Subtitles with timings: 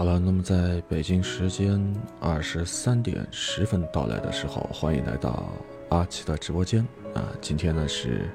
[0.00, 1.78] 好了，那么在北京时间
[2.20, 5.52] 二十三点十分到来的时候，欢迎来到
[5.90, 6.80] 阿奇的直播间
[7.12, 7.28] 啊！
[7.38, 8.30] 今天呢是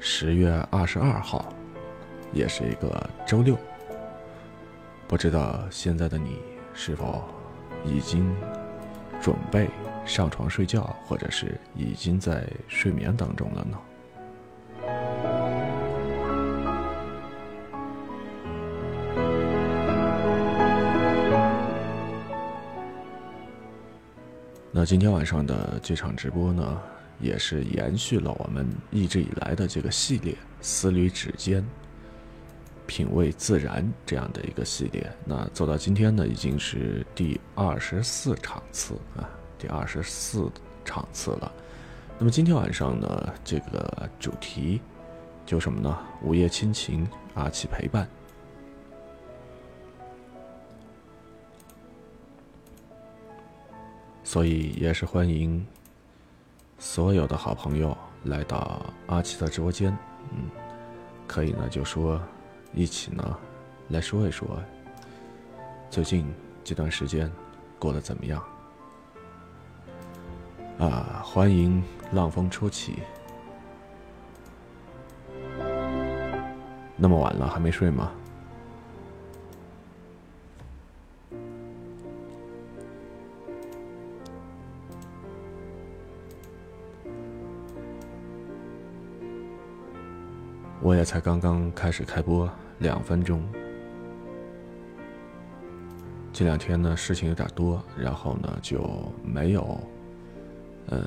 [0.00, 1.52] 十月二十二号，
[2.32, 3.54] 也是一个周六。
[5.06, 6.38] 不知道现在的你
[6.72, 7.22] 是否
[7.84, 8.34] 已经
[9.20, 9.68] 准备
[10.06, 13.78] 上床睡觉，或者是已经在睡眠当中了呢？
[24.84, 26.82] 今天晚上的这场直播呢，
[27.18, 31.64] 也是延续了我们一直以来的这个系列“思虑指尖，
[32.86, 35.10] 品味自然”这样的一个系列。
[35.24, 39.26] 那走到今天呢，已经是第二十四场次啊，
[39.58, 40.50] 第二十四
[40.84, 41.50] 场次了。
[42.18, 44.82] 那么今天晚上呢，这个主题
[45.46, 45.98] 就什么呢？
[46.22, 48.06] 午夜亲情，阿奇陪伴。
[54.24, 55.64] 所以也是欢迎
[56.78, 59.96] 所有的好朋友来到阿奇的直播间，
[60.32, 60.48] 嗯，
[61.28, 62.20] 可以呢就说
[62.72, 63.38] 一起呢
[63.90, 64.58] 来说一说
[65.90, 66.26] 最近
[66.64, 67.30] 这段时间
[67.78, 68.42] 过得怎么样
[70.78, 71.22] 啊？
[71.22, 71.80] 欢迎
[72.10, 72.94] 浪风初起，
[76.96, 78.10] 那么晚了还没睡吗？
[91.04, 93.46] 也才刚刚开始开播两分钟，
[96.32, 98.82] 这两天呢事情有点多，然后呢就
[99.22, 99.78] 没有，
[100.86, 101.06] 呃，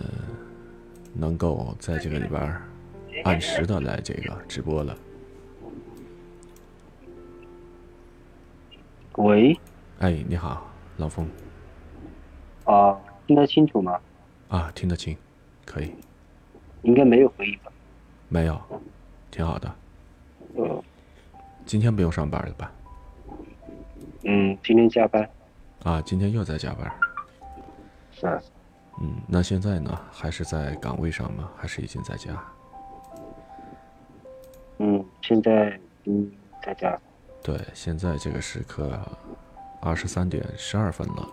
[1.16, 2.62] 能够在这个里边
[3.24, 4.96] 按时的来这个直播了。
[9.16, 9.60] 喂，
[9.98, 10.64] 哎，你好，
[10.98, 11.28] 老冯。
[12.66, 12.96] 啊，
[13.26, 14.00] 听得清楚吗？
[14.50, 15.18] 啊，听得清，
[15.66, 15.92] 可以。
[16.84, 17.72] 应该没有回音吧？
[18.30, 18.62] 没有。
[19.30, 19.76] 挺好的，
[20.56, 20.84] 嗯，
[21.66, 22.72] 今天不用上班了吧？
[24.24, 25.28] 嗯，今天加班。
[25.84, 26.92] 啊，今天又在加班。
[28.12, 28.40] 是。
[29.00, 30.00] 嗯，那现在呢？
[30.12, 31.50] 还是在岗位上吗？
[31.56, 32.32] 还是已经在家？
[34.80, 36.32] 嗯，现在嗯
[36.64, 37.00] 在家。
[37.44, 39.00] 对，现在这个时刻，
[39.82, 41.28] 二十三点十二分了。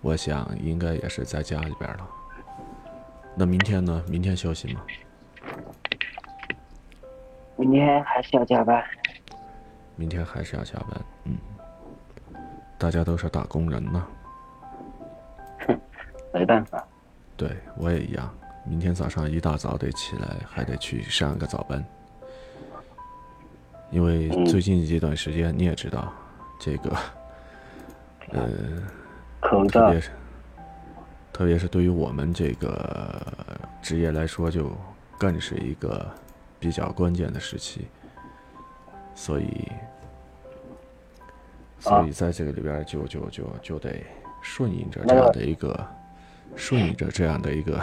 [0.00, 2.08] 我想应该也是在家里边了。
[3.36, 4.02] 那明天呢？
[4.08, 4.80] 明天休息吗？
[7.56, 8.82] 明天还是要加班。
[9.96, 11.36] 明天还是要加班，嗯。
[12.78, 14.06] 大家都是打工人呢。
[15.66, 15.80] 哼，
[16.34, 16.86] 没办法。
[17.34, 18.30] 对我也一样，
[18.64, 21.82] 明天早上一大早得起来，还得去上个早班。
[23.90, 26.12] 因为最近这段时间你也知道，
[26.60, 26.96] 这个，
[28.32, 28.48] 呃，
[29.40, 30.10] 特别是，
[31.32, 33.22] 特别是对于我们这个
[33.80, 34.70] 职业来说，就
[35.18, 36.06] 更是一个。
[36.58, 37.86] 比较关键的时期，
[39.14, 39.72] 所以，
[41.78, 44.02] 所以在这个里边就就就就得
[44.42, 45.86] 顺应着这样的一个，
[46.56, 47.80] 顺应着这样的一个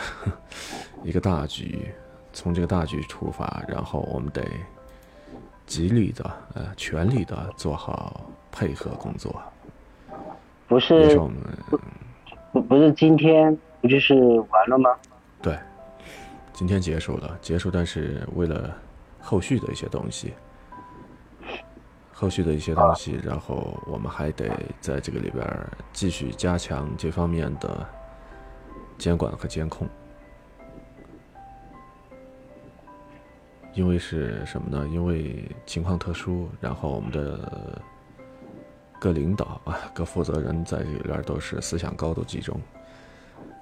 [1.04, 1.92] 一个大局，
[2.32, 4.44] 从这个大局出发，然后我们得
[5.66, 6.24] 极力的
[6.56, 9.42] 呃全力的做好配合工作。
[10.68, 11.16] 不是，
[12.52, 14.90] 不不是今天不就是完了吗？
[15.42, 15.58] 对。
[16.54, 18.78] 今天结束了，结束，但是为了
[19.20, 20.34] 后续的一些东西，
[22.14, 24.48] 后续的一些东西，然后我们还得
[24.80, 25.44] 在这个里边
[25.92, 27.86] 继续加强这方面的
[29.00, 29.90] 监管和监控。
[33.74, 34.88] 因为是什么呢？
[34.90, 37.82] 因为情况特殊，然后我们的
[39.00, 42.62] 各领导啊、各负责人在这里边都是思想高度集中，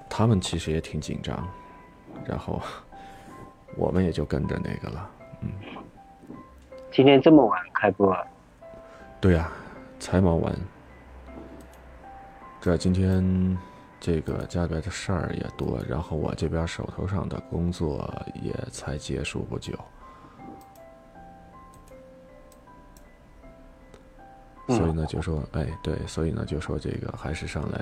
[0.10, 1.48] 他们其实也挺紧张。
[2.26, 2.62] 然后，
[3.76, 5.10] 我们也就跟着那个了，
[5.42, 5.50] 嗯。
[6.92, 8.16] 今天这么晚开播？
[9.22, 9.50] 对呀，
[10.00, 10.54] 才忙完。
[12.60, 13.58] 这今天
[14.00, 19.74] 这个家里边的事儿也多，然后我这边手头上的工作也才结束不久，
[24.68, 27.82] 所以呢就说，哎，对，所以呢就说这个还是上来，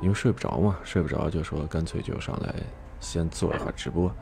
[0.00, 2.54] 因为睡不着嘛，睡不着就说干脆就上来。
[3.06, 4.12] 先做一会儿直播，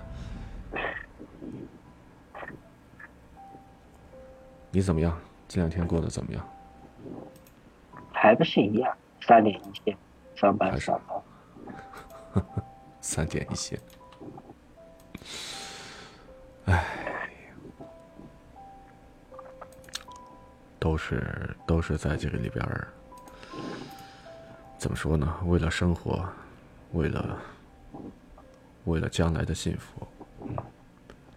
[4.70, 5.18] 你怎么样？
[5.48, 6.46] 这两天过得怎么样？
[8.12, 9.96] 还不是一样，三点一线，
[10.36, 12.44] 上班上班。
[13.00, 13.80] 三点一线，
[16.66, 16.84] 哎，
[20.78, 22.86] 都都是都是在这个里边儿，
[24.78, 25.36] 怎么说呢？
[25.44, 26.24] 为了生活，
[26.92, 27.36] 为了
[28.84, 30.06] 为了将来的幸福，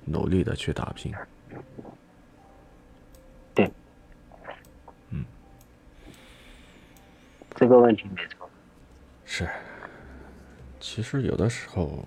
[0.06, 1.14] 努力的去打拼。
[3.54, 3.72] 对，
[5.10, 5.26] 嗯，
[7.56, 8.50] 这个问题没错。
[9.26, 9.50] 是，
[10.80, 12.04] 其实有的时候，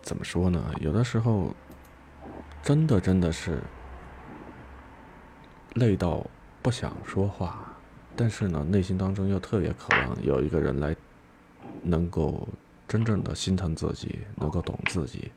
[0.00, 0.74] 怎么说呢？
[0.80, 1.54] 有的时候，
[2.62, 3.60] 真的真的是。
[5.76, 6.22] 累到
[6.60, 7.74] 不想说话，
[8.14, 10.94] 但是呢，内心当中又特别渴望有一个人来，
[11.82, 12.46] 能够
[12.92, 15.32] 真正的心疼自己，能够懂自己。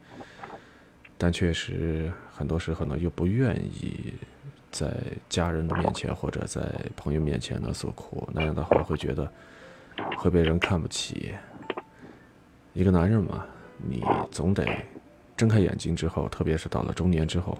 [1.17, 4.13] 但确实很多时候呢，又不愿意
[4.71, 4.93] 在
[5.29, 6.61] 家人的面前或者在
[6.97, 9.31] 朋友面前呢诉苦，那样的话会觉得
[10.17, 11.33] 会被人看不起。
[12.73, 13.45] 一个男人嘛，
[13.77, 14.67] 你总得
[15.37, 17.57] 睁开眼睛之后，特别是到了中年之后。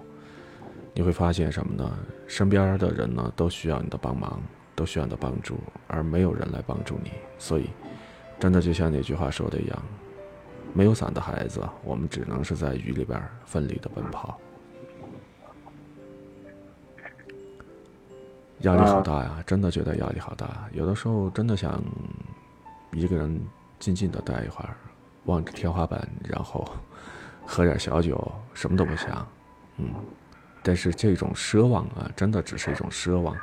[0.92, 1.98] 你会发现什么呢？
[2.26, 4.42] 身边的人呢都需要你的帮忙，
[4.74, 7.12] 都需要你的帮助，而没有人来帮助你。
[7.38, 7.70] 所以，
[8.38, 9.82] 真的就像那句话说的一样，
[10.74, 14.38] 没有伞的孩子，我们只能是在雨里边奋力的奔跑。
[18.60, 20.68] 压力好大呀，真的觉得压力好大。
[20.72, 21.82] 有的时候真的想
[22.92, 23.40] 一个人
[23.78, 24.76] 静静的待一会儿，
[25.24, 26.66] 望着天花板，然后
[27.46, 29.26] 喝点小酒，什么都不想，
[29.76, 29.90] 嗯。
[30.62, 33.36] 但是这种奢望啊，真的只是一种奢望。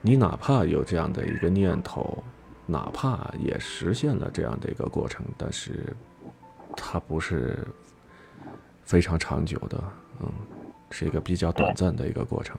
[0.00, 2.22] 你哪怕有这样的一个念头，
[2.66, 5.94] 哪怕也实现了这样的一个过程，但是
[6.76, 7.58] 它不是
[8.82, 9.82] 非常长久的，
[10.20, 10.32] 嗯，
[10.90, 12.56] 是一个比较短暂的一个过程。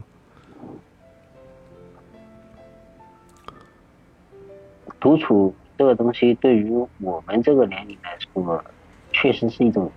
[5.00, 8.63] 独处这个东西，对于我们这个年龄来说，
[9.12, 9.92] 确实是一种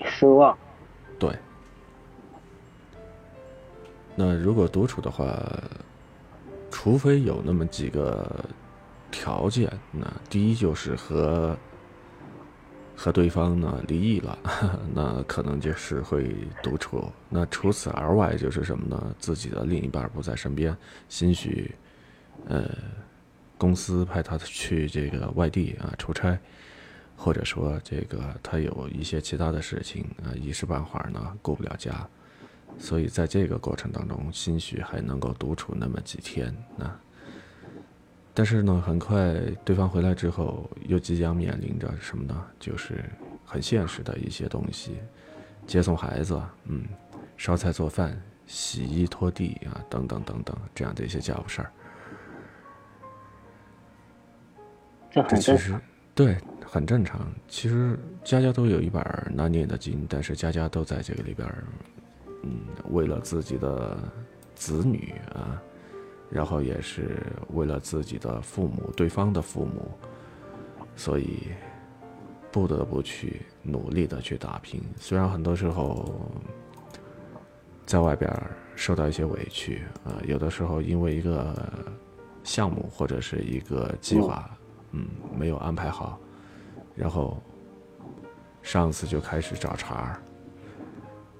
[0.00, 0.56] 奢望。
[1.18, 1.34] 对。
[4.14, 5.24] 那如果独处的话，
[6.70, 8.44] 除非有那么几个
[9.10, 11.56] 条件，那第一就是和
[12.94, 14.38] 和对方呢离异了，
[14.92, 17.10] 那可能就是会独处。
[17.28, 19.14] 那除此而外就是什么呢？
[19.18, 20.76] 自己的另一半不在身边，
[21.08, 21.74] 兴许
[22.46, 22.68] 呃
[23.56, 26.38] 公司派他去这个外地啊出差，
[27.16, 32.08] 或者说这个他有一些其他的事情啊，一时半会儿呢顾不了家。
[32.76, 37.00] 所以在这个过程当中，兴许还能够独处那么几天啊。
[38.34, 39.34] 但是呢，很快
[39.64, 42.46] 对方回来之后，又即将面临着什么呢？
[42.60, 43.04] 就是
[43.44, 44.98] 很现实的一些东西，
[45.66, 46.84] 接送孩子，嗯，
[47.36, 48.16] 烧菜做饭、
[48.46, 51.72] 洗衣拖地啊，等等等等，这样的一些家务事儿。
[55.10, 55.74] 这其实
[56.14, 57.26] 对，很正常。
[57.48, 59.02] 其实家家都有一本
[59.34, 61.48] 难念的经，但是家家都在这个里边。
[62.42, 63.98] 嗯，为了自己的
[64.54, 65.60] 子女啊，
[66.30, 67.20] 然后也是
[67.54, 69.90] 为了自己的父母，对方的父母，
[70.94, 71.48] 所以
[72.52, 74.80] 不得不去努力的去打拼。
[74.96, 76.30] 虽然很多时候
[77.84, 78.30] 在外边
[78.76, 81.54] 受到一些委屈啊，有的时候因为一个
[82.44, 84.50] 项目或者是一个计划，
[84.92, 86.18] 嗯，没有安排好，
[86.94, 87.42] 然后
[88.62, 90.22] 上司就开始找茬儿。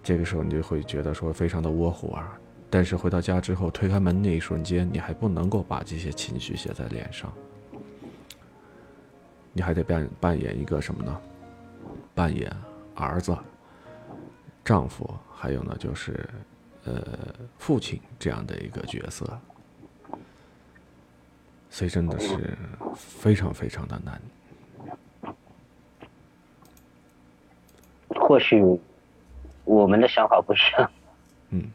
[0.08, 2.32] 这个时候你就会觉得说非常的窝火啊，
[2.70, 7.30] 但是回到家之后推开门那一瞬间，你还不能够把这些情绪写在脸上，
[9.52, 11.20] 你还得扮扮演一个什么呢？
[12.14, 12.50] 扮演
[12.94, 13.36] 儿子、
[14.64, 16.26] 丈夫，还有呢就是
[16.84, 17.04] 呃
[17.58, 19.38] 父亲这样的一个角色，
[21.68, 22.56] 所以真的是
[22.94, 24.18] 非常非常的难。
[28.08, 28.80] 或许。
[29.68, 30.90] 我们的想法不一样。
[31.50, 31.70] 嗯，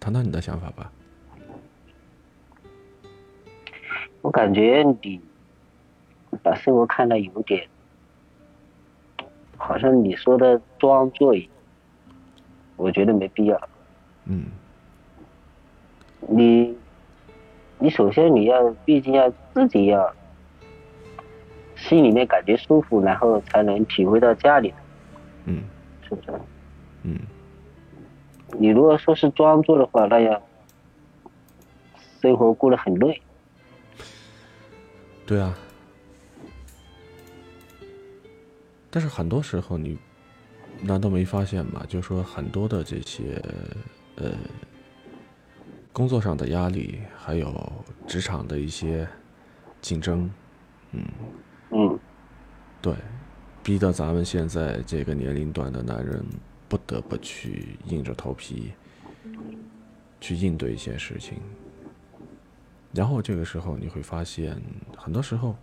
[0.00, 0.90] 谈谈你的想法吧。
[4.22, 5.20] 我感觉你
[6.42, 7.68] 把生活看得有点，
[9.58, 11.34] 好像你说的装作，
[12.76, 13.68] 我觉得没必要。
[14.24, 14.46] 嗯。
[16.28, 16.74] 你，
[17.78, 20.12] 你首先你要，毕竟要自己要
[21.76, 24.72] 心里面感觉舒服，然后才能体会到家里。
[25.44, 25.62] 嗯。
[26.08, 26.32] 是不是？
[27.08, 27.16] 嗯，
[28.58, 30.42] 你如果说是装作的话，那样
[32.20, 33.22] 生活过得很累。
[35.24, 35.56] 对啊，
[38.90, 39.96] 但是很多时候你
[40.82, 41.84] 难道没发现吗？
[41.88, 43.40] 就说很多的这些
[44.16, 44.32] 呃
[45.92, 47.72] 工作上的压力，还有
[48.04, 49.06] 职场的一些
[49.80, 50.28] 竞争，
[50.90, 51.04] 嗯
[51.70, 51.98] 嗯，
[52.82, 52.94] 对，
[53.62, 56.24] 逼得咱们现在这个年龄段的男人。
[56.68, 58.72] 不得不去硬着头皮
[60.20, 61.38] 去应对一些事情。
[62.92, 64.60] 然后这个时候你会发现，
[64.96, 65.54] 很多时候，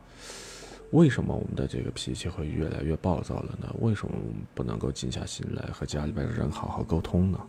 [0.92, 3.74] 为什么我们的这个脾气会越来越暴躁了呢？
[3.80, 7.40] 为什么我们不能够静下心来和家里边的人好好沟通呢？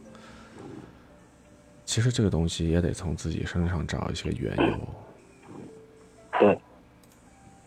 [1.84, 4.78] 其实这个东西也得从自己身上找一些缘由。
[6.40, 6.58] 对，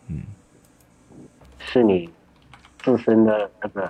[0.08, 0.22] 嗯，
[1.60, 2.10] 是你
[2.82, 3.88] 自身的那个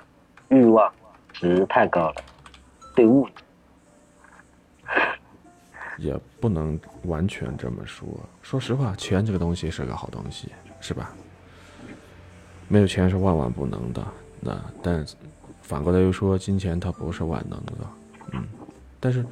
[0.51, 0.93] 欲望
[1.39, 2.25] 值太高了，
[2.95, 3.29] 对物。
[5.99, 8.07] 也不能完全这么说。
[8.43, 11.13] 说实话，钱这个东西是个好东西，是吧？
[12.69, 14.07] 没有钱是万万不能的。
[14.41, 15.05] 那但
[15.63, 17.73] 反过来又说，金钱它不是万能的。
[18.33, 18.47] 嗯，
[19.01, 19.25] 但是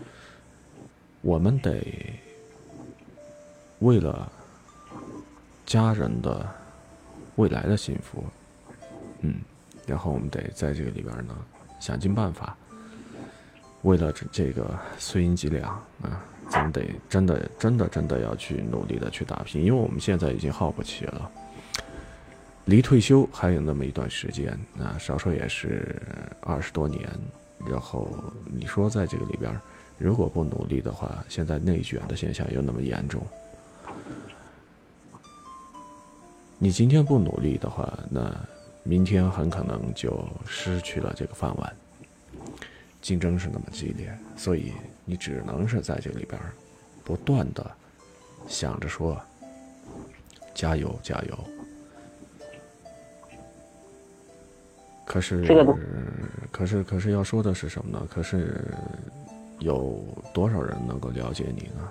[1.20, 2.18] 我们得
[3.78, 4.30] 为了
[5.64, 6.48] 家人的
[7.36, 8.24] 未来的幸福，
[9.20, 9.40] 嗯，
[9.86, 11.36] 然后我们得在这个里边呢
[11.80, 12.56] 想尽办法，
[13.82, 15.70] 为了这这个碎银几两
[16.02, 16.22] 啊。
[16.48, 21.28] 咱得真的、真的、真的要去努力的去打拼，因为我们现在已经耗不起了，
[22.66, 26.00] 离退休还有那么一段时间，那少说也是
[26.42, 27.02] 二十多年。
[27.68, 28.08] 然后
[28.44, 29.60] 你说在这个里边，
[29.98, 33.20] 如果不努力的话，现在内卷的现象又那么严重，
[36.58, 38.32] 你今天不努力的话，那
[38.86, 41.76] 明天很可能就失去了这个饭碗。
[43.02, 44.72] 竞争是那么激烈，所以。
[45.08, 46.36] 你只能是在这里边
[47.04, 47.64] 不断的
[48.48, 49.16] 想着说
[50.52, 51.38] 加油加油。
[55.04, 55.46] 可是，
[56.50, 58.04] 可是，可是要说的是什么呢？
[58.10, 58.64] 可是
[59.60, 61.88] 有多少人能够了解你呢？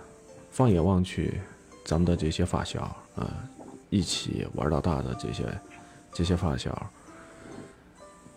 [0.52, 1.40] 放眼望去，
[1.86, 2.82] 咱们的这些发小
[3.16, 3.48] 啊，
[3.90, 5.46] 一起玩到大的这些
[6.16, 6.90] 这些发小，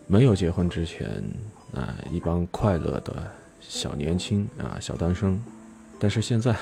[0.06, 1.08] 没有结婚之前
[1.72, 3.30] 啊，一帮快乐的。
[3.60, 5.38] 小年轻啊，小单身，
[5.98, 6.56] 但是现在，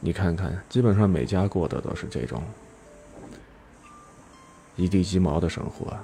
[0.00, 2.42] 你看看，基本上每家过的都是这种
[4.76, 5.94] 一地鸡毛的生活，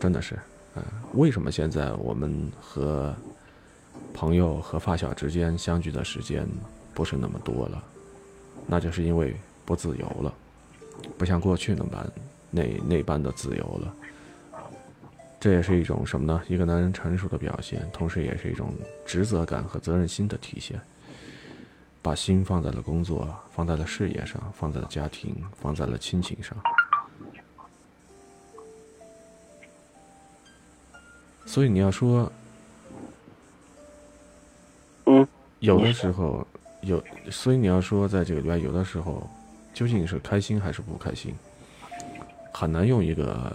[0.00, 0.38] 真的是，
[0.76, 0.82] 嗯，
[1.14, 3.14] 为什么现在我们和
[4.14, 6.48] 朋友和发小之间相聚的时间
[6.94, 7.84] 不是那么多了？
[8.66, 9.36] 那就是因为
[9.66, 10.32] 不自由了，
[11.18, 12.10] 不像过去那般
[12.52, 13.92] 那那般的自由了。
[15.40, 16.40] 这也是一种什么呢？
[16.46, 18.72] 一个男人成熟的表现，同时也是一种
[19.04, 20.80] 职责感和责任心的体现。
[22.00, 26.56] 把心放在了工作，放在了事业上，放在了家庭，放在了亲情上。
[31.46, 32.30] 所以你要说，
[35.06, 35.26] 嗯，
[35.60, 36.46] 有的时候
[36.82, 39.28] 有，所以你要说，在这个里边，有的时候
[39.72, 41.34] 究竟是开心还是不开心，
[42.52, 43.52] 很难用一个。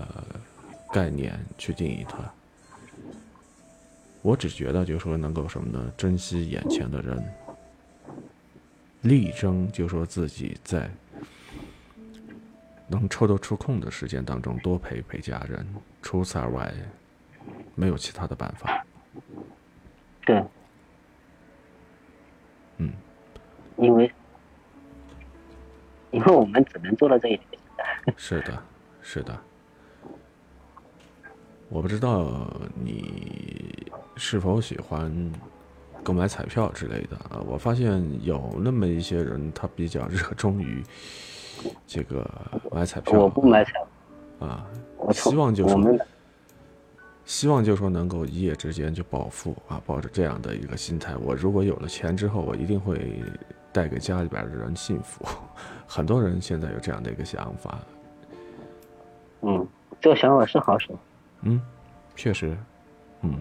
[0.89, 2.17] 概念去定义它，
[4.21, 5.91] 我只觉得就是说能够什么呢？
[5.97, 7.21] 珍惜眼前的人，
[9.01, 10.89] 力争就说自己在
[12.87, 15.67] 能抽得出空的时间当中多陪陪家人，
[16.01, 16.73] 除此而外
[17.75, 18.85] 没有其他的办法。
[20.25, 20.41] 对，
[22.77, 22.93] 嗯，
[23.75, 24.09] 因为
[26.11, 27.61] 因为我们只能做到这一点。
[28.15, 28.63] 是的，
[29.09, 29.33] 是的。
[31.69, 32.45] 我不知道
[32.75, 35.31] 你是否喜欢
[36.03, 37.39] 购买彩票之类的啊？
[37.47, 40.83] 我发现有那么一些人，他比较热衷于
[41.87, 42.29] 这个
[42.69, 43.17] 买彩票。
[43.17, 43.71] 我不买彩
[44.45, 44.67] 啊，
[45.13, 45.97] 希望就说
[47.23, 49.81] 希望就说能够一夜之间就暴富啊！
[49.85, 53.23] 抱着这样的一个心态，我如果有了钱之后，我一定会
[53.71, 55.25] 带给家里边的人幸福。
[55.87, 57.79] 很多人现在有这样的一个想法。
[59.41, 59.67] 嗯，
[60.01, 60.97] 这个想法是好手。
[61.41, 61.61] 嗯，
[62.15, 62.57] 确实，
[63.21, 63.39] 嗯，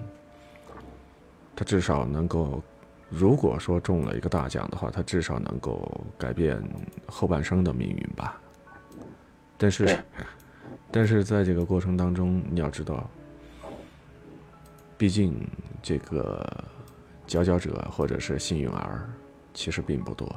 [1.55, 2.63] 他至少能够，
[3.09, 6.63] 如果说中了一个大奖的话，他至少能够改变
[7.07, 8.39] 后半生的命运吧。
[9.57, 9.99] 但是，
[10.93, 13.09] 但是在这个过程当中，你要知道，
[14.99, 15.47] 毕竟
[15.83, 16.47] 这个
[17.27, 19.09] 佼佼者或者是幸运儿
[19.55, 20.31] 其实并不多，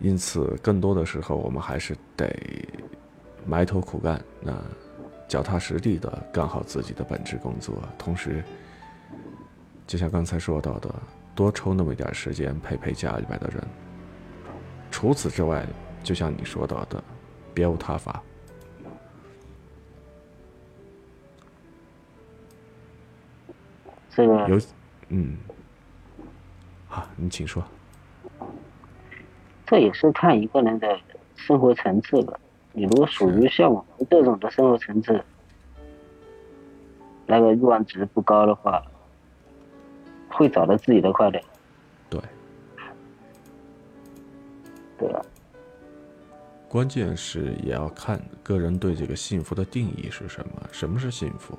[0.00, 2.28] 因此更多的时候我们还是得。
[3.46, 4.52] 埋头苦干，那
[5.26, 8.44] 脚踏实地的干好自己的本职工作，同时，
[9.86, 10.94] 就像刚才说到的，
[11.34, 13.66] 多抽那么一点时间陪陪家里边的人。
[14.90, 15.66] 除此之外，
[16.02, 17.02] 就像你说到的，
[17.54, 18.22] 别无他法。
[24.10, 24.60] 这个有，
[25.08, 25.38] 嗯，
[26.86, 27.64] 好，你请说。
[29.68, 30.98] 这也是看一个人的
[31.36, 32.40] 生活层次吧。
[32.72, 35.22] 你如果属于像我们这种的生活层次，
[37.26, 38.82] 那个欲望值不高的话，
[40.30, 41.38] 会找到自己的快乐。
[42.08, 42.18] 对，
[44.96, 45.20] 对吧？
[46.66, 50.52] 关键是也要看个人对这个幸福的定义是什么。
[50.72, 51.58] 什么是幸福？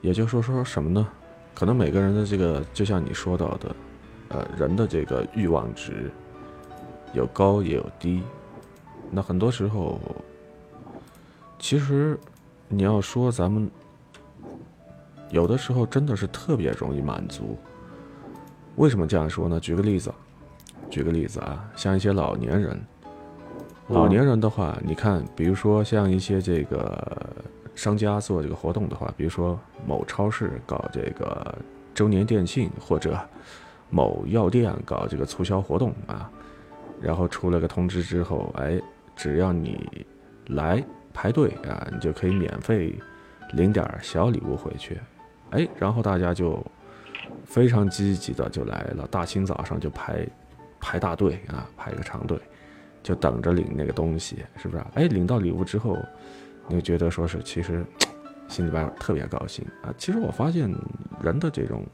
[0.00, 1.08] 也就是说，说什么呢？
[1.56, 3.76] 可能每个人的这个，就像你说到的，
[4.28, 6.10] 呃，人的这个欲望值
[7.14, 8.22] 有高也有低。
[9.10, 9.98] 那很多时候，
[11.58, 12.18] 其实
[12.68, 13.70] 你要说咱们
[15.30, 17.56] 有的时候真的是特别容易满足。
[18.74, 19.58] 为什么这样说呢？
[19.58, 20.12] 举个例子。
[20.90, 22.78] 举个例子啊，像一些老年人，
[23.88, 27.15] 老年人的话，你看，比如说像一些这个
[27.76, 29.56] 商家做这个活动的话，比如说
[29.86, 31.56] 某超市搞这个
[31.94, 33.16] 周年店庆，或者
[33.90, 36.28] 某药店搞这个促销活动啊，
[37.00, 38.80] 然后出了个通知之后，哎，
[39.14, 40.04] 只要你
[40.48, 42.98] 来排队啊，你就可以免费
[43.52, 44.98] 领点小礼物回去，
[45.50, 46.60] 哎，然后大家就
[47.44, 50.26] 非常积极的就来了，大清早上就排。
[50.78, 52.38] 排大队啊，排个长队，
[53.02, 54.84] 就等着领那个东西，是不是？
[54.94, 55.96] 哎，领到礼物之后，
[56.68, 57.84] 你就觉得说是其实
[58.48, 59.94] 心里边特别高兴啊。
[59.96, 60.72] 其实我发现
[61.22, 61.84] 人的这种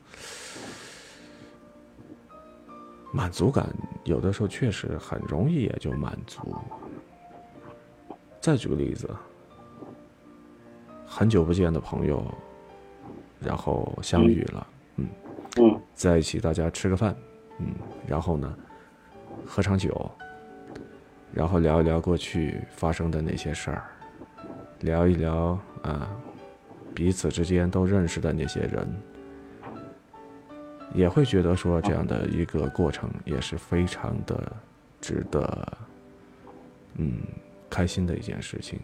[3.13, 3.69] 满足感，
[4.05, 6.55] 有的时候确实很容易也就满足。
[8.41, 9.09] 再举个例子，
[11.07, 12.25] 很久不见的朋友，
[13.41, 15.09] 然后相遇了，嗯，
[15.59, 17.15] 嗯，在一起大家吃个饭，
[17.59, 17.75] 嗯，
[18.07, 18.57] 然后呢？
[19.45, 20.09] 喝场酒，
[21.33, 23.85] 然后聊一聊过去发生的那些事儿，
[24.83, 26.11] 聊一聊啊，
[26.95, 28.87] 彼此之间都认识的那些人，
[30.95, 34.53] 也会觉得说这样的一个过程也是非常的
[35.01, 35.79] 值得，
[36.97, 37.21] 嗯，
[37.71, 38.79] 开心的一件事情。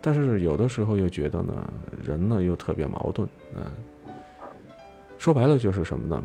[0.00, 3.62] 但是有的时候又觉得呢，人呢又特别矛盾，嗯，
[5.18, 6.24] 说白了就是什么呢？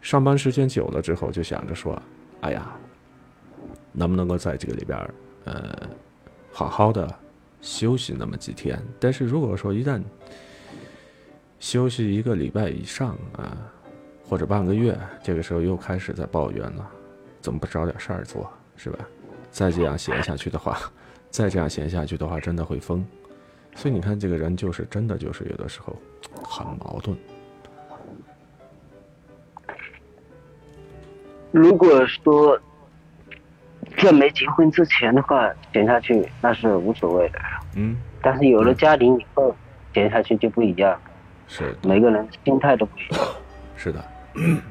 [0.00, 2.00] 上班时间久了之后，就想着说
[2.40, 2.74] ：“哎呀，
[3.92, 4.96] 能不能够在这个里边
[5.46, 5.88] 呃，
[6.52, 7.08] 好好的
[7.60, 8.80] 休息那么几天？
[9.00, 10.02] 但是如果说一旦
[11.58, 13.56] 休息一个礼拜以上啊，
[14.28, 16.86] 或者半个月，这个时候又开始在抱怨了，
[17.40, 18.98] 怎么不找点事儿做，是吧？
[19.50, 20.78] 再这样闲下去的话，
[21.30, 23.02] 再这样闲下去的话，真的会疯。
[23.74, 25.96] 所以你看，这个人就是真的就是有的时候
[26.42, 27.16] 很矛盾。”
[31.52, 32.60] 如果说
[33.98, 37.38] 在没结婚之前的话，减下去那是无所谓的。
[37.76, 37.96] 嗯。
[38.22, 39.54] 但是有了家庭以后，
[39.94, 41.00] 减下去就不一样。
[41.48, 41.74] 是。
[41.82, 43.26] 每个人心态都不一样。
[43.76, 44.04] 是的。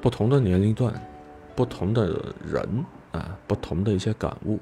[0.00, 0.92] 不同的年龄段，
[1.54, 4.58] 不同的人啊，不同的一些感悟。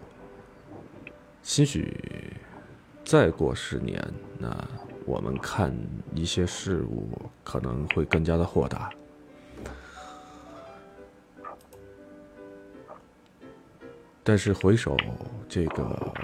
[1.42, 1.96] 兴许
[3.04, 3.98] 再过十年，
[4.38, 4.54] 那。
[5.06, 5.74] 我们看
[6.14, 7.08] 一些事物
[7.42, 8.90] 可能会更加的豁达，
[14.22, 14.96] 但是回首
[15.48, 16.14] 这个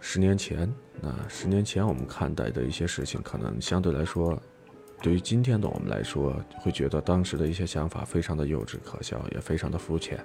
[0.00, 4.40] 十年前，那十年前我们看待的一些事情，可能相对来说，
[5.02, 10.24] 对于今天的我们来说，会觉得当时的一些想法非常的幼稚可笑，也非常的肤浅。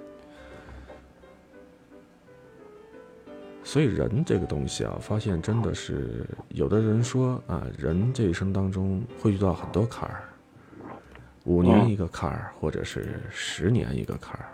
[3.64, 10.22] 所以人这个东西啊，发现真的是有的人说啊，人这一生当中会遇到很多坎儿，
[11.44, 14.46] 五年一个坎儿，或者是十年一个坎儿。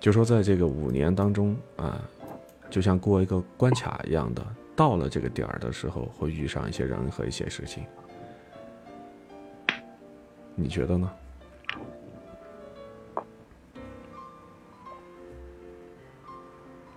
[0.00, 1.98] 就说在这个五年当中啊，
[2.68, 7.84] 就像过一个关卡一样的，到了这个点儿的时候，会遇上一些人和一些事情。
[10.54, 11.10] 你觉得呢？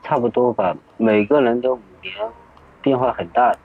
[0.09, 2.11] 差不多吧，每个人的五年
[2.81, 3.55] 变化很大。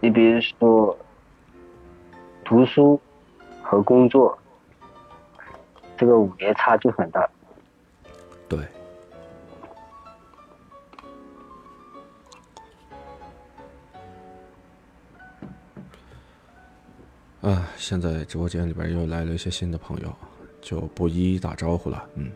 [0.00, 0.94] 你比如说，
[2.44, 3.00] 读书
[3.62, 4.38] 和工作，
[5.96, 7.26] 这个五年差距很大。
[8.46, 8.58] 对。
[17.40, 20.14] 啊，现在直播间里边又来了一些新的朋友，
[20.60, 22.06] 就不一一打招呼了。
[22.16, 22.30] 嗯。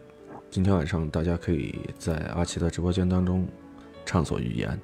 [0.52, 3.48] 今天晚上大家可以在阿奇的直播间当中
[4.04, 4.78] 畅所欲言。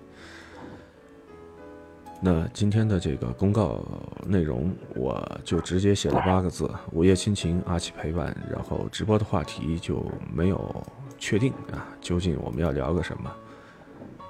[2.23, 3.85] 那今天的这个公告
[4.25, 8.35] 内容，我就直接写了八个字：午夜亲情，阿奇陪伴。
[8.51, 10.03] 然后直播的话题就
[10.33, 10.83] 没有
[11.19, 13.31] 确定啊，究竟我们要聊个什么？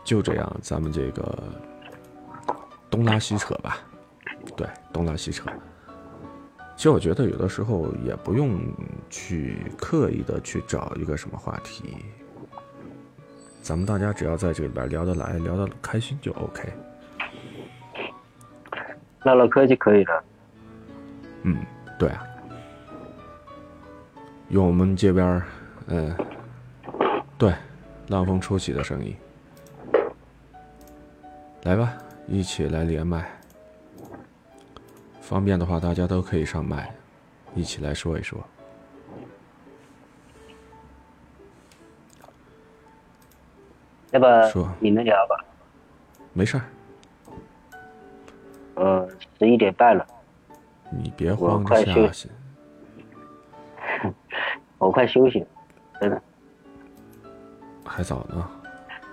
[0.03, 1.45] 就这样，咱们这个
[2.91, 3.79] 东拉西扯吧。
[4.57, 5.49] 对，东拉西扯。
[6.79, 8.57] 其实我觉得有的时候也不用
[9.11, 11.97] 去刻意的去找一个什么话题，
[13.61, 16.73] 咱们大家只要在这里边聊得来、聊得开心就 OK。
[19.25, 20.25] 唠唠嗑就可以了。
[21.43, 21.57] 嗯，
[21.99, 22.25] 对啊，
[24.51, 25.43] 用我们这边，
[25.89, 26.17] 嗯，
[27.37, 27.53] 对，
[28.07, 29.17] 浪风初起的声音，
[31.65, 31.93] 来吧，
[32.29, 33.29] 一起来连麦。
[35.29, 36.91] 方便的话，大家都可以上麦，
[37.55, 38.43] 一起来说一说。
[44.11, 45.45] 要不说你们聊吧。
[46.33, 46.65] 没事儿，
[48.77, 49.07] 嗯，
[49.39, 50.07] 十一点半了，
[50.91, 52.31] 你别慌着下我快休去。
[54.79, 55.47] 我快休息了，
[56.01, 56.23] 真的。
[57.85, 58.51] 还早呢，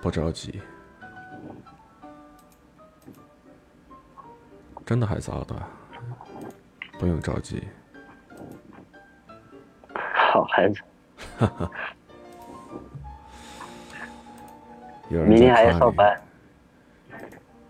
[0.00, 0.62] 不着急。
[4.86, 5.54] 真的还早的，
[6.98, 7.62] 不用着急。
[9.94, 10.80] 好孩子，
[15.08, 16.20] 有人明天还要上班，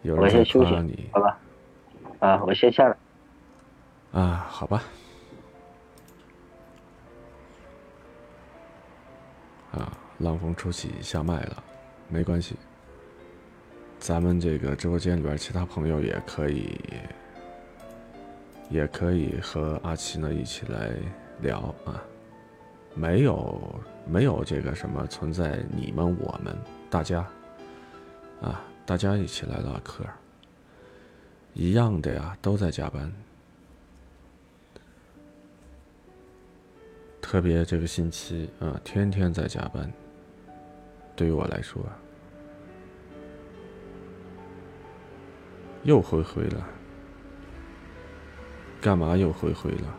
[0.03, 1.39] 我有人在先休息夸你，好吧？
[2.21, 2.97] 啊，我先下了。
[4.13, 4.83] 啊，好吧。
[9.73, 11.63] 啊，浪风初起下麦了，
[12.09, 12.57] 没关系。
[13.99, 16.79] 咱们这个直播间里边其他朋友也可以，
[18.69, 20.93] 也可以和阿奇呢一起来
[21.41, 22.03] 聊啊。
[22.95, 23.61] 没有
[24.07, 26.57] 没有这个什么存在你们我们
[26.89, 27.27] 大家，
[28.41, 30.05] 啊，大家一起来唠嗑。
[31.53, 33.13] 一样的呀，都在加班。
[37.21, 39.93] 特别这个星期啊，天天在加班。
[41.15, 41.83] 对于我来说，
[45.83, 46.67] 又灰灰了。
[48.87, 49.95] 干嘛又回回了？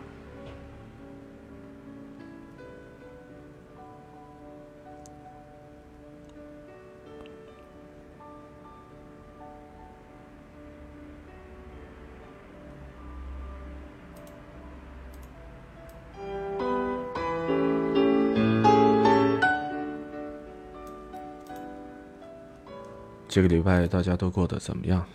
[23.27, 25.05] 这个礼拜大家都过得怎么样？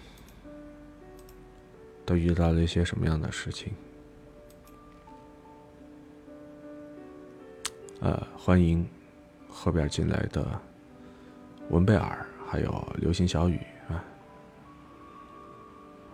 [2.04, 3.72] 都遇到了一些什么样的事情？
[8.00, 8.84] 呃，欢迎
[9.48, 10.60] 后边进来的
[11.70, 14.04] 文贝尔，还有流星小雨啊，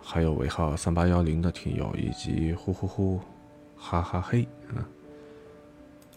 [0.03, 3.19] 还有尾号三八幺零的听友，以及呼呼呼，
[3.75, 4.85] 哈哈嘿啊！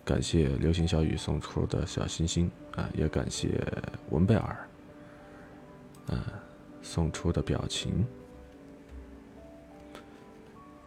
[0.04, 3.58] 感谢流星小雨送出的小心心啊，也感谢
[4.10, 4.68] 文贝尔。
[6.08, 6.20] 嗯，
[6.82, 8.06] 送出的表情。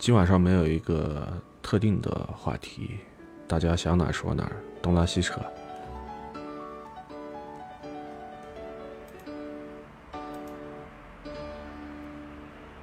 [0.06, 1.28] 今晚上没有一个
[1.64, 3.00] 特定的话题，
[3.48, 5.42] 大家想哪说哪儿，东拉西扯。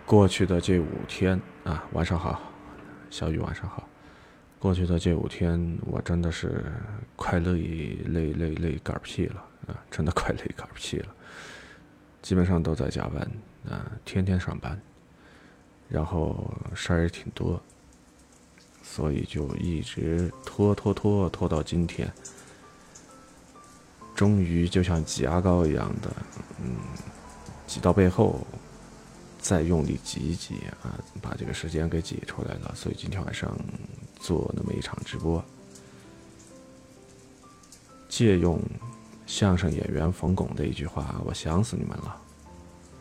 [0.04, 2.42] 过去的这五天啊，晚上好，
[3.08, 3.88] 小雨晚上好。
[4.58, 6.64] 过去的这五天，我真的是
[7.14, 9.36] 快累累累累嗝屁了
[9.68, 9.78] 啊！
[9.92, 11.06] 真的快累嗝屁了。
[12.20, 13.20] 基本上都在加班，
[13.70, 14.76] 啊、天天上班，
[15.92, 17.60] 然后事儿也挺多，
[18.82, 22.10] 所以就一直拖拖拖拖到今天，
[24.14, 26.10] 终于就像挤牙膏一样的，
[26.62, 26.76] 嗯，
[27.66, 28.40] 挤到背后，
[29.38, 32.74] 再用力挤一挤啊，把这个时间给挤出来了。
[32.74, 33.54] 所以今天晚上
[34.18, 35.44] 做那么一场直播，
[38.08, 38.58] 借用。
[39.24, 42.20] 相声演员冯巩的一句话：“我想死你们了，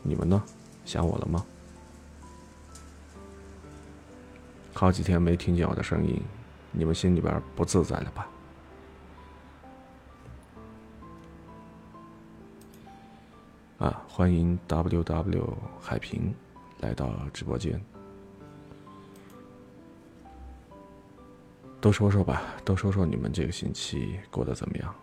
[0.01, 0.41] 你们呢？
[0.86, 1.45] 想我了吗？”
[4.82, 6.20] 好几天没听见我的声音，
[6.72, 8.28] 你们心里边不自在了吧？
[13.78, 16.34] 啊，欢迎 W W 海平
[16.80, 17.80] 来到直播间，
[21.80, 24.96] 都说说吧，都说说你们这个星期过得怎么样？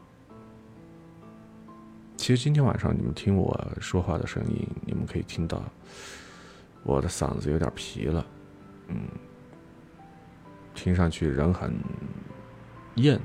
[2.16, 5.62] 其实今天晚上你们听我说话的声音，你们可以听到
[6.82, 8.26] 我的嗓子有点疲了，
[8.88, 9.06] 嗯，
[10.78, 11.76] 听上去人很
[12.94, 13.20] 厌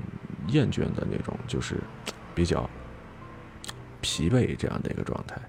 [0.48, 1.76] 厌倦的那种，就是
[2.34, 2.68] 比较
[4.00, 5.40] 疲惫这样的一个状态。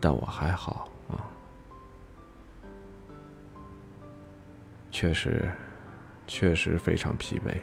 [0.00, 1.28] 但我还好啊，
[4.90, 5.50] 确实
[6.26, 7.60] 确实非常疲惫。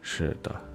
[0.00, 0.67] 是的，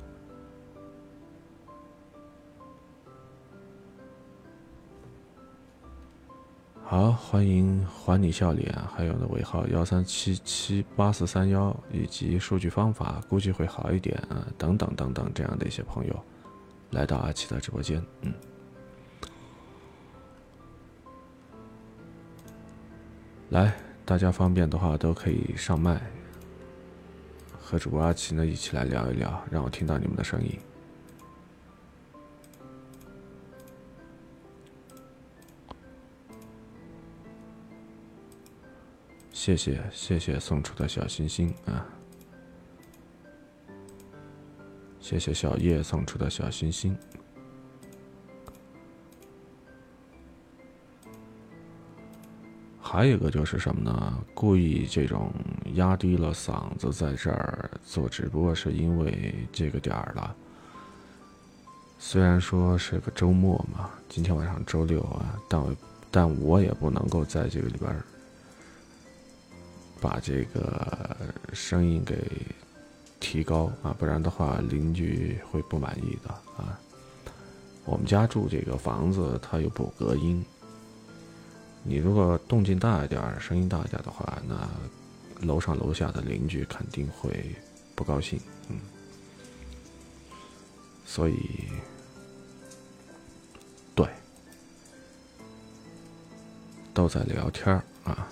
[6.85, 16.23] 好，欢迎还你笑脸，还有的尾号幺三七七八四三幺，以及数据方法估计会好一点啊，等等等等这样的一些朋友，
[16.91, 18.31] 来到阿奇的直播间，嗯，
[23.49, 23.73] 来，
[24.05, 25.99] 大家方便的话都可以上麦，
[27.59, 30.59] 和主播阿奇呢一起来聊一聊，让我听到你们的声音。
[39.45, 41.86] 谢谢谢谢送出的小心心啊！
[45.01, 46.97] 谢谢小叶送出的小心心。
[52.82, 54.23] 还有一个就是什么呢？
[54.34, 55.29] 故意这种
[55.73, 60.34] 压低了嗓子在这儿做直播，是因为这个点儿了。
[61.99, 65.75] 虽然说是个周末嘛，今天晚上周六啊，但我
[66.10, 67.93] 但我也不能够在这个里边。
[70.03, 71.15] 把这个
[71.53, 72.17] 声音给
[73.21, 76.77] 提高啊，不然的话邻居会不满意的啊。
[77.85, 80.43] 我们家住这个房子，它有补隔音。
[81.83, 84.69] 你如果动静大一点，声音大一点的话，那
[85.47, 87.55] 楼上楼下的邻居肯定会
[87.95, 88.37] 不高兴。
[88.67, 88.77] 嗯，
[91.05, 91.37] 所以，
[93.95, 94.05] 对，
[96.93, 98.27] 都在聊天啊。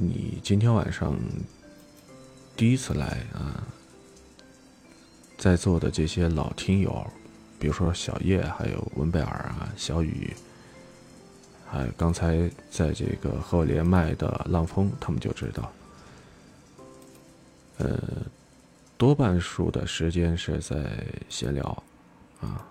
[0.00, 1.18] 你今天晚上
[2.56, 3.66] 第一次来啊，
[5.36, 7.04] 在座的这些老听友，
[7.58, 10.32] 比如说小叶，还有文贝尔啊、小雨，
[11.68, 15.72] 还有刚才在这个和我连麦的浪峰，他们就知道，
[17.78, 18.00] 呃，
[18.96, 21.82] 多半数的时间是在闲聊
[22.40, 22.64] 啊，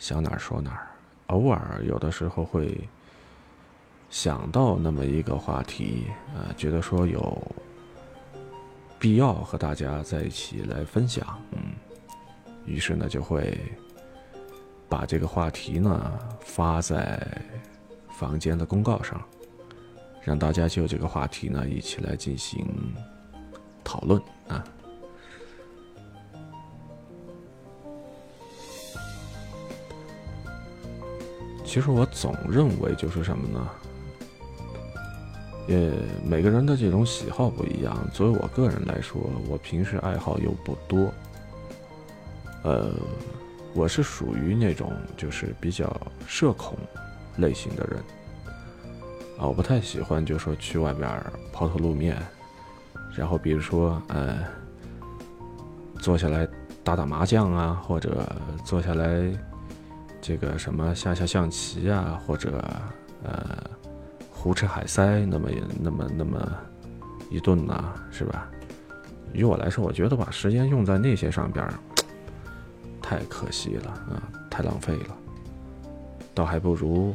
[0.00, 0.88] 想哪儿说哪儿，
[1.28, 2.76] 偶尔有的时候会。
[4.08, 7.42] 想到那么一个话题，啊，觉得说有
[8.98, 11.74] 必要和大家在一起来分享，嗯，
[12.64, 13.58] 于是呢就会
[14.88, 17.20] 把这个话题呢发在
[18.08, 19.20] 房间的公告上，
[20.22, 22.66] 让大家就这个话题呢一起来进行
[23.84, 24.64] 讨论啊。
[31.64, 33.68] 其实我总认为就是什么呢？
[35.68, 35.92] 呃
[36.24, 37.96] 每个人的这种喜好不一样。
[38.12, 41.12] 作为我个人来说，我平时爱好又不多。
[42.62, 42.90] 呃，
[43.74, 45.94] 我是属于那种就是比较
[46.26, 46.76] 社恐
[47.36, 47.98] 类型的人
[49.38, 51.20] 啊，我不太喜欢就说去外边
[51.52, 52.16] 抛头露面，
[53.14, 54.38] 然后比如说呃，
[56.00, 56.46] 坐下来
[56.82, 58.24] 打打麻将啊，或者
[58.64, 59.30] 坐下来
[60.20, 62.64] 这个什么下下象棋啊，或者
[63.24, 63.75] 呃。
[64.46, 65.50] 胡吃海塞，那么
[65.82, 66.56] 那么那么
[67.28, 68.48] 一顿呢，是吧？
[69.32, 71.68] 于我来说，我觉得把时间用在那些上边
[73.02, 75.16] 太可惜了啊，太浪费了。
[76.32, 77.12] 倒还不如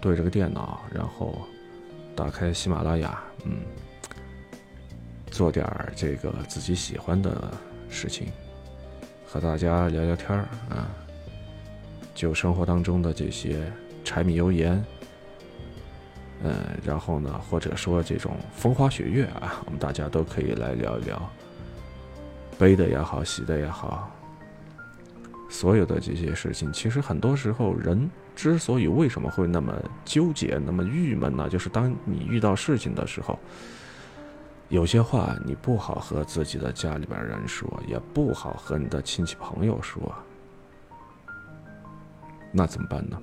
[0.00, 1.40] 对着个电脑，然后
[2.14, 3.56] 打开喜马拉雅，嗯，
[5.32, 7.52] 做点这个自己喜欢的
[7.88, 8.28] 事情，
[9.26, 10.86] 和大家聊聊天儿啊，
[12.14, 13.68] 就生活当中的这些
[14.04, 14.80] 柴米油盐。
[16.42, 21.20] 嗯，然后呢，或者说这种风花雪月啊，我们大家都可以来聊一聊，
[22.56, 24.08] 悲的也好，喜的也好，
[25.50, 29.74] 所有的这些事情，其实很多时候人之所以为什么会那么
[30.04, 31.48] 纠结、那么郁闷呢？
[31.48, 33.36] 就是当你遇到事情的时候，
[34.68, 40.14] 有些话你不好和自己的家里边人说，也不好和你的亲戚朋友说，
[42.52, 43.20] 那怎么办呢？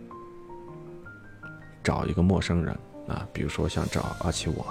[1.82, 2.78] 找一个陌生人。
[3.08, 4.66] 啊，比如说想找阿奇我，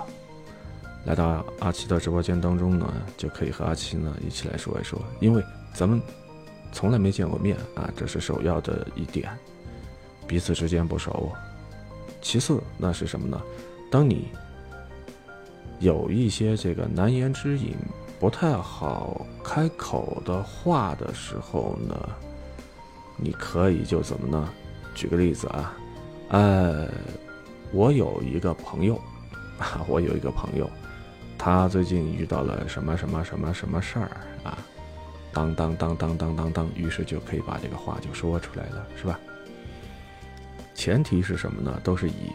[1.04, 5.42] 来到阿奇的直播间当中呢，就可以和阿奇呢一起来说一说，因为
[5.72, 6.00] 咱们
[6.72, 9.30] 从来没见过面啊，这是首要的一点，
[10.26, 11.30] 彼此之间不熟。
[12.20, 13.40] 其次，那是什么呢？
[13.90, 14.28] 当你
[15.78, 17.76] 有一些这个难言之隐、
[18.18, 21.94] 不太好开口的话的时候呢，
[23.16, 24.48] 你可以就怎么呢？
[24.92, 25.76] 举个例子啊，
[26.30, 26.88] 呃。
[27.72, 28.96] 我有一个朋友，
[29.58, 30.68] 啊，我有一个朋友，
[31.38, 34.10] 他最近遇到了什么什么什么什么事儿
[34.44, 34.58] 啊？
[35.32, 39.18] 当当当当当当当，于是就可以把这个话就说出来了，是吧？
[40.74, 41.80] 前提是什么呢？
[41.82, 42.30] 都是以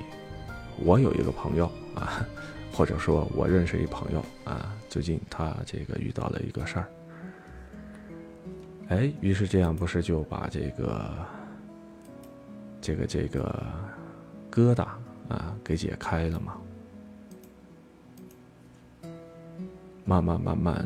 [0.84, 1.66] 我有一个朋友
[1.96, 2.26] 啊，
[2.74, 6.88] 或者说我认识一朋友啊，最近他这个遇到了一个事儿，
[8.90, 11.12] 哎，于是这样不是就把这个、
[12.82, 13.64] 这个、这个
[14.52, 14.86] 疙瘩
[15.30, 16.58] 啊给解开了嘛？
[20.06, 20.86] 慢慢慢慢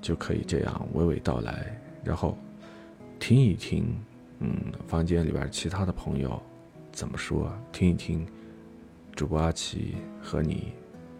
[0.00, 2.36] 就可以这样娓娓道来，然后
[3.20, 3.94] 听一听，
[4.38, 6.42] 嗯，房间里边其他的朋友
[6.90, 8.26] 怎么说，听一听
[9.14, 10.72] 主播阿奇和你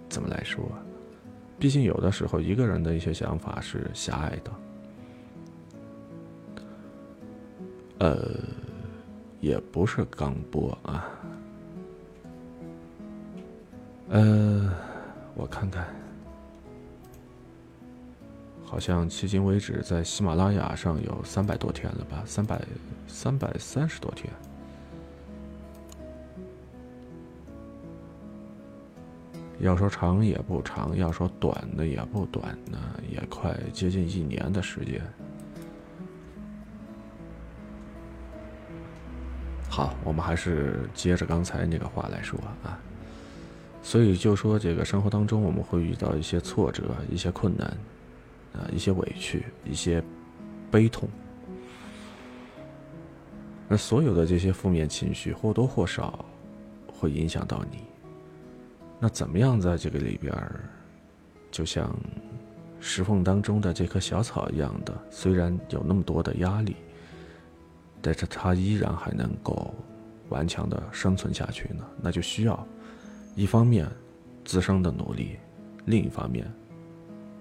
[0.08, 0.66] 怎么来说。
[1.58, 4.52] 毕竟有的时候一个人的一些想法是狭隘的。
[7.98, 8.38] 呃，
[9.40, 11.13] 也不是刚播啊。
[14.14, 14.70] 呃，
[15.34, 15.84] 我看看，
[18.64, 22.22] 好像迄今为止在喜马拉雅上有三百多天了吧？
[22.24, 22.62] 三百
[23.08, 24.32] 三百三十多天。
[29.58, 32.78] 要说长也不长，要说短的也不短呢，
[33.10, 35.02] 也快接近一年的时间。
[39.68, 42.78] 好，我们还是接着刚才那个话来说啊。
[43.84, 47.68] 所以就说这个生活当中，我们会遇到一些挫折、一些困难，
[48.54, 50.02] 啊，一些委屈、一些
[50.70, 51.06] 悲痛。
[53.68, 56.24] 而所有的这些负面情绪或多或少
[56.88, 57.78] 会影响到你。
[58.98, 60.64] 那怎么样在这个里边儿，
[61.50, 61.94] 就像
[62.80, 66.74] 石缝当中的这棵小草一样的，虽然有那么多的压力。
[68.00, 69.72] 但是它依然还能够
[70.28, 72.66] 顽强的生存下去呢，那就需要
[73.34, 73.90] 一方面
[74.44, 75.38] 自身的努力，
[75.86, 76.50] 另一方面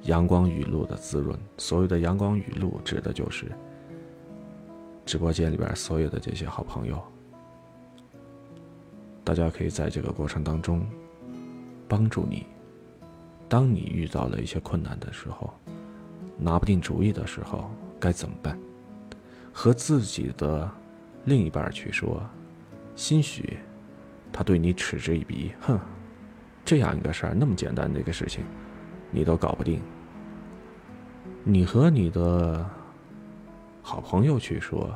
[0.03, 1.38] 阳光雨露的滋润。
[1.58, 3.51] 所谓的阳光雨露，指的就是
[5.06, 7.01] 直播间里边所有的这些好朋友，
[9.23, 10.84] 大家可以在这个过程当中
[11.88, 12.45] 帮助你。
[13.47, 15.53] 当你遇到了一些困难的时候，
[16.39, 18.58] 拿不定主意的时候，该怎么办？
[19.51, 20.67] 和自己的
[21.25, 22.19] 另一半去说，
[22.95, 23.60] 兴许
[24.34, 25.80] 他对你嗤之以鼻，哼，
[26.65, 28.43] 这样一个事儿，那么简单的一个事情，
[29.12, 29.80] 你都搞不定。
[31.43, 32.69] 你和你的
[33.82, 34.89] 好朋友去说，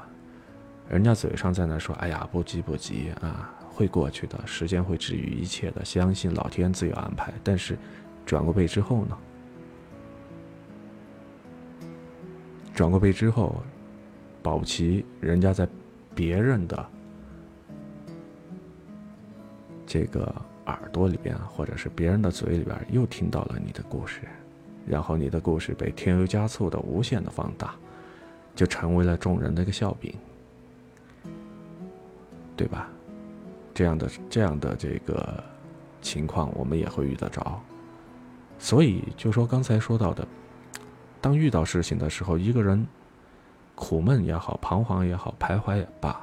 [0.90, 7.34] 人家嘴上在那说，哎呀，不急不急啊，会过去的，时间会治愈一切的，相信老天自有安排。
[7.44, 7.78] 但是
[8.26, 9.18] 转过背之后呢？
[12.74, 13.64] 转过背之后。
[14.44, 15.68] 保不齐人家在
[16.16, 16.90] 别人的
[19.88, 20.32] 这个
[20.66, 24.22] 耳朵里边，或者是别人的嘴里边，又听到了你的故事，
[24.86, 27.74] 然后你的故事被添油加醋的无限的放大，
[28.54, 30.14] 就成为了众人的一个笑柄，
[32.56, 32.90] 对吧？
[33.74, 35.44] 这样的这样的这个
[36.02, 37.60] 情况，我们也会遇得着。
[38.60, 40.28] 所以就说刚才说到的，
[41.22, 42.86] 当遇到事情的时候，一个人。
[43.80, 46.20] 苦闷也好，彷徨也好，徘徊也罢，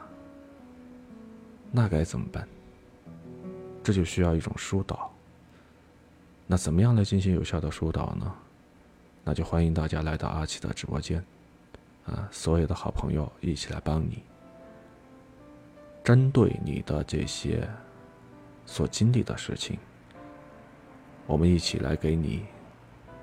[1.71, 2.45] 那该怎么办？
[3.85, 5.09] 这就需要一种疏导。
[6.47, 8.35] 那怎么样来进行有效的疏导呢？
[9.23, 11.25] 那就欢迎大家来到阿奇的直播间，
[12.07, 14.23] 啊，所有的好朋友一起来帮你，
[16.03, 17.67] 针对你的这些
[18.67, 19.79] 所经历的事情，
[21.27, 22.45] 我们一起来给你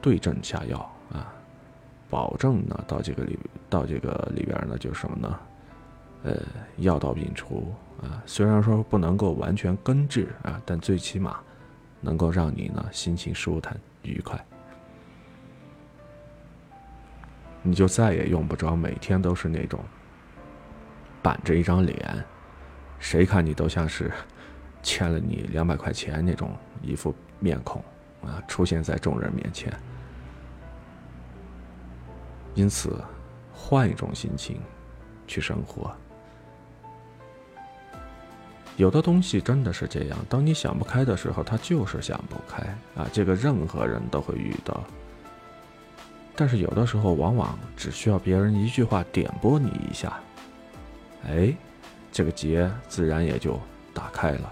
[0.02, 0.80] 对症下药
[1.12, 1.34] 啊。
[2.10, 3.38] 保证呢，到这个里，
[3.70, 5.40] 到这个里边呢，就是什么呢？
[6.24, 6.42] 呃，
[6.78, 7.72] 药到病除
[8.02, 8.22] 啊。
[8.26, 11.40] 虽然说不能够完全根治啊，但最起码
[12.00, 14.44] 能够让你呢心情舒坦愉快。
[17.64, 19.80] 你就再也用不着每天都是那种
[21.22, 22.26] 板着一张脸，
[22.98, 24.12] 谁看你都像是
[24.82, 27.84] 欠了你两百块钱那种一副面孔
[28.24, 29.72] 啊，出现在众人面前。
[32.56, 33.00] 因此，
[33.54, 34.60] 换一种心情
[35.28, 35.96] 去生活。
[38.82, 42.64] 有的东西真的是这样，当你想不开的时候，它就是想不开
[42.96, 43.08] 啊！
[43.14, 44.84] 这个任何人都会遇到。
[46.36, 50.20] 但是有的时候，往往只需要别人一句话点拨你一下，
[51.28, 51.54] 哎，
[52.12, 53.60] 这个结自然也就
[53.94, 54.52] 打开了。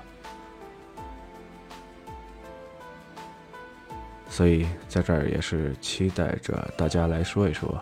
[4.30, 7.82] 所以在这儿也是期待着大家来说一说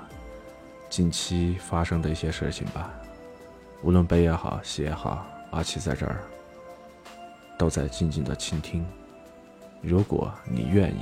[0.89, 2.89] 近期发生的一些事情吧，
[3.83, 6.21] 无论悲也好，喜也好，阿奇在这儿
[7.57, 8.85] 都在静静的倾听。
[9.81, 11.01] 如果你愿意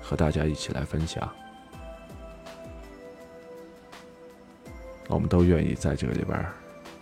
[0.00, 1.28] 和大家一起来分享，
[5.08, 6.44] 我们都愿意在这个里边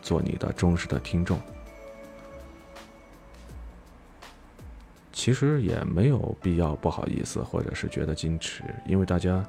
[0.03, 1.41] 做你的忠实的听众。
[5.13, 9.43] 其实也没有必要不好意思，或者是觉得矜持，因为大家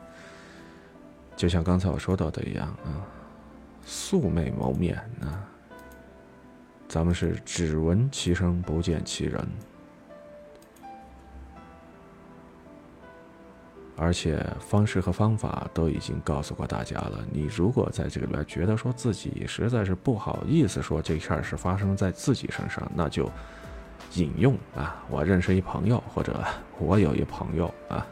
[1.35, 3.03] 就像刚才我说到的一样啊，
[3.85, 5.43] 素未谋面啊，
[6.87, 9.47] 咱们是只闻其声不见其人，
[13.97, 17.25] 而且方式和方法都已经告诉过大家了。
[17.31, 23.29] 你如果在这里边觉得说自己实在是不好意思说这事儿是发生在自己身上，那就
[24.13, 26.43] 引用啊，我认识一朋友，或者
[26.79, 28.05] 我有一朋友啊，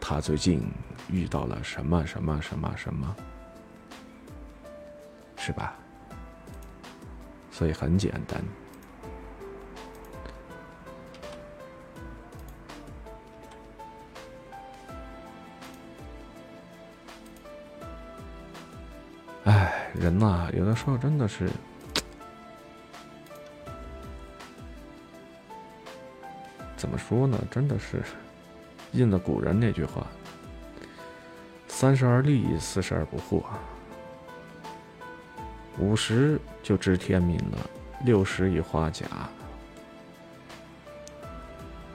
[0.00, 0.62] 他最近
[1.10, 3.16] 遇到了什么什么什么什么。
[5.40, 5.74] 是吧？
[7.58, 8.40] 所以很简单。
[19.42, 21.50] 哎，人呐，有的时候真的是，
[26.76, 27.36] 怎么说呢？
[27.50, 28.00] 真的是
[28.92, 30.06] 应了古人那句话
[31.66, 33.42] ：“三十而立，四十而不惑。”
[35.78, 37.70] 五十就知天命了，
[38.04, 39.06] 六十已花甲，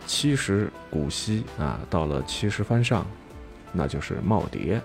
[0.06, 3.06] 七十古稀啊，到了七十番上，
[3.74, 4.80] 那就是耄耋。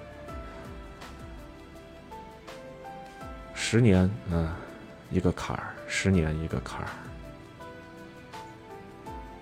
[3.54, 4.56] 十年啊，
[5.10, 6.88] 一个坎儿；十年一个坎儿。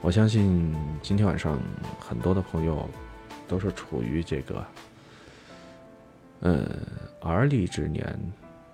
[0.02, 1.58] 我相信今天晚上
[1.98, 2.88] 很多的朋友
[3.48, 4.66] 都是处于这个，
[6.40, 6.68] 嗯，
[7.20, 8.18] 而立之年。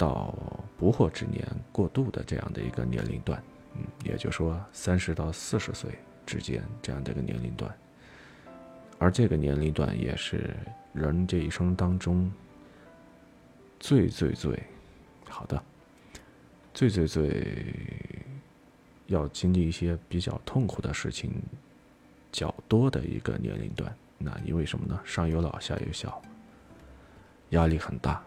[0.03, 0.35] 到
[0.77, 3.41] 不惑之年过渡的这样的一个年龄段，
[3.77, 5.93] 嗯，也就是说三十到四十岁
[6.27, 7.73] 之间这样的一个年龄段，
[8.99, 10.57] 而这个年龄段也是
[10.93, 12.29] 人这一生当中
[13.79, 14.61] 最最最
[15.29, 15.63] 好的、
[16.75, 17.73] 最最最
[19.07, 21.31] 要经历一些比较痛苦的事情
[22.33, 23.95] 较多的一个年龄段。
[24.19, 25.01] 那因为什么呢？
[25.05, 26.21] 上有老，下有小，
[27.51, 28.21] 压力很大。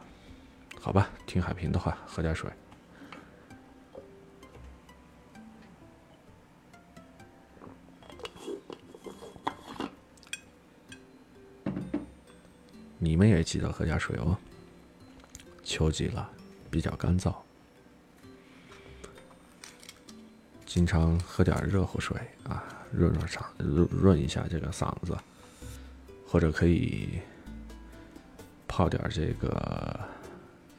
[0.86, 2.48] 好吧，听海平的话，喝点水。
[13.00, 14.38] 你们也记得喝点水哦。
[15.64, 16.30] 秋季了，
[16.70, 17.36] 比较干燥，
[20.68, 25.18] 经常喝点热乎水啊，润润嗓，润润一下这个嗓子，
[26.28, 27.22] 或者可以
[28.68, 30.00] 泡点这个。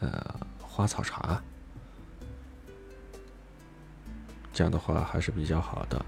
[0.07, 1.43] 呃，花草茶，
[4.53, 6.05] 这样的话还是比较好的。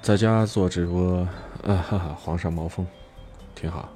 [0.00, 1.18] 在家做直播，
[1.64, 2.86] 啊哈哈，皇上毛峰，
[3.56, 3.88] 挺好。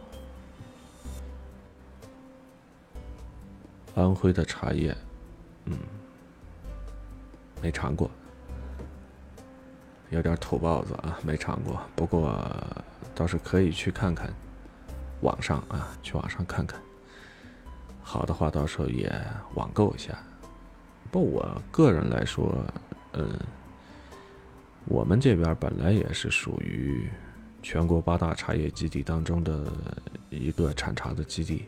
[3.94, 4.96] 安徽的茶叶，
[5.66, 5.78] 嗯。
[7.64, 8.10] 没尝过，
[10.10, 11.80] 有点土包子啊，没尝过。
[11.96, 12.38] 不过
[13.14, 14.30] 倒是可以去看看，
[15.22, 16.78] 网上啊，去网上看看。
[18.02, 19.10] 好的话，到时候也
[19.54, 20.12] 网购一下。
[21.10, 22.54] 不，我个人来说，
[23.14, 23.32] 嗯，
[24.84, 27.08] 我们这边本来也是属于
[27.62, 29.72] 全国八大茶叶基地当中的
[30.28, 31.64] 一个产茶的基地。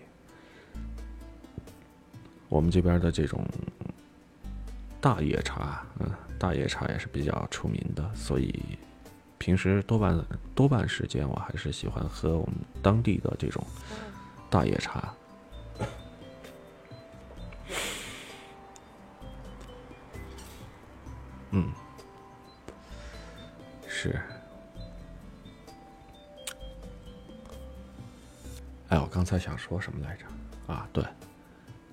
[2.51, 3.42] 我们这边的这种。
[5.07, 8.76] 大叶茶，嗯，大叶茶也是比较出名的，所以
[9.38, 10.20] 平时多半
[10.52, 13.64] 多半时间我还是喜欢喝我们当地的这种
[14.50, 15.14] 大叶茶。
[21.52, 21.70] 嗯，
[23.86, 24.20] 是。
[28.88, 30.26] 哎，我刚才想说什么来着？
[30.66, 31.04] 啊，对，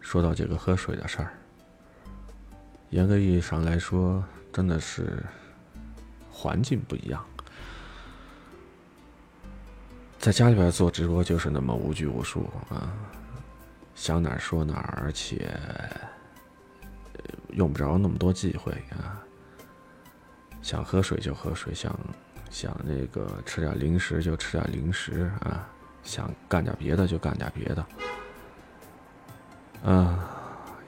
[0.01, 1.31] 说到这个喝水的事儿。
[2.93, 5.25] 严格意义上来说，真的是
[6.29, 7.25] 环境不一样。
[10.19, 12.93] 在家里边做直播就是那么无拘无束啊，
[13.95, 15.59] 想哪儿说哪儿，而且
[17.49, 19.19] 用不着那么多忌讳啊。
[20.61, 21.99] 想喝水就喝水，想
[22.51, 25.67] 想那个吃点零食就吃点零食啊，
[26.03, 27.85] 想干点别的就干点别的。
[29.83, 30.29] 啊，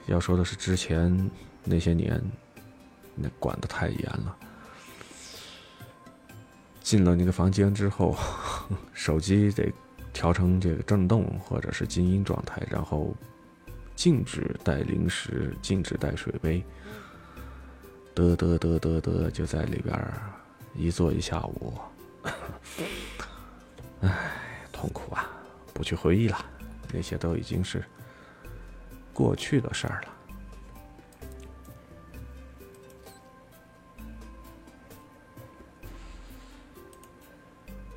[0.06, 1.28] 要说的是之前。
[1.66, 2.22] 那些年，
[3.14, 4.36] 那管的太严了。
[6.80, 8.16] 进了那个房间之后，
[8.94, 9.72] 手机得
[10.12, 13.14] 调成这个震动或者是静音状态，然后
[13.96, 16.64] 禁止带零食，禁止带水杯。
[18.14, 19.94] 得得得得得，就在里边
[20.74, 21.74] 一坐一下午。
[24.00, 24.30] 唉，
[24.72, 25.28] 痛苦啊！
[25.74, 26.38] 不去回忆了，
[26.94, 27.84] 那些都已经是
[29.12, 30.15] 过去的事儿了。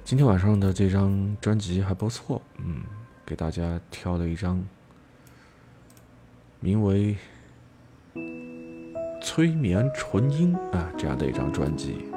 [0.10, 2.82] 今天晚上的这张专辑还不错，嗯，
[3.24, 4.60] 给大家挑了一张
[6.60, 7.16] 名为
[9.22, 12.08] 《催眠纯音》啊这样的一张专辑。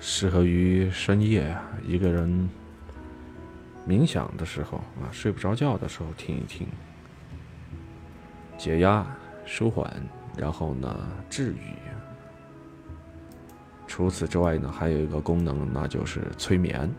[0.00, 1.56] 适合于深夜
[1.86, 2.50] 一个人
[3.86, 6.66] 冥想的时候啊，睡不着觉的时候听一听，
[8.58, 9.06] 解压、
[9.44, 9.88] 舒缓，
[10.36, 11.74] 然后呢治愈。
[13.86, 16.92] 除此之外呢，还有一个功能，那就是催眠。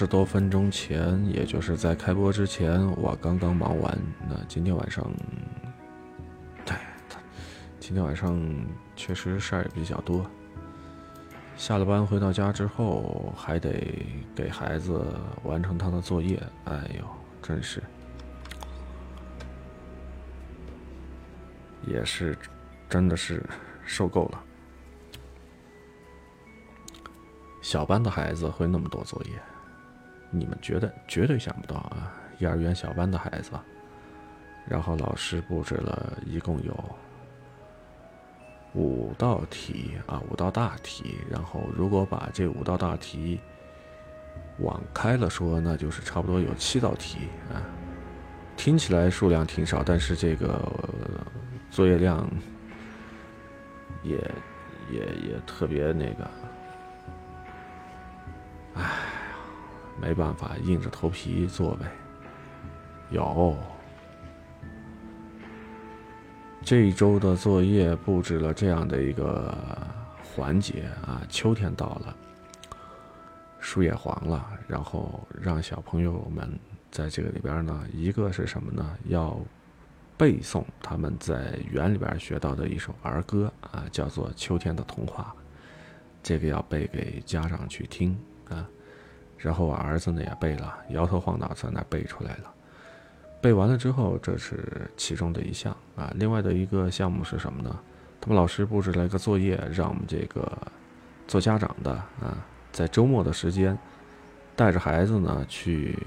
[0.00, 3.98] 十多分钟前，也就是在开播之前，我刚刚忙完。
[4.26, 5.06] 那今天晚上，
[6.64, 6.74] 对，
[7.78, 8.40] 今天晚上
[8.96, 10.24] 确实事儿也比较多。
[11.54, 14.02] 下了班回到家之后，还得
[14.34, 15.04] 给孩子
[15.42, 16.42] 完成他的作业。
[16.64, 17.04] 哎呦，
[17.42, 17.82] 真是，
[21.86, 22.34] 也是，
[22.88, 23.44] 真的是
[23.84, 24.42] 受够了。
[27.60, 29.32] 小班的孩子会那么多作业，
[30.30, 32.12] 你们觉得绝对想不到啊！
[32.38, 33.50] 幼儿园小班的孩子，
[34.66, 36.74] 然后老师布置了一共有
[38.72, 41.16] 五道题啊，五道大题。
[41.28, 43.40] 然后如果把这五道大题
[44.58, 47.60] 往开了说，那就是差不多有七道题啊。
[48.56, 50.70] 听起来数量挺少，但是这个
[51.70, 52.30] 作业量
[54.02, 54.16] 也
[54.90, 56.30] 也也特别那个。
[58.74, 58.84] 唉，
[60.00, 61.86] 没办法，硬着头皮做呗。
[63.10, 63.56] 有，
[66.62, 69.56] 这一周的作业布置了这样的一个
[70.22, 72.16] 环节啊，秋天到了，
[73.58, 76.48] 树叶黄了，然后让小朋友们
[76.90, 78.96] 在这个里边呢，一个是什么呢？
[79.06, 79.38] 要
[80.16, 85.34] 背诵他们在园里边学到的一首儿歌啊，叫做《秋天的童话》，
[86.22, 88.16] 这个要背给家长去听。
[88.48, 88.68] 啊，
[89.40, 92.54] 然后我儿子呢也背了，摇头晃脑在那背出来了。
[93.40, 96.12] 背完了之后，这是其中的一项啊。
[96.16, 97.74] 另外的一个项目是什么呢？
[98.20, 100.52] 他们老师布置了一个作业，让我们这个
[101.26, 102.36] 做家长的啊，
[102.70, 103.78] 在周末的时间，
[104.54, 105.98] 带着孩子呢去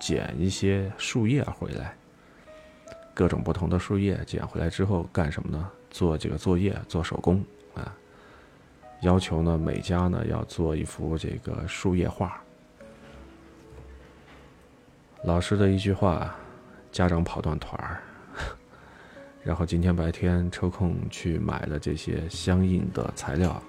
[0.00, 1.94] 捡一些树叶回来，
[3.14, 5.70] 各种不同的树叶捡回来之后干什么呢？
[5.90, 7.40] 做这个作业，做手工
[7.76, 7.94] 啊。
[9.02, 12.42] 要求呢，每家呢要做一幅这个树叶画。
[15.24, 16.34] 老师的一句话，
[16.92, 17.98] 家长跑断腿儿。
[19.42, 23.60] 然后今天白天抽空去买了这些相应的材料。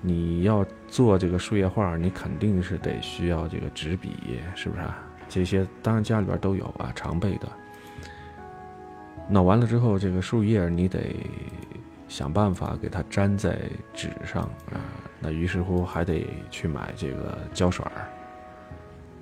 [0.00, 4.82] 你要做这个树叶画，你肯定是得需要这个纸笔，是不是？
[5.28, 7.48] 这些当然家里边都有啊，常备的。
[9.28, 11.14] 那完了之后，这个树叶你得。
[12.08, 13.58] 想办法给它粘在
[13.92, 14.78] 纸上啊，
[15.18, 18.06] 那于是乎还得去买这个胶水儿，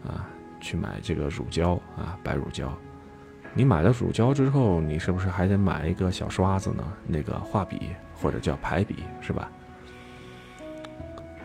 [0.07, 0.28] 啊，
[0.61, 2.72] 去买这个乳胶啊，白乳胶。
[3.55, 6.84] 你买了乳胶之后，你是不是还得买一个小刷子呢？
[7.07, 9.50] 那个画笔或者叫排笔是吧？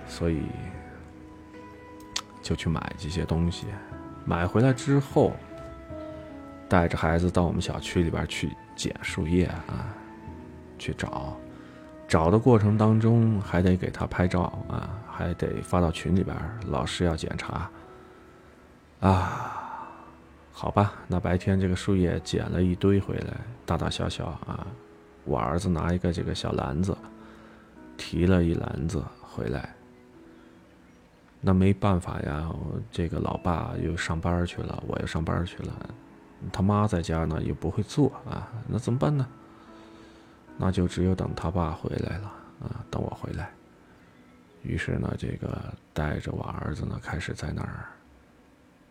[0.08, 0.42] 所以
[2.42, 3.68] 就去买这些东西。
[4.26, 5.34] 买回来之后，
[6.68, 9.94] 带着孩子到我们小区里边去捡树叶啊。
[10.80, 11.38] 去找，
[12.08, 16.36] 找的过程当中还得给他拍照啊，还得发到群里边，
[16.68, 17.70] 老师要检查。
[19.00, 19.88] 啊，
[20.52, 24.68] 好吧，那白天这个树叶捡了一堆回来，大大小小啊，
[25.24, 26.98] 我儿子拿一个这个小篮子，
[27.98, 29.74] 提了一篮子回来。
[31.40, 32.50] 那没办法呀，
[32.92, 35.74] 这个老爸又上班去了，我又上班去了，
[36.52, 39.26] 他妈在家呢又不会做啊，那怎么办呢？
[40.58, 42.26] 那就只有等他爸回来了
[42.62, 43.50] 啊，等我回来。
[44.62, 47.86] 于是呢，这个带着我儿子呢，开始在那儿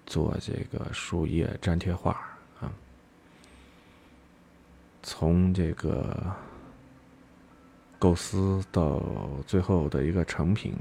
[0.09, 2.13] 做这个树叶粘贴画
[2.61, 2.73] 啊。
[5.03, 6.35] 从这个
[7.99, 9.03] 构思到
[9.47, 10.75] 最后的一个成品，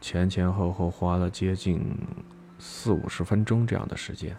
[0.00, 1.80] 前前后后花了接近
[2.58, 4.36] 四五十分钟这样的时间。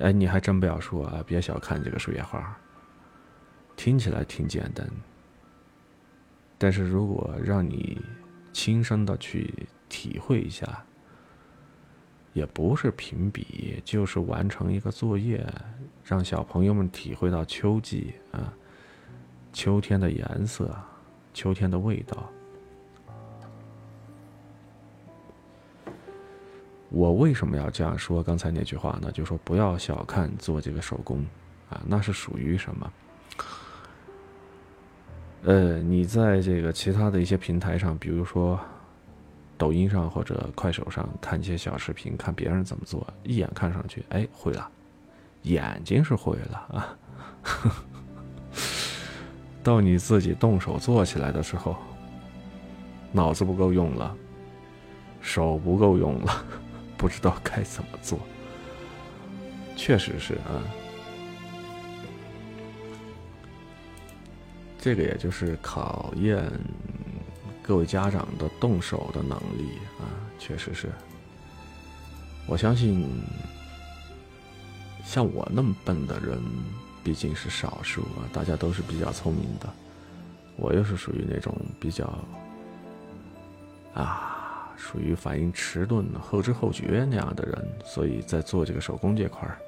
[0.00, 2.58] 哎，你还真不要说啊，别小看这个树叶画，
[3.76, 4.86] 听起来挺简单，
[6.58, 8.00] 但是如果让你
[8.52, 10.84] 亲身的去体会一下，
[12.38, 15.44] 也不是评比，就是完成一个作业，
[16.04, 18.54] 让小朋友们体会到秋季啊，
[19.52, 20.72] 秋天的颜色，
[21.34, 22.30] 秋天的味道。
[26.90, 28.22] 我为什么要这样说？
[28.22, 29.10] 刚才那句话呢？
[29.10, 31.26] 就说不要小看做这个手工，
[31.68, 32.92] 啊，那是属于什么？
[35.42, 38.58] 呃，你在这个其他的一些平台上，比如说
[39.58, 44.70] 抖音上或者快手上看一些小视频，看别人怎么做，一眼看上去，哎，会了，
[45.42, 46.96] 眼睛是会了啊。
[49.62, 51.76] 到你自己动手做起来的时候，
[53.12, 54.16] 脑子不够用了，
[55.20, 56.44] 手不够用了。
[56.96, 58.18] 不知道该怎么做，
[59.76, 60.58] 确实是啊，
[64.80, 66.42] 这个也就是考验
[67.68, 70.08] 各位家长的动手的能力啊，
[70.38, 70.88] 确实是。
[72.46, 73.06] 我相信
[75.04, 76.42] 像我那么笨的人
[77.04, 79.68] 毕竟是少数啊，大家都是比较聪明的，
[80.56, 82.10] 我又是属于那种比较
[83.92, 84.34] 啊。
[84.78, 89.58] 属于反应迟钝、后知后觉那样的人，所以在做这个手工这块儿，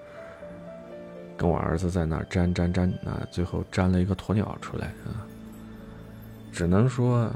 [1.36, 5.26] 跟我儿子在那儿粘粘粘啊，最后粘了一个鸵鸟出来啊。
[6.52, 7.30] 只能说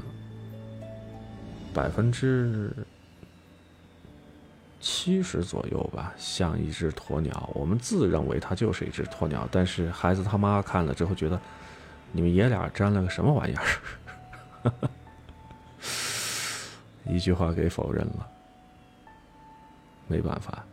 [1.75, 2.71] 百分之
[4.79, 7.49] 七十左右吧，像一只鸵鸟。
[7.53, 11.37] 我们自认为它就是一只鸵鸟，但是孩子他妈看了之后觉得，
[12.13, 13.65] 你们爷俩粘了个什么玩意儿？
[17.05, 18.27] 一句话给否认了，
[20.07, 20.63] 没办法。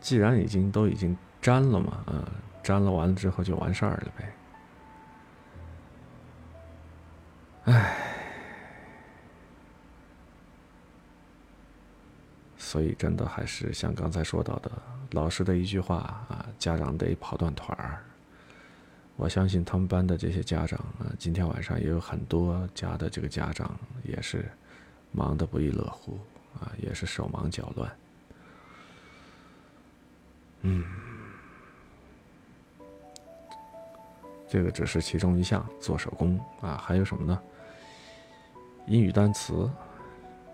[0.00, 2.24] 既然已经都已经粘了嘛，嗯，
[2.64, 4.34] 粘了完了之后就完事儿了呗。
[7.64, 7.96] 唉，
[12.62, 14.70] 所以真的还是像刚才说到的，
[15.10, 15.96] 老师的一句话
[16.28, 18.00] 啊，家长得跑断腿儿。
[19.16, 24.48] 我相信他们班的这些家长啊，今天晚上也有很多家的这个家长也是
[25.10, 26.18] 忙得不亦乐乎
[26.54, 27.92] 啊，也是手忙脚乱。
[30.62, 30.84] 嗯，
[34.48, 37.38] 这个只是其中一项做手工啊，还有什么呢？
[38.86, 39.68] 英语单词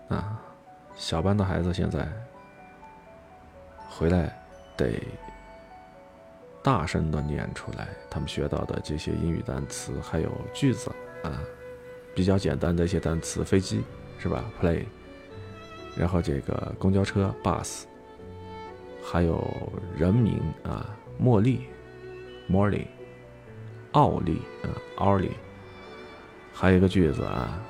[0.09, 0.41] 啊，
[0.99, 2.05] 小班的孩子现在
[3.89, 4.37] 回来
[4.77, 5.01] 得。
[6.61, 10.91] 大声的念出来，他们学到的这些英语单词还有句子
[11.23, 11.39] 啊，
[12.13, 13.81] 比较简单的一些单词，飞机
[14.19, 14.83] 是吧？play，
[15.95, 17.85] 然后这个公交车 bus，
[19.01, 19.41] 还有
[19.97, 21.61] 人名啊，茉莉
[22.49, 22.85] ，Molly，
[23.93, 25.31] 奥利啊，Ollie，
[26.53, 27.63] 还有一个句子啊，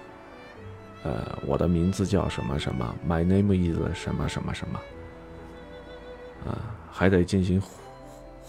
[1.04, 4.80] 呃，我的名字叫什么什么，My name is 什么什么什么，
[6.46, 6.58] 啊，
[6.92, 7.62] 还得进行。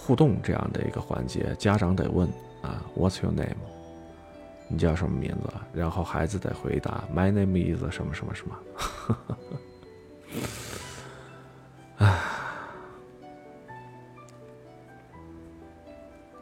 [0.03, 2.27] 互动这样的一个环节，家长得问
[2.63, 3.55] 啊，What's your name？
[4.67, 5.53] 你叫什么名字？
[5.75, 8.59] 然后孩子得回答，My name is 什么什么什么。
[12.07, 12.19] 啊，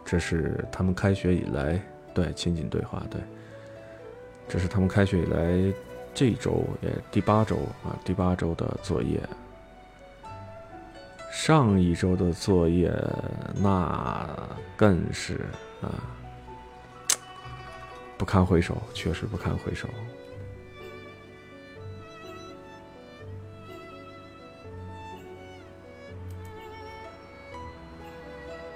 [0.05, 1.83] 这是他们开学以来
[2.15, 3.21] 对情景对话对，
[4.49, 5.75] 这是他们开学以来
[6.19, 7.55] 这周也第八周
[7.85, 9.21] 啊，第八周的作业。
[11.31, 12.93] 上一周的作业，
[13.55, 14.29] 那
[14.77, 15.47] 更是
[15.81, 15.95] 啊，
[18.17, 19.89] 不堪回首，确实不堪回首，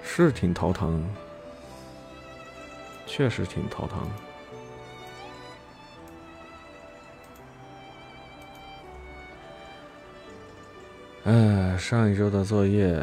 [0.04, 1.04] 是挺头疼，
[3.04, 3.98] 确实挺头疼。
[11.24, 13.00] 呃，上一周的作业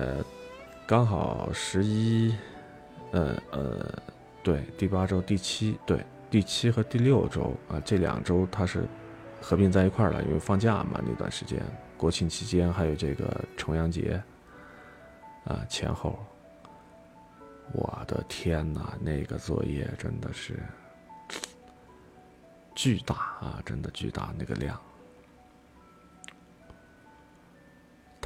[0.85, 2.35] 刚好十一，
[3.11, 3.97] 呃呃，
[4.43, 8.83] 对，第八周第七，对，第七和第六周啊，这两周它是
[9.41, 11.61] 合并在一块儿了，因为放假嘛，那段时间
[11.95, 14.21] 国庆期间还有这个重阳节
[15.45, 16.19] 啊前后，
[17.71, 20.59] 我的天哪，那个作业真的是
[22.75, 24.77] 巨大啊，真的巨大那个量。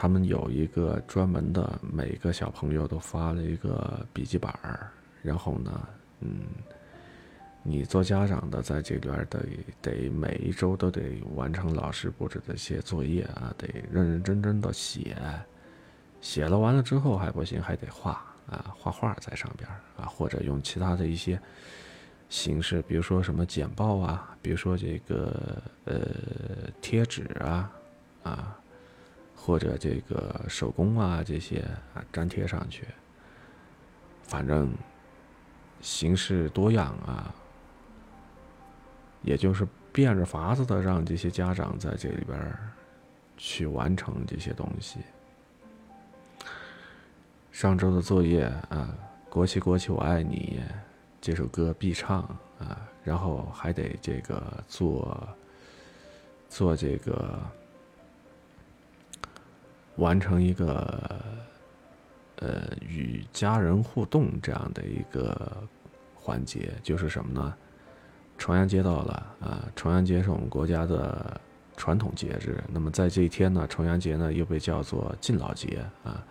[0.04, 4.92] 他们有一个专门的，每个小朋友都发了一个笔记本儿，
[5.22, 5.88] 然后呢，
[6.20, 6.42] 嗯，
[7.64, 9.40] 你做家长的在这边得
[9.82, 15.16] 得每一周都得完成老师布置的一些作业啊，得认认真真的写，
[16.20, 18.12] 写了完了之后还不行，还得画
[18.50, 21.40] 啊，画画在上边啊，或者用其他的一些
[22.28, 26.02] 形式，比如说什么简报啊，比如说这个呃
[26.82, 27.72] 贴纸啊，
[28.24, 28.60] 啊。
[29.46, 31.60] 或者这个手工啊，这些
[31.94, 32.88] 啊粘贴上去，
[34.22, 34.74] 反正
[35.82, 37.36] 形式多样啊，
[39.22, 42.58] 也就是变着法子的让这些家长在这里边
[43.36, 45.02] 去完成这些东西。
[47.52, 48.96] 上周的作业啊，
[49.30, 50.62] 《国旗国旗我爱你》
[51.20, 52.22] 这首歌必唱
[52.60, 55.28] 啊，然后还得这个做
[56.48, 57.38] 做这个。
[59.98, 61.20] 完成一个，
[62.38, 65.56] 呃，与家人互动这样的一个
[66.16, 67.54] 环节，就是什么呢？
[68.38, 69.64] 重阳节到了啊！
[69.76, 71.40] 重阳节是我们国家的
[71.78, 72.62] 传统节日。
[72.68, 76.22] 那么在这一天呢，重阳节呢又被叫做敬老节啊。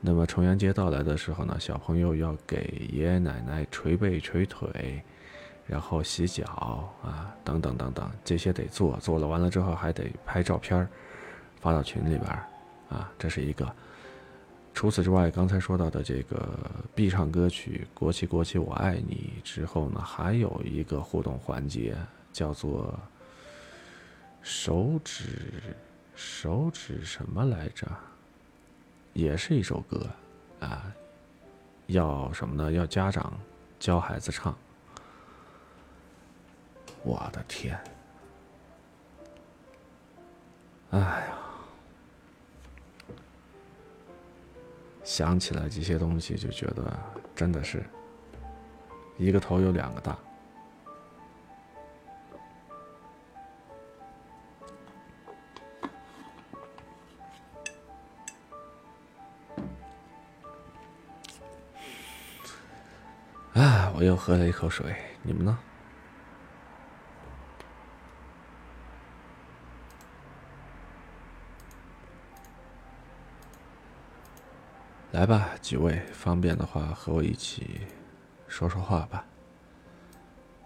[0.00, 5.02] 那么重阳节到来的时候呢，小朋友要给爷爷奶奶捶背捶腿，
[5.66, 8.96] 然后洗脚啊，等等等等，这些得做。
[8.98, 10.88] 做了完了之后，还得拍照片
[11.60, 12.38] 发到群里边
[12.88, 13.74] 啊，这是一个。
[14.74, 16.46] 除此之外，刚才说到的这个
[16.94, 21.96] 必唱歌曲《国旗国旗我爱你》之后呢，还有一个互动环节，
[22.30, 22.94] 叫做
[24.42, 25.62] 手指
[26.14, 27.86] 手指什么来着？
[29.14, 30.06] 也是一首歌
[30.60, 30.92] 啊，
[31.86, 32.70] 要什么呢？
[32.70, 33.32] 要家长
[33.78, 34.54] 教孩子唱。
[37.02, 37.80] 我的天！
[40.90, 41.38] 哎呀！
[45.06, 46.92] 想起来这些东西，就觉得
[47.32, 47.82] 真的是
[49.16, 50.18] 一个头有两个大。
[63.54, 63.90] 啊！
[63.96, 65.58] 我又喝了一口水，你们呢？
[75.12, 77.80] 来吧，几位，方便的话和我一起
[78.48, 79.24] 说说话吧。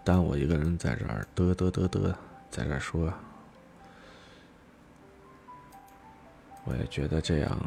[0.03, 2.13] 单我一个人在这儿嘚嘚嘚嘚，
[2.49, 3.13] 在这儿说，
[6.65, 7.57] 我也觉得这样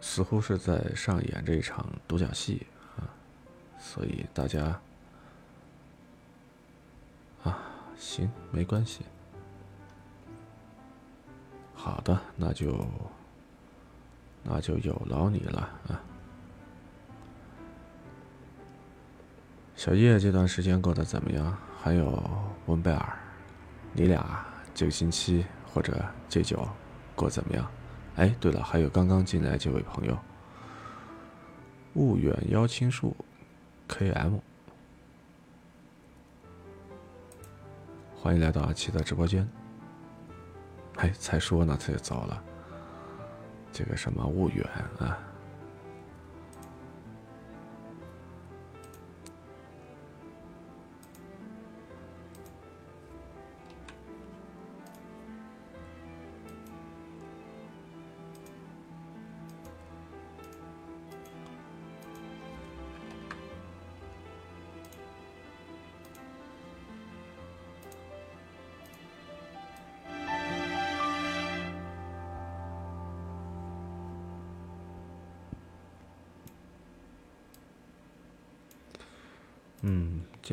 [0.00, 2.66] 似乎是在上演这一场独角戏
[2.96, 3.04] 啊，
[3.78, 4.80] 所以大家
[7.42, 7.58] 啊，
[7.98, 9.04] 行，没关系。
[11.74, 12.88] 好的，那就。
[14.48, 16.00] 那就有劳你了啊，
[19.74, 21.58] 小叶这段时间过得怎么样？
[21.82, 22.22] 还有
[22.66, 23.18] 温贝尔，
[23.92, 26.66] 你俩这个星期或者这周
[27.16, 27.68] 过怎么样？
[28.14, 30.16] 哎，对了，还有刚刚进来这位朋友，
[31.94, 33.16] 雾远邀青树
[33.88, 34.40] ，KM，
[38.14, 39.48] 欢迎来到阿七的直播间。
[40.96, 42.42] 哎，才说呢，他就走了。
[43.76, 44.66] 这个什么婺源
[44.98, 45.18] 啊？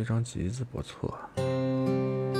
[0.04, 1.18] 这张吉子不错。
[1.38, 2.36] 嗯，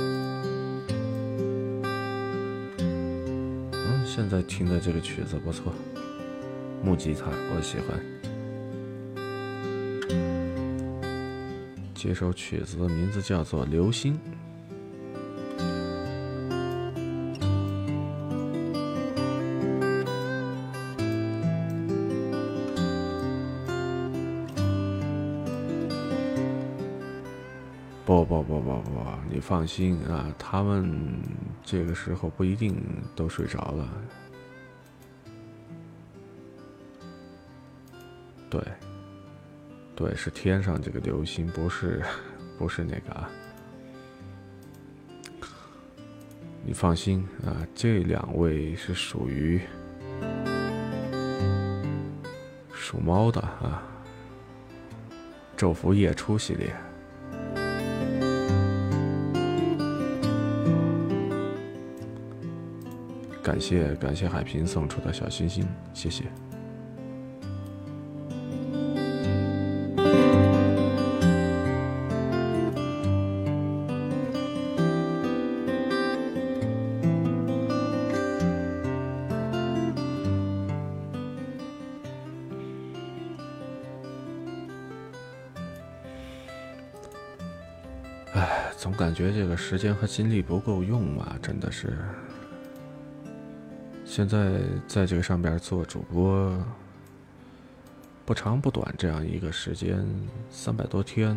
[4.04, 5.72] 现在听的这个曲子不错，
[6.82, 7.98] 木吉他我喜欢。
[11.94, 14.12] 这首曲子的名字叫做《流星》。
[29.34, 31.20] 你放心啊，他们
[31.64, 32.80] 这个时候不一定
[33.16, 33.88] 都睡着了。
[38.48, 38.62] 对，
[39.96, 42.00] 对，是天上这个流星，不是，
[42.56, 43.28] 不是那个啊。
[46.64, 49.60] 你放心啊，这两位是属于
[52.72, 53.82] 属猫的啊，
[55.56, 56.72] 昼伏夜出系列。
[63.54, 66.24] 感谢感谢海平送出的小心心，谢谢。
[88.32, 91.96] 哎，总感觉这个时间和精力不够用啊，真的是。
[94.14, 96.56] 现在在这个上边做主播，
[98.24, 100.06] 不长不短这样一个时间，
[100.48, 101.36] 三百多天，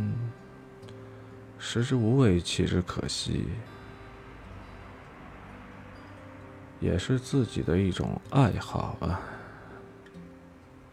[1.57, 3.45] 食之无味，弃之可惜，
[6.80, 9.19] 也是自己的一种爱好啊。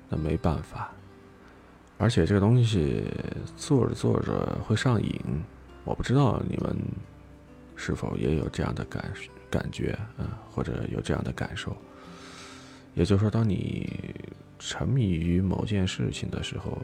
[0.08, 0.90] 那没办法，
[1.98, 3.04] 而且这个东西
[3.58, 5.20] 做着做着会上瘾，
[5.84, 6.74] 我不知道你们
[7.76, 9.04] 是否也有这样的感。
[9.50, 11.76] 感觉，嗯，或者有这样的感受，
[12.94, 13.90] 也就是说，当你
[14.56, 16.78] 沉迷于某件事情的时候，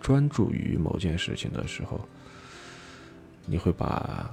[0.00, 2.00] 专注于某件事情的时候，
[3.46, 4.28] 你会把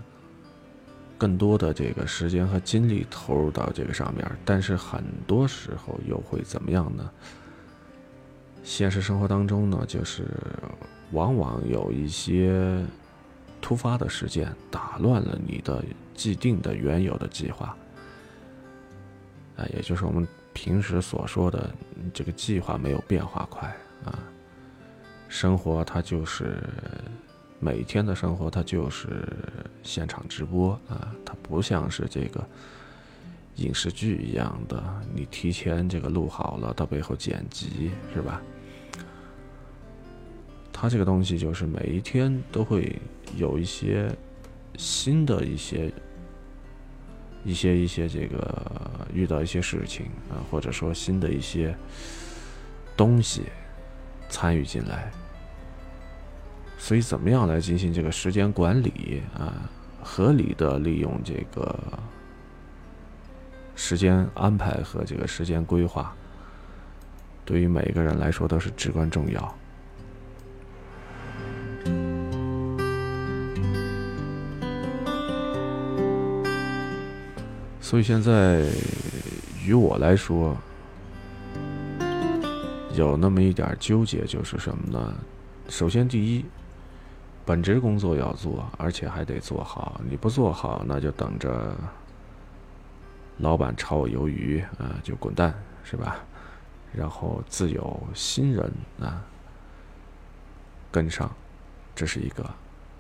[1.16, 7.08] 更多的这个时间和精力投入到这个上面，但是很多时候又会怎么样呢？
[8.64, 10.26] 现实生活当中呢，就是
[11.12, 12.84] 往往有一些
[13.62, 15.86] 突发的事件打乱了你的。
[16.20, 17.74] 既定的原有的计划，
[19.60, 21.70] 啊，也就是我们平时所说的
[22.14, 23.68] 这个计划没有变化快
[24.06, 24.18] 啊。
[25.28, 26.64] 生活它就是
[27.60, 29.28] 每天的生活，它就是
[29.84, 32.42] 现场直播啊，它不像是这个
[33.56, 34.82] 影视剧一样的，
[35.14, 38.42] 你提前这个录好了，到背后剪辑是吧？
[40.72, 42.98] 它这个东西就是每一天都会
[43.36, 44.10] 有一些
[44.78, 45.92] 新的一些。
[47.46, 48.69] 一些一些这个
[49.20, 51.76] 遇到一些事情啊，或者说新的一些
[52.96, 53.44] 东西
[54.30, 55.12] 参与进来，
[56.78, 59.70] 所以怎么样来进行这个时间管理啊？
[60.02, 61.78] 合理的利用这个
[63.76, 66.16] 时间安排和这个时间规划，
[67.44, 69.56] 对于每个人来说都是至关重要。
[77.90, 78.64] 所以现在，
[79.66, 80.56] 于我来说，
[82.94, 85.16] 有那么一点纠结，就是什么呢？
[85.70, 86.46] 首先，第一，
[87.48, 90.00] 本职工作要做，而且还得做好。
[90.08, 91.76] 你不做好，那就等着
[93.40, 95.52] 老板炒我鱿鱼啊，就滚蛋，
[95.84, 96.18] 是吧？
[96.94, 99.20] 然后自有新人啊
[100.92, 101.28] 跟上，
[101.96, 102.48] 这是一个。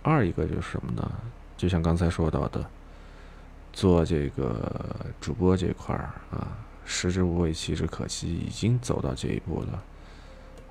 [0.01, 1.11] 二一个就是什么呢？
[1.55, 2.67] 就像刚才说到的。
[3.79, 6.51] 做这个主播这块儿啊，
[6.83, 9.81] 食之无味，弃之可惜，已经走到这一步了，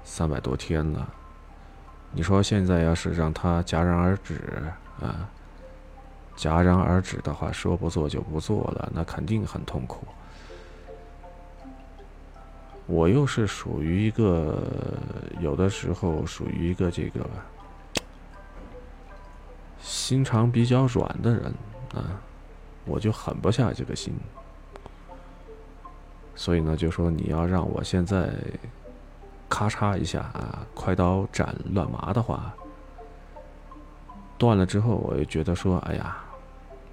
[0.05, 1.09] 三百多天了。
[2.13, 4.63] 你说现在要是让他戛然而止
[5.01, 5.27] 啊，
[6.37, 10.07] 戛然而止的话，说不做就不做了，那肯定很痛苦。
[12.85, 14.63] 我又是属于一个
[15.41, 17.21] 有的时候属于一个这个
[19.81, 21.55] 心肠比较软的人
[21.95, 22.21] 啊。
[22.89, 24.15] 我就狠不下这个心，
[26.35, 28.33] 所以呢，就说你要让我现在
[29.49, 32.55] 咔嚓一下啊，快刀斩乱麻的话，
[34.37, 36.17] 断了之后，我就觉得说，哎呀，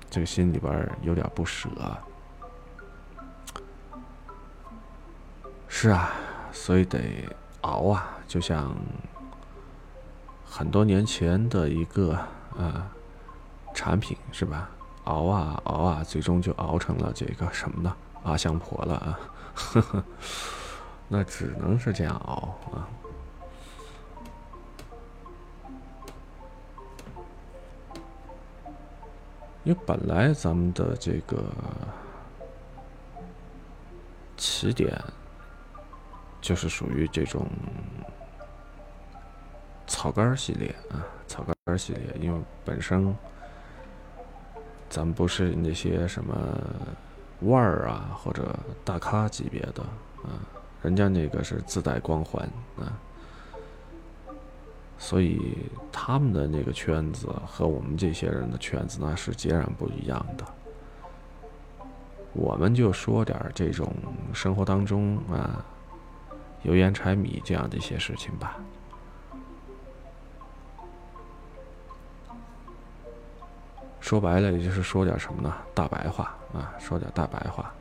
[0.10, 1.70] 这个心里边有点不舍。
[5.68, 6.12] 是啊，
[6.52, 7.00] 所以得
[7.62, 8.76] 熬啊，就像
[10.46, 12.14] 很多年前的一个
[12.58, 12.90] 啊
[13.74, 14.70] 产品，是吧？
[15.06, 17.96] 熬啊熬啊，最终就熬成了这个什么呢？
[18.24, 19.20] 阿香婆了啊！
[19.54, 20.04] 呵呵，
[21.08, 22.90] 那只能是这样熬啊。
[29.64, 31.44] 因为本来咱们的这个
[34.38, 35.00] 起点
[36.42, 37.48] 就是属于这种
[39.86, 43.16] 草根儿系列啊，草根儿系列，因为本身。
[44.90, 46.36] 咱们不是那些什么
[47.42, 49.84] 腕儿啊，或者大咖级别的
[50.24, 50.40] 啊，
[50.82, 52.94] 人家那个是自带光环啊，
[54.98, 55.58] 所以
[55.92, 60.46] 他们的那个圈子和我们这些人的圈子那是截然不一样的。
[62.34, 63.94] 我们就说点这种
[64.34, 65.64] 生活当中啊
[66.64, 68.58] 油盐柴米这样的一些事情吧。
[74.06, 75.52] 说白了，也就是说点什么呢？
[75.74, 77.74] 大白话啊，说点大白话，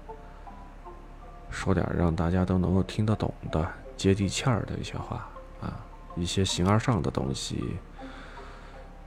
[1.51, 5.29] 说点让大家都能够听得懂的、接地气儿的一些话
[5.61, 5.85] 啊，
[6.16, 7.77] 一些形而上的东西，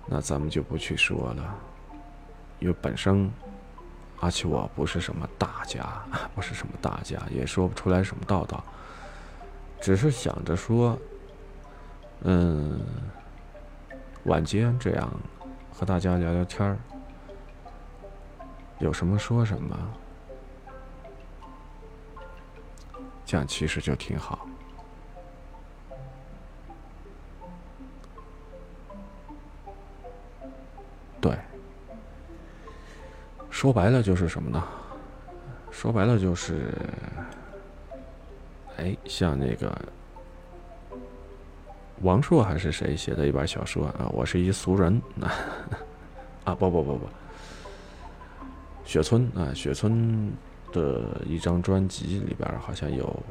[0.05, 1.55] 那咱们就不去说了，
[2.59, 3.31] 因为本身
[4.19, 5.87] 阿奇我不是什么大家，
[6.35, 8.63] 不是什么大家，也说不出来什么道道，
[9.81, 10.95] 只是想着说，
[12.21, 12.79] 嗯，
[14.25, 15.11] 晚间这样
[15.73, 16.77] 和大家聊聊天儿。
[18.79, 19.77] 有什么说什么，
[23.25, 24.47] 这样其实就挺好。
[31.19, 31.35] 对，
[33.49, 34.63] 说白了就是什么呢？
[35.71, 36.71] 说白了就是，
[38.77, 39.75] 哎，像那个
[42.01, 44.07] 王朔还是谁写的一本小说啊？
[44.13, 45.33] 我是一俗人啊！
[46.45, 47.09] 啊，不不不不。
[48.87, 50.31] 雪村啊，雪村
[50.71, 53.21] 的一张专辑里边好像有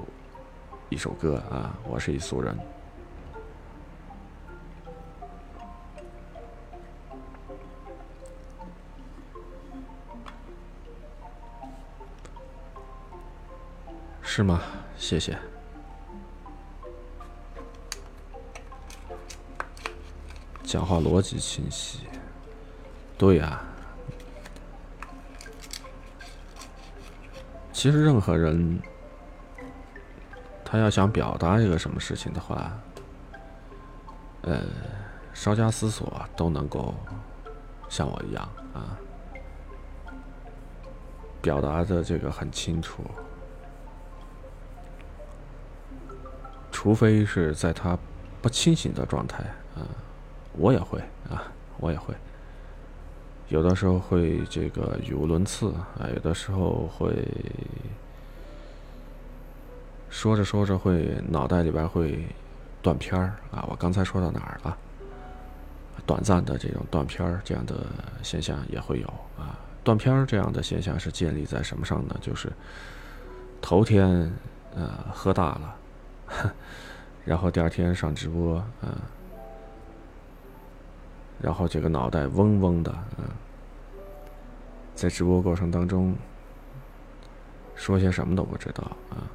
[0.90, 2.54] 一首歌啊，我是一俗人，
[14.20, 14.60] 是吗？
[14.98, 15.38] 谢谢，
[20.64, 22.00] 讲话逻辑清晰，
[23.16, 23.64] 对呀。
[27.86, 28.80] 其实任何人，
[30.64, 32.72] 他要想表达一个什么事情的话，
[34.42, 34.60] 呃，
[35.32, 36.92] 稍加思索都能够
[37.88, 38.42] 像我一样
[38.74, 38.98] 啊，
[41.40, 43.04] 表达的这个很清楚。
[46.72, 47.96] 除非是在他
[48.42, 49.44] 不清醒的状态
[49.76, 49.86] 啊，
[50.54, 50.98] 我也会
[51.30, 51.44] 啊，
[51.78, 52.12] 我也会。
[53.48, 57.26] 有的时候会这个语无伦次啊，有的时候会
[60.10, 62.26] 说着说着会脑袋里边会
[62.82, 63.64] 断片儿啊。
[63.70, 64.76] 我刚才说到哪儿了？
[66.04, 67.86] 短暂的这种断片儿这样的
[68.22, 69.06] 现象也会有
[69.38, 69.58] 啊。
[69.82, 72.16] 断片儿这样的现象是建立在什么上呢？
[72.20, 72.52] 就是
[73.60, 74.32] 头天
[74.74, 75.76] 呃喝大了，
[77.24, 78.90] 然后第二天上直播啊。
[81.40, 83.24] 然后这个脑袋嗡嗡的，嗯，
[84.94, 86.16] 在直播过程当中
[87.74, 89.28] 说些什么都不知道啊，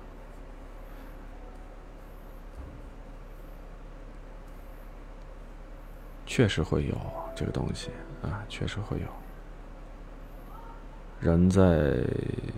[6.26, 6.98] 确实会有
[7.36, 7.92] 这个东西
[8.24, 9.06] 啊，确实会有。
[11.20, 12.04] 人在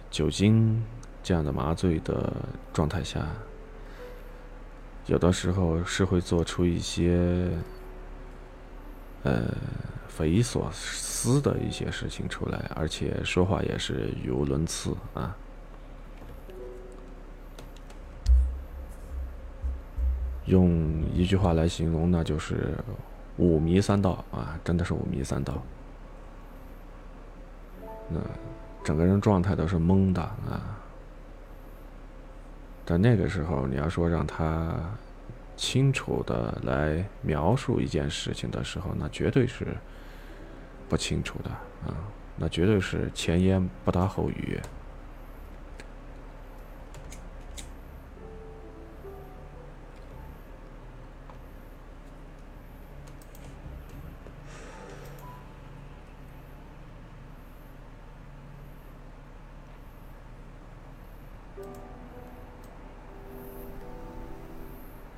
[0.09, 0.81] 酒精
[1.21, 2.31] 这样的麻醉的
[2.71, 3.27] 状态下，
[5.05, 7.49] 有的时候是会做出一些。
[9.23, 9.41] 呃，
[10.09, 15.33] 匪夷所思的一些事情出来，而且说话也是语无伦次啊。
[20.45, 22.77] 用一句话来形容，那就是
[23.37, 25.63] 五迷三道啊，真的是五迷三道。
[28.09, 28.19] 那
[28.83, 30.77] 整个人状态都是懵的啊。
[32.85, 34.77] 在那个时候，你要说让他。
[35.55, 39.67] 清楚的来描述一件事情的时候，那绝对是
[40.89, 41.49] 不清楚的
[41.85, 41.95] 啊，
[42.35, 44.59] 那绝对是前言不搭后语。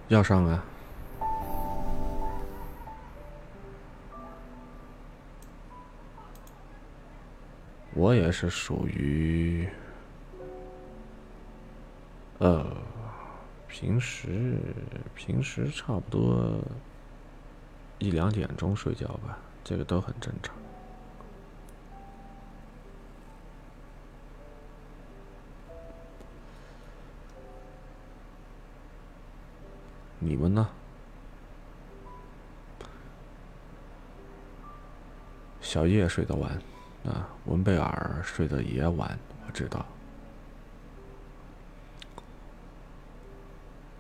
[0.08, 0.64] 要上啊！
[7.95, 9.68] 我也是属于，
[12.38, 12.66] 呃，
[13.68, 14.60] 平时
[15.16, 16.60] 平时差不多
[17.97, 20.53] 一两点钟睡觉吧，这个都很正常。
[30.26, 30.67] 你们呢？
[35.61, 36.51] 小叶睡得晚，
[37.05, 39.86] 啊，文贝尔睡得也晚，我知道。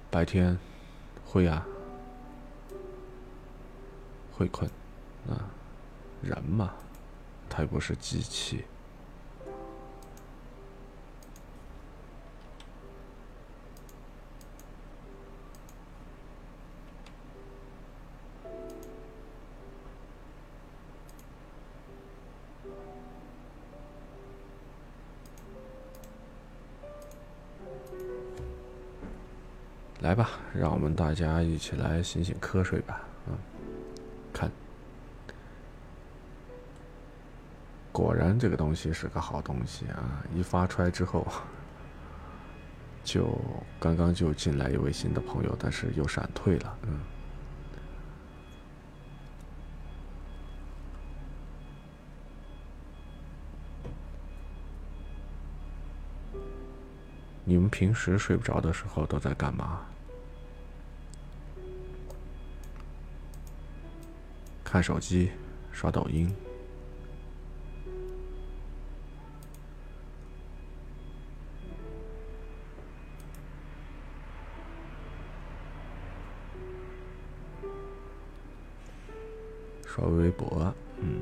[0.09, 0.57] 白天
[1.23, 1.63] 会啊，
[4.31, 4.67] 会困，
[5.29, 5.45] 啊，
[6.23, 6.73] 人嘛，
[7.47, 8.65] 他又不是机器。
[30.05, 33.01] 来吧，让我们大家一起来醒醒瞌睡吧。
[33.27, 33.35] 嗯，
[34.31, 34.51] 看，
[37.91, 40.23] 果然这个东西是个好东西啊！
[40.35, 41.25] 一发出来之后，
[43.03, 43.35] 就
[43.79, 46.77] 刚刚就进来一位新的朋友，但是又闪退了。
[46.83, 46.99] 嗯。
[57.43, 59.81] 你们平时睡不着的时候都在干嘛？
[64.75, 65.31] 看手机，
[65.71, 66.29] 刷抖音，
[79.85, 81.21] 刷微博，嗯。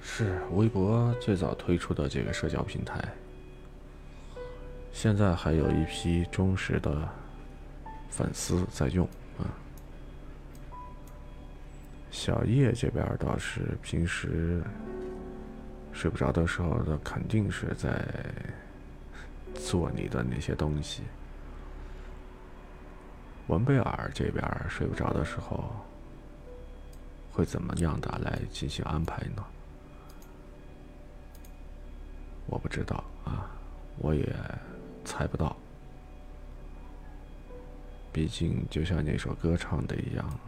[0.00, 3.02] 是微博最早推出的这个社交平台，
[4.92, 7.08] 现在还有一批忠实的
[8.08, 9.08] 粉丝在用
[12.26, 14.60] 小叶这边倒是平时
[15.92, 18.04] 睡不着的时候，那肯定是在
[19.54, 21.04] 做你的那些东西。
[23.46, 25.70] 文贝尔这边睡不着的时候，
[27.30, 29.44] 会怎么样的来进行安排呢？
[32.46, 33.48] 我不知道啊，
[33.98, 34.34] 我也
[35.04, 35.56] 猜不到。
[38.12, 40.40] 毕竟，就像那首歌唱的一样，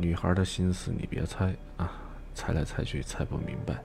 [0.00, 1.92] 女孩的心思你别猜啊，
[2.34, 3.82] 猜来猜去猜不明白。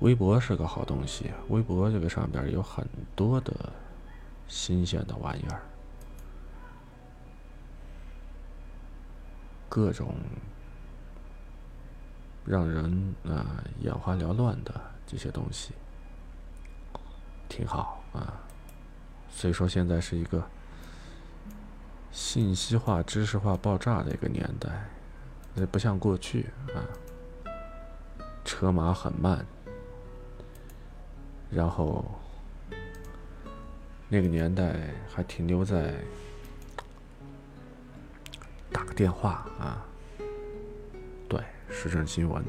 [0.00, 2.86] 微博是个好东西，微博这个上边有很
[3.16, 3.54] 多的
[4.48, 5.62] 新鲜的玩意儿，
[9.70, 10.14] 各种
[12.44, 15.72] 让人啊眼花缭乱的这些东西，
[17.48, 18.42] 挺好啊。
[19.30, 20.44] 所以说现在是一个
[22.10, 24.68] 信息化、知识化爆炸的一个年代，
[25.54, 26.84] 那不像过去啊，
[28.44, 29.46] 车马很慢。
[31.52, 32.04] 然后，
[34.08, 35.94] 那个年代还停留在
[38.80, 39.84] 打个电话啊，
[41.28, 41.38] 对，
[41.68, 42.42] 时政新闻，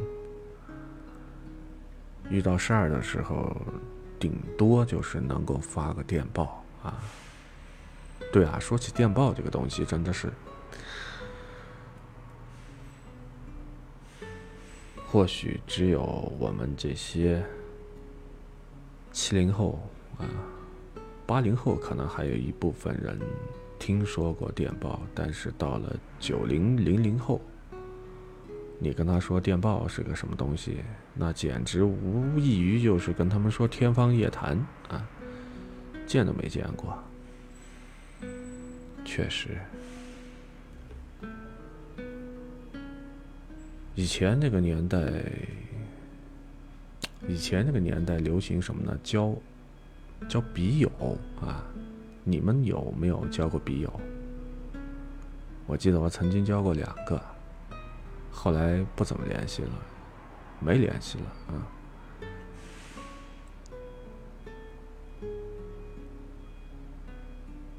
[2.30, 3.54] 遇到事儿的时候，
[4.18, 7.04] 顶多就是能够发个电报啊。
[8.32, 10.32] 对啊，说起电报这个东西，真的是，
[15.06, 16.02] 或许只有
[16.40, 17.44] 我们这些。
[19.12, 19.78] 七零后
[20.18, 20.24] 啊，
[21.28, 23.20] 八零后可能还有一部分人
[23.82, 27.42] 听说过电报，但是到了九零零零后，
[28.78, 30.84] 你跟他说电报是个什么东西，
[31.16, 34.56] 那简直无异于就是跟他们说天方夜谭
[34.88, 35.04] 啊，
[36.06, 36.96] 见都没见过。
[39.04, 39.58] 确实，
[43.96, 45.00] 以前那个年代。
[47.28, 48.98] 以前那个年代流行什么呢？
[49.04, 49.36] 交
[50.28, 50.90] 交笔友
[51.40, 51.64] 啊！
[52.24, 54.00] 你们有没有交过笔友？
[55.66, 57.22] 我记得我曾经交过两个，
[58.32, 59.72] 后来不怎么联系了，
[60.60, 61.68] 没联系了啊。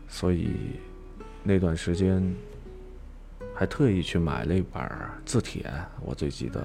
[0.09, 0.51] 所以
[1.43, 2.23] 那段时间
[3.55, 4.83] 还特意去买了一本
[5.25, 5.71] 字帖，
[6.01, 6.65] 我最记得。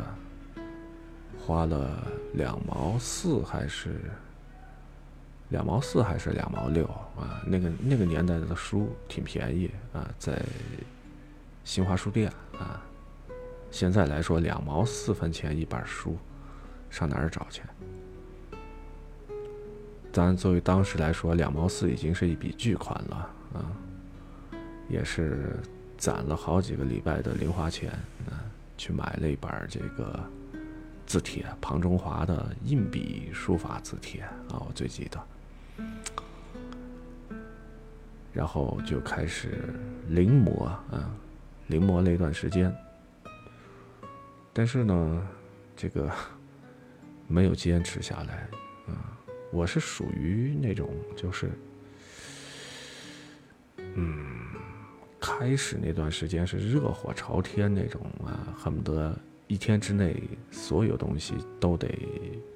[1.40, 4.02] 花了两毛四还是
[5.50, 7.42] 两毛四还是两毛六啊？
[7.46, 10.42] 那个那个年代的书挺便宜啊，在
[11.64, 12.82] 新华书店啊。
[13.72, 16.18] 现在来说，两毛四分钱一本书，
[16.90, 17.62] 上哪儿找去？
[20.12, 23.72] 当然，作为当时来说，两毛四已经是一笔巨款了啊，
[24.90, 25.60] 也是
[25.98, 27.92] 攒了好几个礼拜的零花钱
[28.30, 28.44] 啊，
[28.78, 30.20] 去买了一本这个。
[31.06, 35.18] 字帖，庞中华的硬笔书法字帖啊，我最记得。
[38.34, 39.74] 然后就开始
[40.10, 41.12] 临摹啊，
[41.68, 42.74] 临摹了一段时间。
[44.54, 45.28] 但是呢，
[45.76, 46.12] 这个
[47.28, 48.48] 没有坚持下来
[48.88, 49.18] 啊。
[49.52, 51.50] 我是属于那种就是，
[53.96, 54.18] 嗯，
[55.20, 59.18] 开始那段时间是热火朝天那种啊，恨不得。
[59.50, 60.22] 一天之内，
[60.52, 61.88] 所有东西都得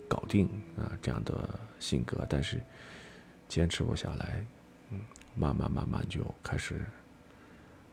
[0.10, 0.46] 搞定
[0.76, 0.92] 啊！
[1.02, 2.62] 这样的性格，但是
[3.52, 4.46] 坚持不下来，
[4.92, 5.02] 嗯，
[5.36, 6.80] 慢慢慢慢就开始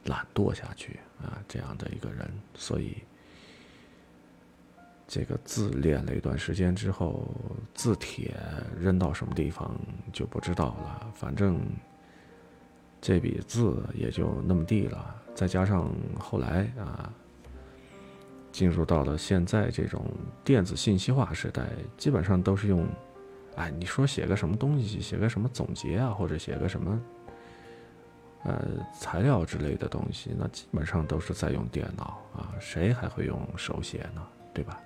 [0.05, 2.99] 懒惰下去啊，这样的一个人，所以
[5.09, 7.27] 这个字练了一段时间之后，
[7.75, 8.37] 字帖
[8.79, 9.77] 扔到什么地方
[10.13, 11.61] 就不知道了，反正
[13.01, 15.13] 这笔字也就那么地了。
[15.35, 17.13] 再加上后来啊，
[18.53, 20.07] 进入到了现在这种
[20.45, 21.67] 电子信息化时代，
[21.97, 22.87] 基本上都是用。
[23.59, 27.01] 哎，你说写个什么东西，写个什么总结啊，或者写个什么，
[28.45, 34.25] 呃，材料之类的东西，那基本上都是在用电脑啊，谁还会用手写呢？
[34.55, 34.81] 对吧？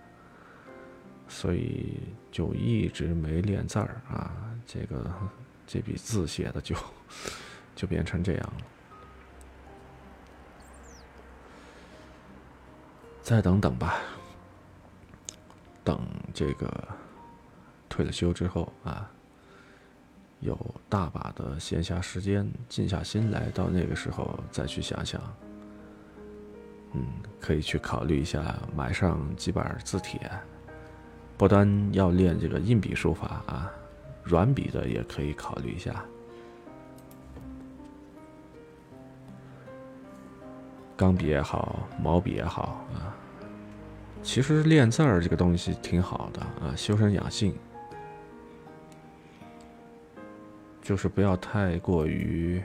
[1.29, 2.01] 所以
[2.31, 4.33] 就一直没练字儿啊，
[4.67, 5.13] 这个
[5.67, 6.75] 这笔字写的就
[7.77, 8.65] 就变成这样了。
[13.21, 14.01] 再等等吧，
[15.85, 16.01] 等
[16.33, 16.89] 这个。
[17.93, 19.07] 退了休之后啊，
[20.41, 20.59] 有
[20.89, 25.21] 大把的闲暇时间，静下心来，到那个时候再去想想，
[26.95, 27.05] 嗯，
[27.39, 30.19] 可以去考虑一下买上几本字帖，
[31.37, 33.71] 不单要练这个硬笔书法啊，
[34.25, 36.03] 软笔的也可以考虑一下，
[40.97, 43.13] 钢笔也好，毛笔也好啊，
[44.23, 47.55] 其实练字儿这个东西挺好的啊，修身养性。
[50.83, 52.61] 就是不要太过于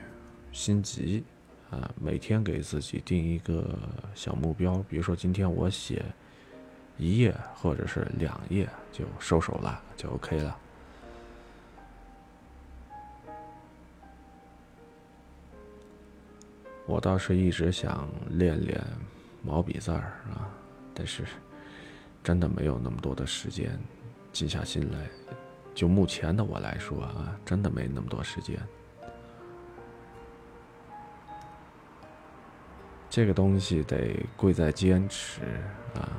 [0.50, 1.22] 心急
[1.70, 1.88] 啊！
[2.00, 3.78] 每天给自己定一个
[4.12, 6.04] 小目标，比如说今天我写
[6.96, 10.58] 一页或者是两页就收手了，就 OK 了。
[16.86, 18.82] 我倒是一直想练练
[19.42, 20.50] 毛笔字儿啊，
[20.92, 21.22] 但是
[22.24, 23.78] 真的没有那么多的时间
[24.32, 25.06] 静下心来。
[25.78, 28.58] 就目前的我来说啊，真的没那么多时间。
[33.08, 35.40] 这个东西得贵在坚持
[35.94, 36.10] 啊，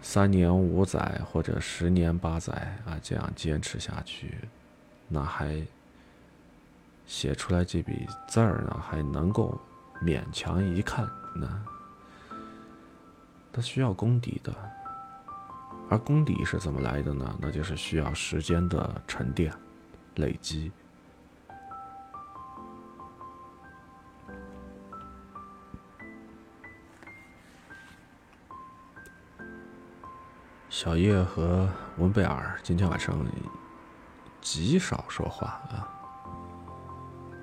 [0.00, 2.52] 三年五载或者十年八载
[2.86, 4.38] 啊，这样坚持下去，
[5.08, 5.60] 那还
[7.06, 9.60] 写出来这笔字儿呢，还能够
[10.00, 11.48] 勉强一看，那
[13.52, 14.54] 它需要功底的。
[15.90, 17.36] 而功底是怎么来的呢？
[17.40, 19.52] 那就是需要时间的沉淀、
[20.14, 20.70] 累积。
[30.68, 31.68] 小叶和
[31.98, 33.18] 文贝尔今天晚上
[34.40, 35.90] 极少说话啊，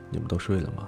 [0.10, 0.88] 你们都睡了吗？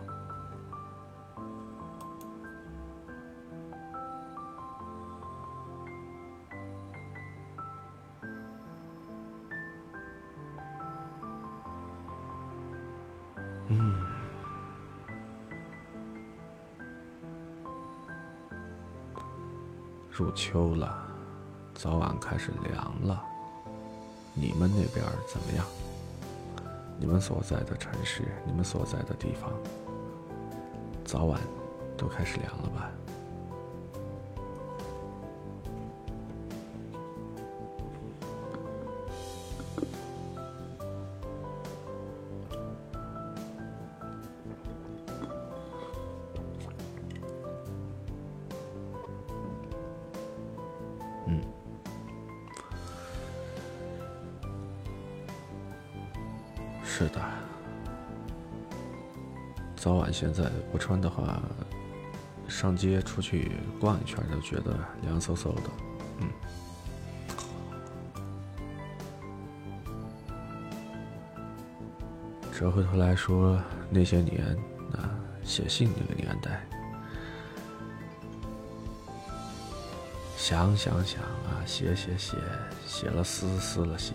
[20.19, 21.01] 入秋了，
[21.73, 23.23] 早晚开始凉了。
[24.33, 25.65] 你们那边怎么样？
[26.99, 29.49] 你们所在的城市，你们所在的地方，
[31.05, 31.39] 早晚
[31.95, 32.91] 都开始凉了吧？
[60.19, 61.41] 现在不穿的话，
[62.49, 65.61] 上街出去逛一圈都觉得凉飕飕的。
[66.19, 66.27] 嗯，
[72.51, 73.57] 折回头来说，
[73.89, 74.45] 那些年
[74.91, 76.67] 啊，写信那个年代，
[80.35, 82.35] 想想想啊，写写写，
[82.85, 84.11] 写了撕撕了写。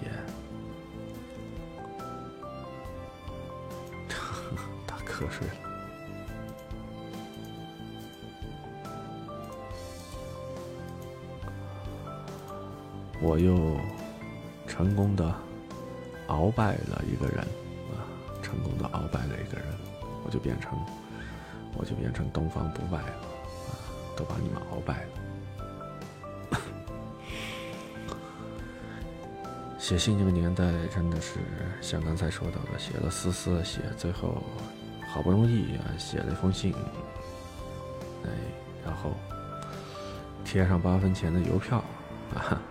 [4.87, 5.55] 打瞌睡了，
[13.25, 13.81] 我又
[14.67, 15.35] 成功的
[16.29, 17.39] 鳌拜了一个人
[17.91, 18.05] 啊！
[18.43, 19.67] 成功的鳌拜了一个人，
[20.25, 20.79] 我就变成
[21.75, 23.17] 我就变成东方不败了
[23.71, 23.73] 啊！
[24.15, 25.09] 都把你们鳌拜了。
[29.81, 30.65] 写信那个年代
[30.95, 31.39] 真的是
[31.81, 34.43] 像刚才说到的，写了丝丝写，最后。
[35.07, 36.75] 好不容易啊，写了一封信，
[38.25, 38.29] 哎，
[38.85, 39.13] 然后
[40.45, 41.79] 贴上八分钱的邮票，
[42.35, 42.61] 啊，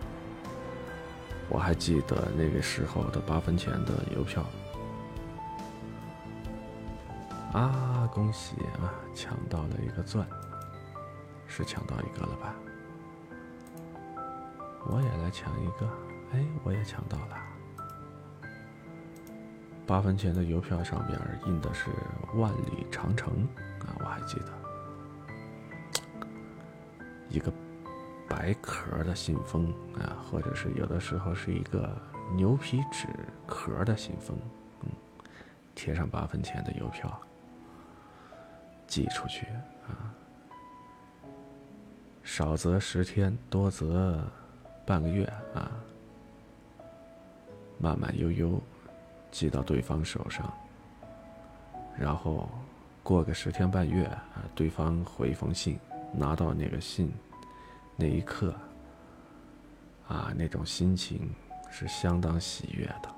[1.54, 4.44] 我还记得那个时候的八分钱的邮票。
[7.54, 10.28] 啊，恭喜啊，抢到了一个钻，
[11.46, 12.56] 是抢到一个了吧？
[14.88, 15.88] 我也来抢一个，
[16.34, 17.38] 哎，我也抢到了。
[19.86, 21.92] 八分钱的邮票上边印的是
[22.36, 23.48] “万里长城”
[23.86, 24.52] 啊，我还记得。
[27.30, 27.54] 一个
[28.44, 31.90] 白壳的信封啊，或者是有的时候是一个
[32.36, 33.07] 牛皮纸
[33.48, 34.38] 壳的信封，
[34.82, 34.90] 嗯，
[35.74, 37.18] 贴上八分钱的邮票，
[38.86, 39.45] 寄出去
[39.88, 40.11] 啊，
[42.22, 44.22] 少则十天，多则
[44.86, 45.72] 半个月啊，
[47.80, 48.61] 慢慢悠悠
[49.32, 50.53] 寄到对方手上，
[51.98, 52.49] 然后
[53.03, 55.80] 过个十天半月啊，对方回一封信。
[56.15, 57.10] 拿到那个信，
[57.95, 58.53] 那一刻，
[60.07, 61.34] 啊，那种心情
[61.70, 63.10] 是相当喜悦的。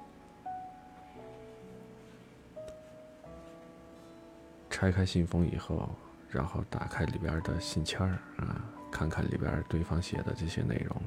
[4.70, 5.90] 拆开信封以后，
[6.30, 8.62] 然后打开里边的信签儿啊，
[8.92, 11.02] 看看里边对方写的这些内容，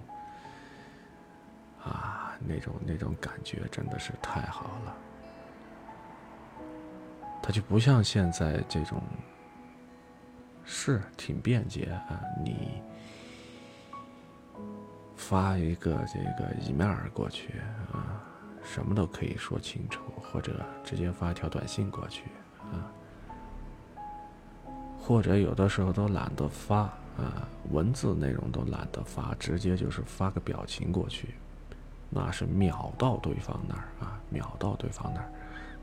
[1.85, 4.97] 啊，那种那种感觉真的是太好了。
[7.43, 9.03] 它就不像现在这种。
[10.71, 12.21] 是挺便捷啊！
[12.45, 12.83] 你
[15.29, 17.53] 发一个这个 email 过去
[17.93, 18.25] 啊，
[18.65, 22.23] 什么都可以说清楚，或者直接发条短信过去
[22.73, 22.89] 啊，
[24.99, 26.79] 或者有的时候都懒得发
[27.19, 31.35] 啊，文字内容都懒得发，直接就是发个表情过去，
[32.09, 35.31] 那是秒到对方那儿啊，秒到对方那儿。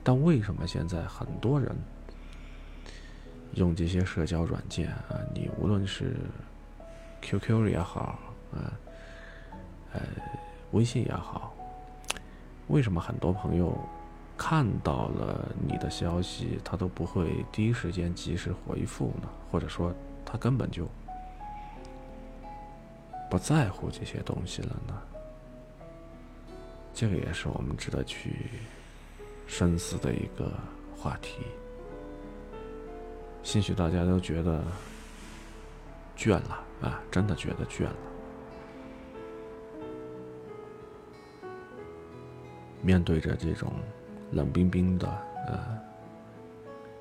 [0.04, 1.76] 但为什么现在很多人？
[3.54, 6.16] 用这些社交软件啊，你无论是
[7.22, 8.18] QQ 也好
[8.52, 8.74] 啊，
[9.96, 10.02] 呃，
[10.72, 11.54] 微信也好，
[12.68, 13.74] 为什么很多朋友
[14.38, 19.30] 看到了你的消息，他都不会第一时间及时回复呢？
[19.50, 19.94] 或者说，
[20.26, 20.86] 他根本就
[23.30, 25.02] 不在乎这些东西了呢？
[26.94, 28.50] 这个也是我们值得去
[29.48, 30.52] 深思的一个
[30.98, 31.38] 话题。
[33.44, 34.62] 兴许大家都觉得
[36.18, 37.96] 倦了啊，真的觉得倦了。
[42.86, 43.74] 面对着这种
[44.32, 45.08] 冷冰冰的
[45.48, 45.82] 呃，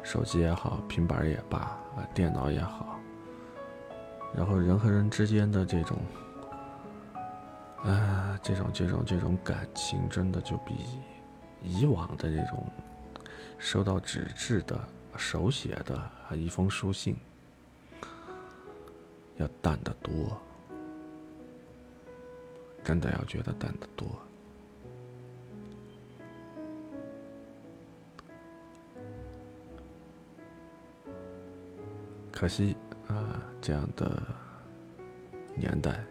[0.02, 2.98] 手机也好，平板也罢呃，电脑也好，
[4.34, 5.98] 然后人和人之间的这种
[7.82, 10.74] 啊，这种这种这种感情，真的就比
[11.62, 12.66] 以往的这种
[13.58, 14.80] 收到纸质的。
[15.16, 17.16] 手写的啊，一封书信
[19.36, 20.36] 要淡得多，
[22.82, 24.08] 真的要觉得淡得多。
[32.44, 32.76] 可惜
[33.08, 34.22] 啊，这样的
[35.54, 36.04] 年代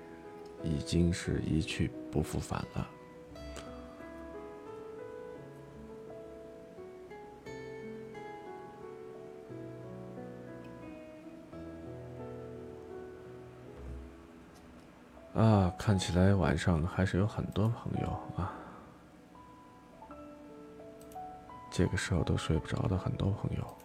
[0.63, 2.89] 已经是一去不复返了。
[15.35, 18.51] 啊，看起来晚上还是有很多朋友啊，
[21.69, 23.77] 这个时候都睡不着的很多朋友。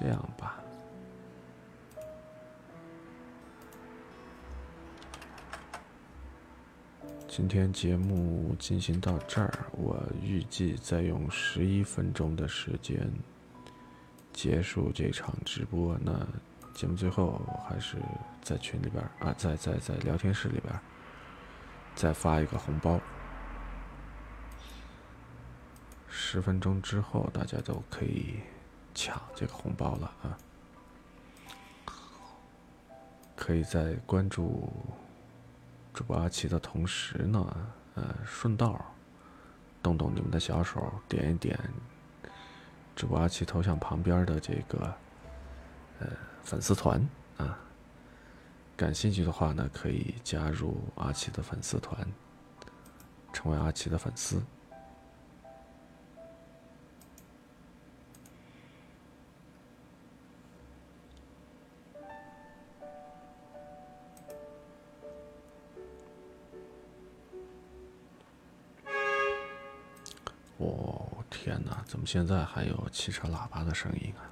[0.00, 0.54] 这样吧，
[7.26, 13.10] 今天节目进行到这儿，我预计再用十一分钟的时间。
[14.32, 16.24] 结束这场直播，那
[16.72, 17.96] 节目最后还是
[18.40, 20.72] 在群里边啊，在在在聊天室里边
[21.96, 23.00] 再发一个红包。
[26.06, 28.36] 十分钟之后，大家都可以
[28.98, 30.36] 抢这个红包了啊！
[33.36, 34.68] 可以在关注
[35.94, 37.56] 主播阿奇的同时呢，
[37.94, 38.84] 呃，顺道
[39.80, 41.56] 动动你们的小手，点一点。
[42.96, 44.92] 主播阿奇头像旁边的这个，
[46.00, 46.08] 呃，
[46.42, 47.00] 粉丝团
[47.36, 47.56] 啊，
[48.76, 52.04] 感兴趣的话呢，可以加入阿奇的粉丝团，
[53.32, 54.42] 成为阿奇的粉丝。
[71.98, 74.22] 怎么现在还有汽车喇叭的声音啊？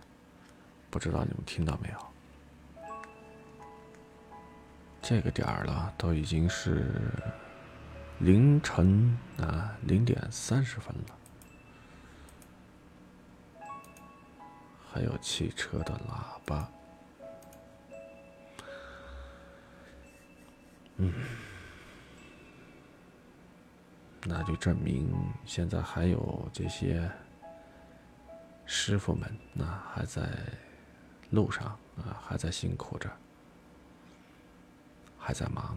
[0.89, 1.99] 不知道你们听到没有？
[5.03, 6.87] 这个点儿了，都已经是
[8.21, 11.19] 凌晨啊零点三十分了，
[14.89, 16.71] 还有汽车的喇叭，
[20.99, 21.13] 嗯，
[24.23, 25.13] 那就证明
[25.45, 27.11] 现在还有这些
[28.67, 29.65] 师傅们，那
[29.95, 30.29] 还在
[31.31, 31.67] 路上
[31.97, 33.11] 啊，还在辛苦着。
[35.19, 35.77] 还在忙，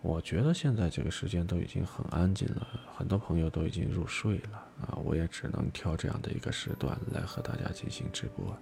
[0.00, 2.64] 我觉得现在这个时间都已经很安静了，
[2.96, 8.56] 很多朋友都已经入睡了啊，我也只能挑这样的一个时段来和大家进行直播，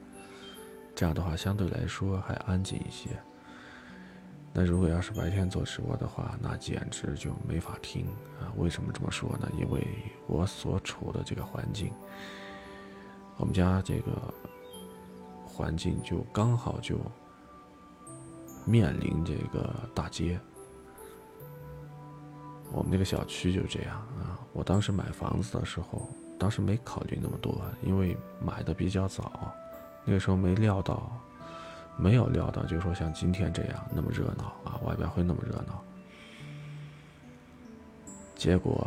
[0.94, 3.10] 这样的话相对来说还安静一些。
[4.58, 8.06] 那如果要是白天做直播的话，那简直就没法听
[8.40, 8.48] 啊！
[8.56, 9.46] 为什么这么说呢？
[9.60, 9.86] 因为
[10.26, 11.92] 我所处的这个环境，
[13.36, 14.32] 我们家这个。
[15.44, 16.98] 环境就刚好就
[18.66, 20.38] 面临这个大街，
[22.70, 24.38] 我们那个小区就这样啊。
[24.52, 29.50] 我当时买房子的时候，当时没考虑那么多，因为买的比较早，
[30.04, 31.10] 那个时候没料到，
[31.96, 35.82] 没有料到，就是说像今天这样那么热闹啊，外边会那么热闹。
[38.34, 38.86] 结果，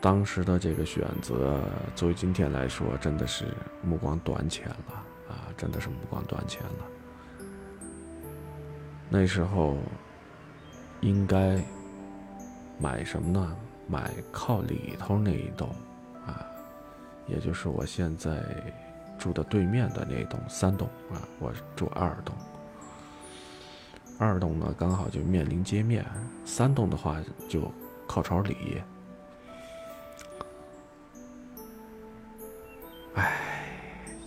[0.00, 1.60] 当时的这个选择，
[1.94, 3.46] 作为今天来说，真的是
[3.82, 5.04] 目光短浅了。
[5.28, 7.48] 啊，真的是目光短浅了。
[9.08, 9.78] 那时候
[11.00, 11.58] 应该
[12.78, 13.56] 买什么呢？
[13.88, 15.68] 买靠里头那一栋，
[16.26, 16.46] 啊，
[17.26, 18.42] 也就是我现在
[19.22, 22.34] 住的对面的那栋三栋啊，我住二栋。
[24.18, 26.02] 二栋呢，刚好就面临街面；
[26.44, 27.70] 三栋的话就
[28.08, 28.82] 靠朝里。
[33.14, 33.38] 唉。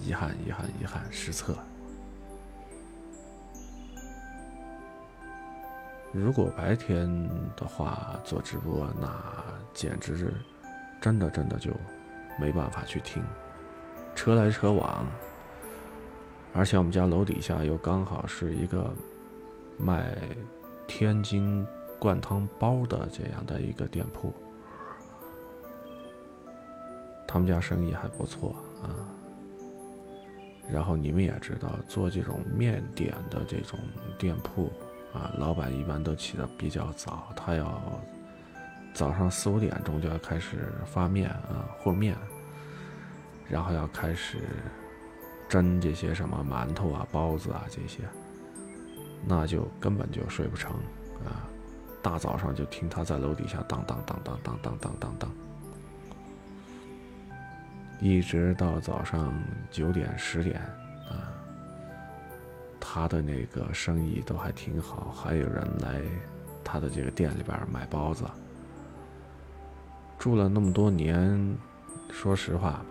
[0.02, 1.58] 遗憾，遗憾，遗憾，失策。
[6.14, 7.06] 如果白天
[7.58, 9.14] 的话做直播，那
[9.74, 10.34] 简直是
[11.02, 11.72] 真的，真的就
[12.40, 13.22] 没办法去听，
[14.16, 15.06] 车来车往。
[16.54, 18.90] 而且我们家楼底下又刚好是一个
[19.78, 20.18] 卖
[20.88, 21.68] 天津
[22.00, 24.34] 灌汤包的这样的一个店铺，
[27.28, 28.96] 他们家生意还不错啊。
[30.72, 33.78] 然后你们也知道，做这种面点的这种
[34.18, 34.72] 店铺，
[35.14, 38.00] 啊，老板一般都起得比较早，他要
[38.94, 42.18] 早上四五点钟就要开始发面啊，和面，
[43.50, 44.40] 然后要开始
[45.48, 48.04] 蒸这些什么馒头啊、包子啊这些，
[49.26, 50.72] 那就根本就睡不成
[51.26, 51.48] 啊，
[52.02, 55.32] 大早上就听他在楼底下当当当当当当当当当。
[58.02, 59.34] 一直到早上
[59.72, 60.60] 九点十点，
[61.10, 61.32] 啊，
[62.80, 66.02] 他的那个生意都还挺好，还有人来
[66.64, 68.26] 他的这个店里边买包子。
[70.20, 71.56] 住了那么多年，
[72.12, 72.84] 说实话，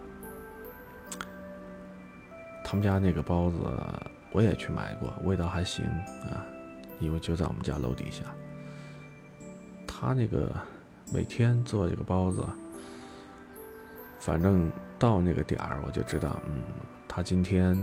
[2.64, 3.58] 他们家那个包子
[4.32, 6.44] 我也去买过，味道还行啊，
[6.98, 8.24] 因为就在我们家楼底下。
[9.86, 10.50] 他那个
[11.12, 12.44] 每天做这个包子，
[14.18, 14.72] 反正。
[14.96, 16.62] 到那个点儿，我就知道，嗯，
[17.06, 17.76] 他今天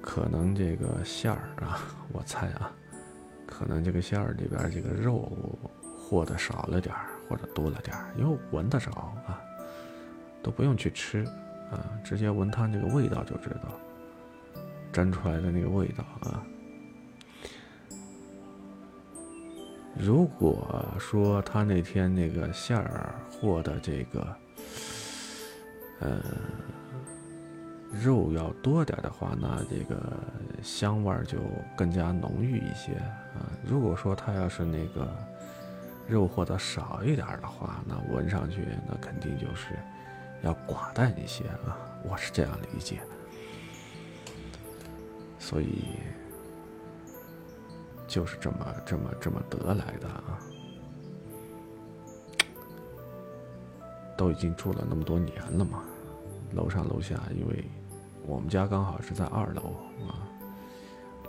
[0.00, 1.78] 可能这个馅儿啊，
[2.12, 2.72] 我猜啊，
[3.46, 5.30] 可能这个馅儿里边这个肉
[5.96, 8.90] 和的少了点儿，或者多了点儿，因为闻得着
[9.26, 9.38] 啊，
[10.42, 11.24] 都不用去吃
[11.72, 13.72] 啊，直接闻它那个味道就知道，
[14.92, 16.44] 蒸出来的那个味道啊。
[19.98, 24.36] 如果说他那天那个馅儿和的这个。
[26.04, 26.20] 呃，
[28.02, 30.18] 肉要多点的话，那这个
[30.60, 31.38] 香味就
[31.76, 32.94] 更加浓郁一些
[33.36, 33.46] 啊。
[33.64, 35.08] 如果说他要是那个
[36.08, 39.78] 肉和的少一点的话，那闻上去那肯定就是
[40.42, 41.76] 要寡淡一些啊。
[42.04, 43.00] 我是这样理解，
[45.38, 45.84] 所以
[48.08, 50.38] 就是这么这么这么得来的啊。
[54.16, 55.82] 都已经住了那么多年了嘛。
[56.52, 57.64] 楼上楼下，因为
[58.26, 59.74] 我们家刚好是在二楼
[60.06, 60.28] 啊，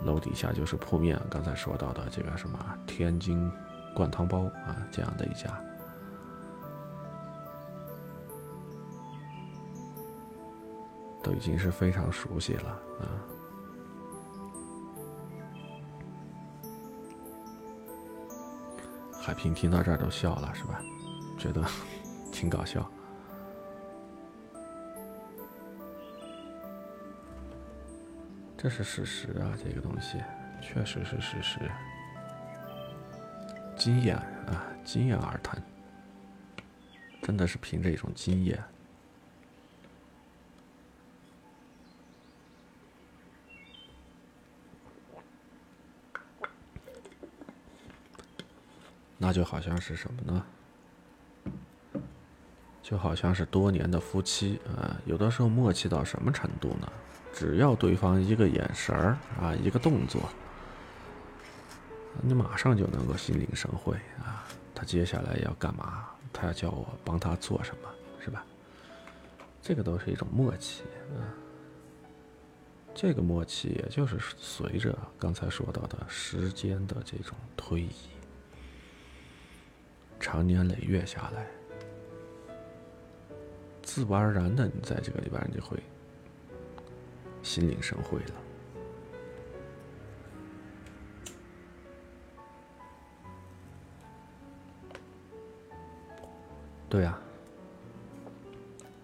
[0.02, 1.18] 楼底下就是铺面。
[1.30, 3.50] 刚才说到的这个什么天津
[3.94, 5.58] 灌汤包啊，这样的一家，
[11.24, 12.70] 都已经是非常熟悉了
[13.00, 13.08] 啊。
[19.18, 20.80] 海平听到这儿都笑了，是吧？
[21.38, 21.64] 觉得
[22.30, 22.86] 挺搞笑。
[28.58, 30.18] 这是事实啊，这个东西
[30.60, 31.58] 确实是事实。
[33.76, 35.62] 经验啊，经验而谈，
[37.22, 38.62] 真的是凭着一种经验。
[49.24, 50.44] 那就好像是什么呢？
[52.82, 56.92] 就好像是多年的夫妻啊，有的时候默契到什么程度呢？
[57.32, 60.28] 只要对方一个眼神儿啊，一个动作，
[62.20, 64.44] 你马上就能够心领神会啊。
[64.74, 66.06] 他接下来要干嘛？
[66.30, 67.88] 他要叫我帮他做什么，
[68.22, 68.44] 是吧？
[69.62, 70.82] 这个都是一种默契
[71.16, 71.32] 啊。
[72.94, 77.90] 这个默契也就是随着刚才说到的时间的这种推移，
[80.24, 81.46] 长年累月下来。
[83.82, 85.76] 自不而然的，你在这个里边你就会
[87.42, 88.34] 心领神会了。
[96.88, 97.18] 对呀，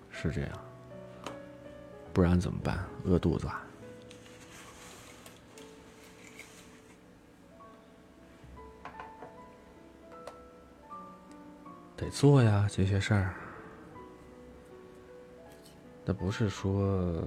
[0.08, 0.50] 是这样，
[2.14, 2.82] 不然怎么办？
[3.04, 3.62] 饿肚子啊！
[12.10, 13.34] 做呀，这些事儿。
[16.04, 17.22] 那不是说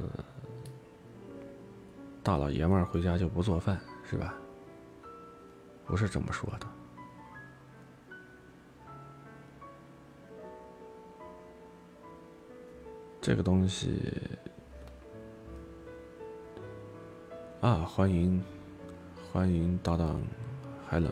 [2.21, 4.35] 大老爷们儿回家就不做饭是吧？
[5.85, 6.67] 不是这么说的。
[13.21, 14.01] 这个东西
[17.61, 18.43] 啊，欢迎
[19.31, 20.21] 欢迎搭档
[20.85, 21.09] 海冷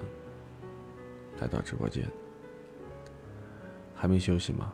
[1.40, 2.06] 来到直播间，
[4.02, 4.74] 还没休息吗？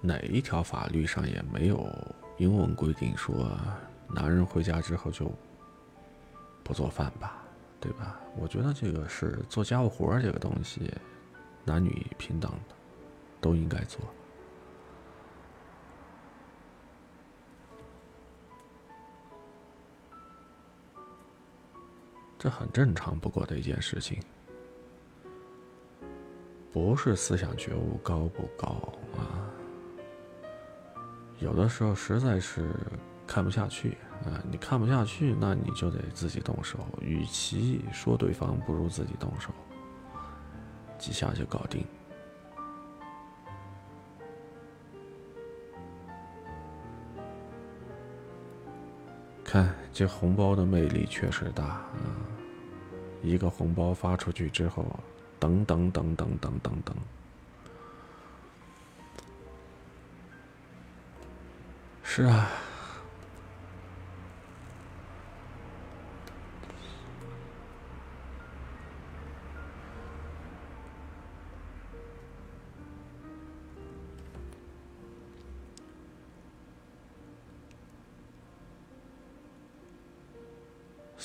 [0.00, 1.86] 哪一条法律上也没有
[2.38, 3.46] 明文规定说，
[4.08, 5.30] 男人回家之后就
[6.72, 7.42] 做饭吧，
[7.80, 8.18] 对吧？
[8.36, 10.92] 我觉得这个是做家务活这个东西，
[11.64, 12.74] 男女平等的，
[13.40, 14.00] 都应该做，
[22.38, 24.20] 这很正常不过的一件事情，
[26.72, 28.68] 不是思想觉悟高不高
[29.16, 29.46] 啊？
[31.38, 32.70] 有的时候实在是
[33.26, 34.42] 看不下去啊！
[34.50, 36.78] 你看不下去，那你就得自己动手。
[37.00, 39.50] 与其说对方，不如自己动手，
[40.98, 41.84] 几下就搞定。
[49.44, 51.86] 看这红包的魅力确实大啊！
[53.22, 54.84] 一个红包发出去之后，
[55.38, 56.96] 等等等等等等等。
[62.02, 62.50] 是啊，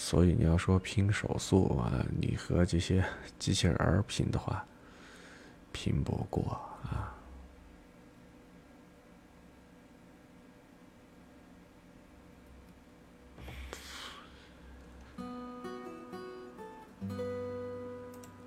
[0.09, 3.03] 所以你要说拼手速啊，你和这些
[3.37, 4.65] 机器人拼的话，
[5.73, 7.13] 拼不过啊。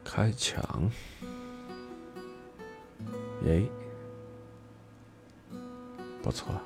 [0.02, 0.90] 开抢，
[3.44, 3.68] 耶，
[6.22, 6.58] 不错，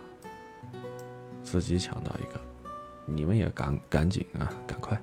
[1.43, 2.41] 自己抢到一个，
[3.07, 5.01] 你们也赶赶紧啊，赶快！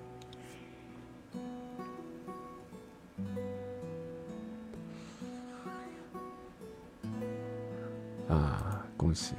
[8.27, 9.35] 啊，恭喜！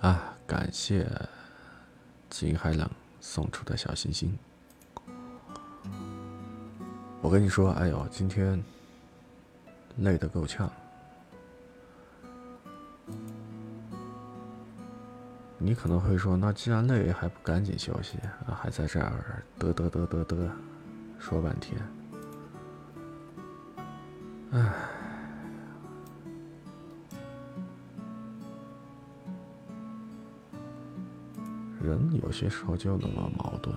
[0.00, 1.06] 啊，感谢
[2.30, 2.88] 金海冷
[3.20, 4.38] 送出的小心心。
[7.20, 8.62] 我跟你说，哎呦，今天
[9.96, 10.70] 累得够呛。
[15.64, 18.52] 你可能会说，那既然累，还不赶紧休息啊？
[18.54, 20.50] 还在这儿嘚嘚嘚嘚嘚
[21.18, 21.80] 说半天。
[24.50, 24.74] 唉，
[31.82, 33.73] 人有些时候就那么矛盾。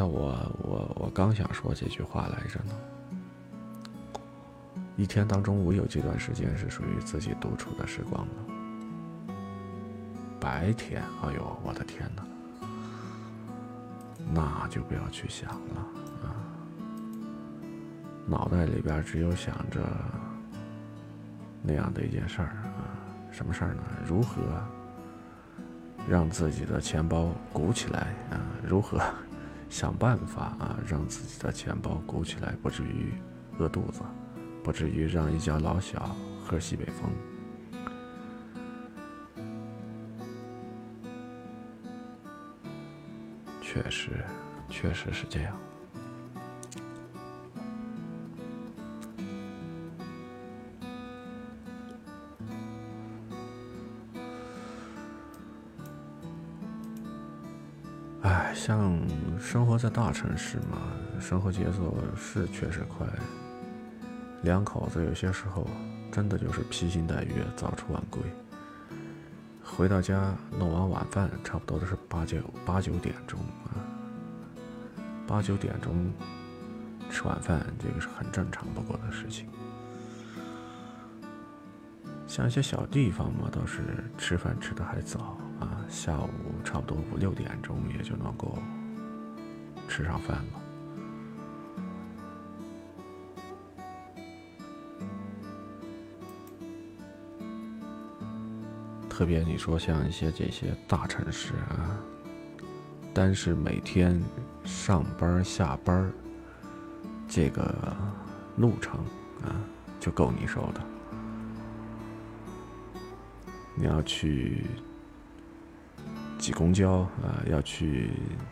[0.00, 2.74] 才我我我刚想说这句话来着呢。
[4.96, 9.34] 一天当中，我有这段时间是属于自己独处的时光的。
[10.40, 12.24] 白天，哎呦，我的天哪，
[14.32, 15.80] 那就不要去想了
[16.24, 16.32] 啊！
[18.26, 19.80] 脑袋里边只有想着
[21.62, 22.88] 那样的一件事儿啊，
[23.30, 23.82] 什么事儿呢？
[24.06, 24.40] 如何
[26.08, 28.40] 让自己的钱包鼓起来啊？
[28.66, 28.98] 如何
[29.70, 33.14] 想办法啊，让自己的钱包鼓起来，不至于
[33.58, 34.02] 饿肚子？
[34.62, 36.14] 不至于让一家老小
[36.44, 37.10] 喝西北风。
[43.62, 44.22] 确实，
[44.68, 45.56] 确实是这样。
[59.50, 60.78] 生活在大城市嘛，
[61.18, 63.04] 生活节奏是确实快。
[64.42, 65.66] 两口子有些时候
[66.12, 68.22] 真的就是披星戴月，早出晚归。
[69.60, 73.74] 回到家弄完晚饭，差不多都是八九八九点钟啊。
[75.26, 76.12] 八九点钟
[77.10, 79.48] 吃晚饭，这个是很正常不过的事情。
[82.28, 83.82] 像一些小地方嘛，倒是
[84.16, 86.30] 吃饭吃的还早啊，下午
[86.62, 88.56] 差不多五六点钟也就能够
[89.90, 90.60] 吃上饭了。
[99.08, 101.98] 特别你说像一些这些大城市啊，
[103.12, 104.18] 单是每天
[104.64, 106.10] 上班下班
[107.28, 107.94] 这个
[108.56, 108.98] 路程
[109.42, 109.52] 啊，
[109.98, 110.80] 就够你受的。
[113.74, 114.64] 你要去
[116.50, 118.10] 挤公交啊，要去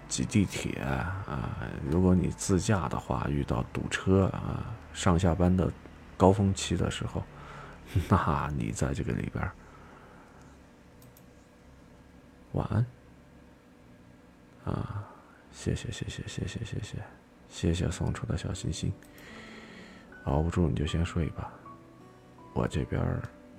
[0.09, 5.69] 挤地铁啊，如果你自驾的话，遇到堵车啊，上下班的
[6.17, 7.25] 高峰期的时候，
[8.09, 9.51] 那你在这个里边。
[12.53, 12.87] 晚安，
[14.65, 15.05] 啊，
[15.51, 16.97] 谢谢谢谢谢谢谢谢
[17.49, 18.93] 谢谢送出的小心心，
[20.27, 21.53] 熬不住你就先睡吧，
[22.55, 23.03] 我这边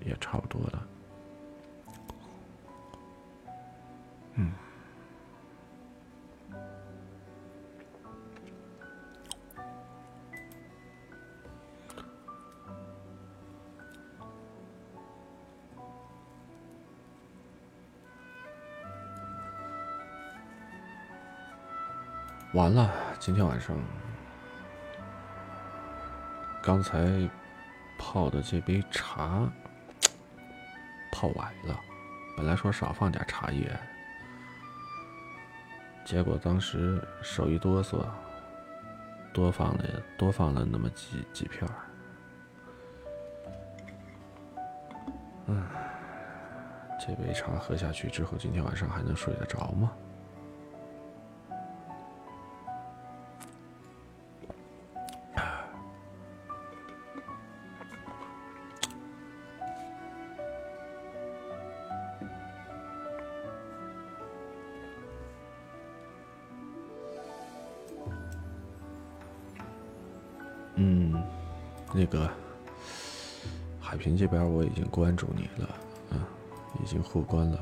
[0.05, 0.87] 也差不多了，
[4.39, 4.51] 嗯。
[22.53, 23.77] 完了，今天晚上
[26.63, 27.29] 刚才
[27.97, 29.47] 泡的这杯茶
[31.13, 31.79] 泡歪了。
[32.35, 33.79] 本来说少放点茶叶，
[36.09, 38.03] 结果当时手一哆嗦，
[39.31, 39.83] 多放了
[40.17, 41.75] 多放了那么几几片儿。
[45.45, 45.63] 嗯，
[46.99, 49.91] 这杯茶喝下去之后，今天晚上还能睡得着吗？
[74.19, 75.69] 这边我已经关注你了，
[76.11, 76.27] 啊，
[76.83, 77.57] 已经互关了。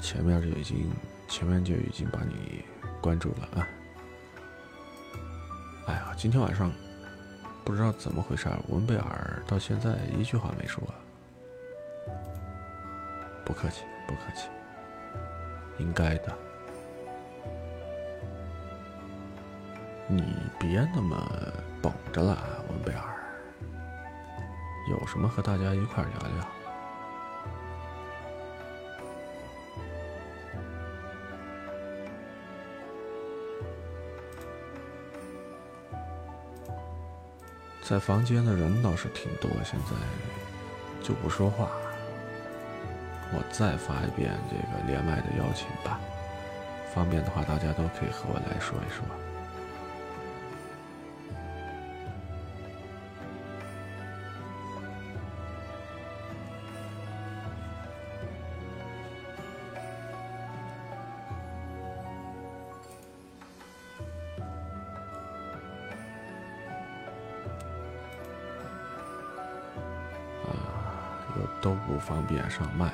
[0.00, 0.88] 前面就已经，
[1.26, 2.64] 前面就已经把你
[3.00, 3.66] 关注了啊。
[5.88, 6.70] 哎呀，今天晚上
[7.64, 10.80] 不知道怎么回事，文贝尔到现在一句话没说。
[13.44, 14.48] 不客气，不客气，
[15.78, 16.32] 应该的。
[20.06, 20.22] 你
[20.60, 21.16] 别那么
[21.82, 22.57] 绷着了，文贝尔。
[24.88, 26.46] 有什么和大家一块聊聊。
[37.82, 39.96] 在房间的人倒是挺多，现在
[41.02, 41.68] 就不说话。
[43.32, 45.98] 我再发一遍这个连麦的邀请吧，
[46.94, 49.27] 方便的话大家都可以和我来说一说。
[72.58, 72.92] 上麦。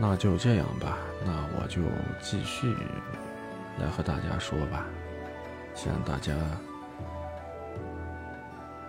[0.00, 1.82] 那就这样吧，那我就
[2.20, 2.72] 继续
[3.80, 4.86] 来和大家说吧。
[5.74, 6.32] 既然大家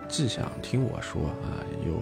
[0.08, 2.00] 既想听我说啊，又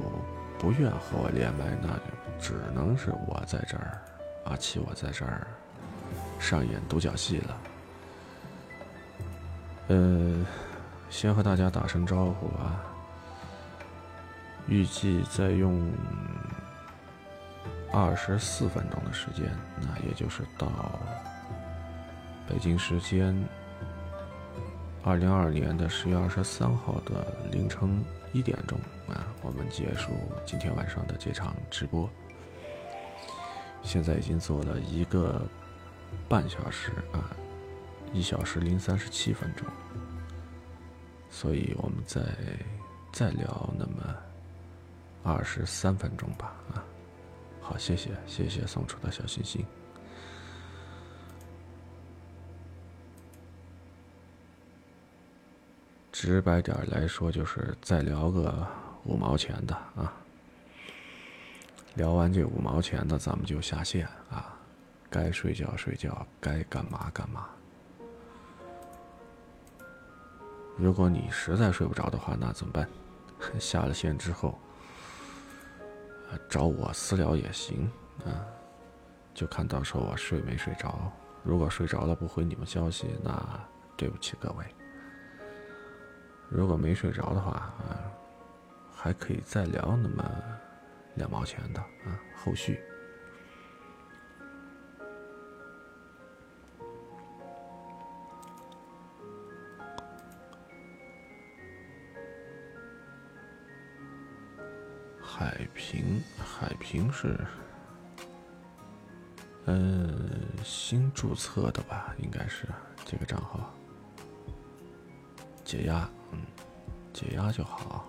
[0.59, 2.05] 不愿和我连麦，那就
[2.39, 3.99] 只能是我在这儿，
[4.45, 5.47] 阿奇我在这儿
[6.39, 7.57] 上演独角戏了。
[9.89, 10.47] 呃，
[11.11, 12.81] 先和大家打声招呼啊，
[14.67, 15.91] 预计再用。
[17.91, 19.51] 二十四分钟的时间，
[19.81, 20.69] 那也就是到
[22.47, 23.35] 北京时间
[25.03, 28.79] 二零二二年的十月二十三号的凌晨一点钟
[29.09, 30.11] 啊，我们结束
[30.45, 32.07] 今天晚上的这场直播。
[33.83, 35.41] 现在已经做了一个
[36.29, 37.25] 半小时啊，
[38.13, 39.67] 一小时零三十七分钟，
[41.31, 42.21] 所以我们再
[43.13, 44.15] 再聊那么
[45.23, 46.85] 二十三分钟吧啊。
[47.61, 49.65] 好，谢谢谢谢送出的小心心。
[56.11, 58.67] 直白点来说，就是再聊个
[59.05, 60.13] 五毛钱的啊。
[61.95, 64.57] 聊完这五毛钱的，咱们就下线啊。
[65.11, 67.49] 该睡觉睡觉，该干嘛干嘛。
[70.79, 72.89] 如果你实在睡不着的话，那怎么办？
[73.59, 74.59] 下了线之后。
[76.47, 77.91] 找我私聊也行，
[78.23, 78.45] 啊，
[79.33, 81.11] 就看到时候我睡没睡着。
[81.43, 83.43] 如果睡着了不回你们消息，那
[83.97, 84.65] 对不起各位。
[86.51, 88.13] 如果没睡着的话，啊，
[88.95, 90.25] 还可以再聊那么
[91.15, 92.79] 两毛钱的啊，后续。
[105.91, 107.35] 平，海平是，
[109.65, 110.07] 呃，
[110.63, 112.15] 新注册的吧？
[112.19, 112.67] 应该是
[113.07, 113.73] 这个账号。
[115.65, 116.41] 解压，嗯，
[117.15, 118.07] 解压就好。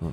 [0.00, 0.12] 嗯，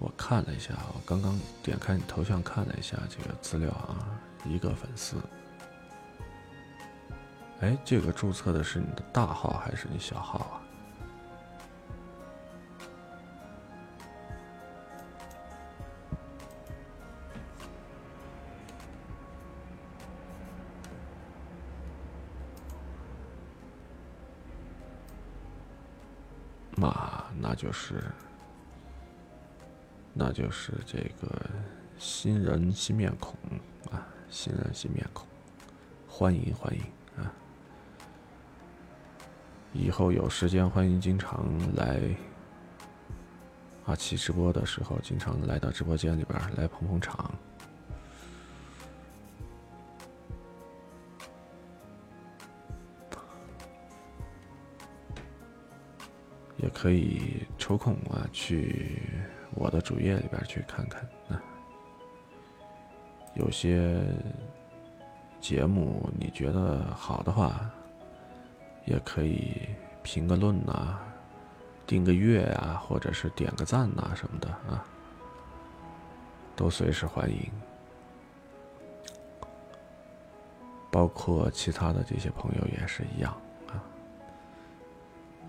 [0.00, 5.14] 我看了一下，我刚刚点开你头像看了一下这个资料啊，一个粉丝。
[7.60, 10.59] 哎，这个注册的是你的大号还是你小号啊？
[27.60, 28.02] 就是，
[30.14, 31.50] 那就是这个
[31.98, 33.36] 新人新面孔
[33.92, 35.28] 啊，新人新面孔，
[36.08, 36.80] 欢迎欢迎
[37.22, 37.30] 啊！
[39.74, 42.00] 以后有时间欢迎经常来
[43.84, 47.30] 阿奇直播的时候，经常来到直播间里边来捧捧场。
[56.56, 59.00] 也可以抽空啊，去
[59.54, 61.40] 我的主页里边去看看啊。
[63.34, 64.02] 有些
[65.40, 67.70] 节目你觉得好的话，
[68.86, 69.68] 也可以
[70.02, 70.98] 评个论呐，
[71.86, 74.84] 订个阅啊，或者是点个赞呐什么的啊，
[76.56, 77.48] 都随时欢迎。
[80.90, 83.32] 包括其他的这些朋友也是一样。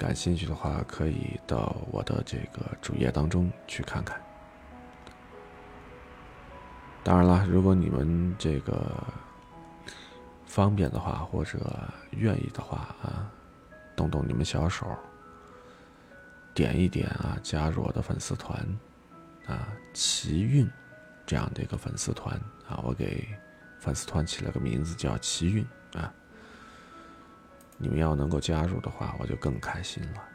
[0.02, 4.19] 感兴趣的话，可以到我的这个主页当中去看看。
[7.03, 8.91] 当然了，如果你们这个
[10.48, 11.60] 方便的话，或者
[12.14, 13.30] 愿意的话啊，
[13.95, 14.88] 动动你们小手，
[16.56, 18.60] 点一点啊，加入我的粉丝团
[19.45, 20.68] 啊，奇运
[21.28, 22.36] 这样的一个粉丝团
[22.68, 23.28] 啊，我给
[23.80, 25.64] 粉丝团起了个名字叫奇运
[25.94, 26.11] 啊。
[27.82, 30.31] 你们要能够加入的话，我就更开心了。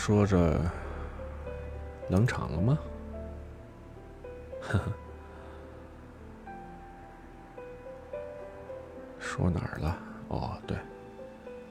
[0.00, 0.58] 说着
[2.08, 2.78] 冷场了吗？
[4.62, 4.92] 呵呵。
[9.18, 9.98] 说哪儿了？
[10.28, 10.74] 哦，对，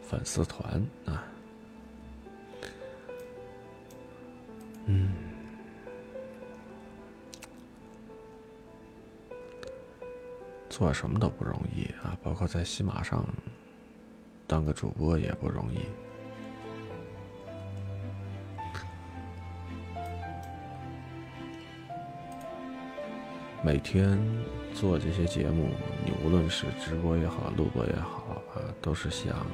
[0.03, 1.25] 粉丝团啊。
[4.85, 5.11] 嗯，
[10.69, 13.25] 做什么都不容易啊，包括在喜马上
[14.45, 15.79] 当个主播也不容易。
[23.61, 24.17] 每天
[24.73, 25.69] 做这些节目，
[26.05, 29.45] 你无论是直播也好，录播也好啊，都是想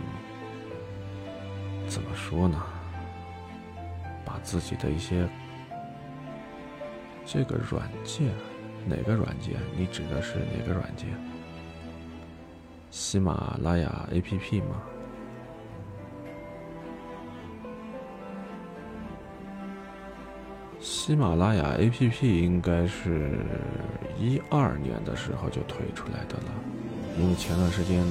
[1.87, 2.61] 怎么说呢？
[4.23, 5.27] 把自己的一些
[7.25, 8.31] 这个软件，
[8.85, 9.55] 哪个软件？
[9.75, 11.07] 你指的是哪个软件？
[12.91, 14.83] 喜马拉雅 APP 吗？
[21.05, 23.37] 喜马拉雅 APP 应该是
[24.19, 26.51] 一二年的时候就推出来的了，
[27.19, 28.03] 因为前段时间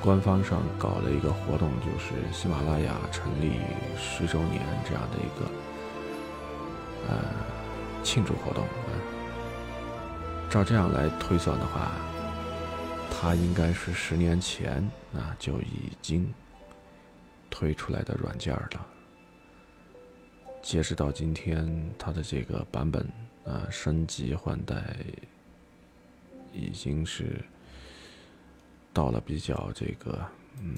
[0.00, 3.54] 官方上搞了一个活动，就是喜马拉雅成立
[3.96, 5.50] 十周年这样的一个
[7.08, 7.18] 呃
[8.04, 8.64] 庆祝活动。
[10.48, 11.90] 照这样来推算的话，
[13.10, 16.32] 它应该是十年前啊就已经
[17.50, 18.86] 推出来的软件了。
[20.68, 21.66] 截止到今天，
[21.98, 23.02] 它的这个版本
[23.46, 24.94] 啊，升级换代
[26.52, 27.42] 已经是
[28.92, 30.20] 到了比较这个
[30.60, 30.76] 嗯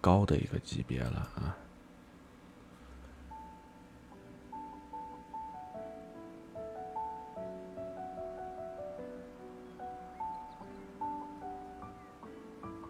[0.00, 1.56] 高的一个级别了啊。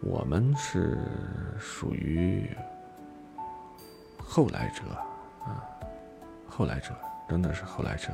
[0.00, 0.98] 我们是
[1.58, 2.48] 属于
[4.16, 4.82] 后来者
[5.44, 5.64] 啊。
[6.48, 6.94] 后来者
[7.28, 8.12] 真的是后来者，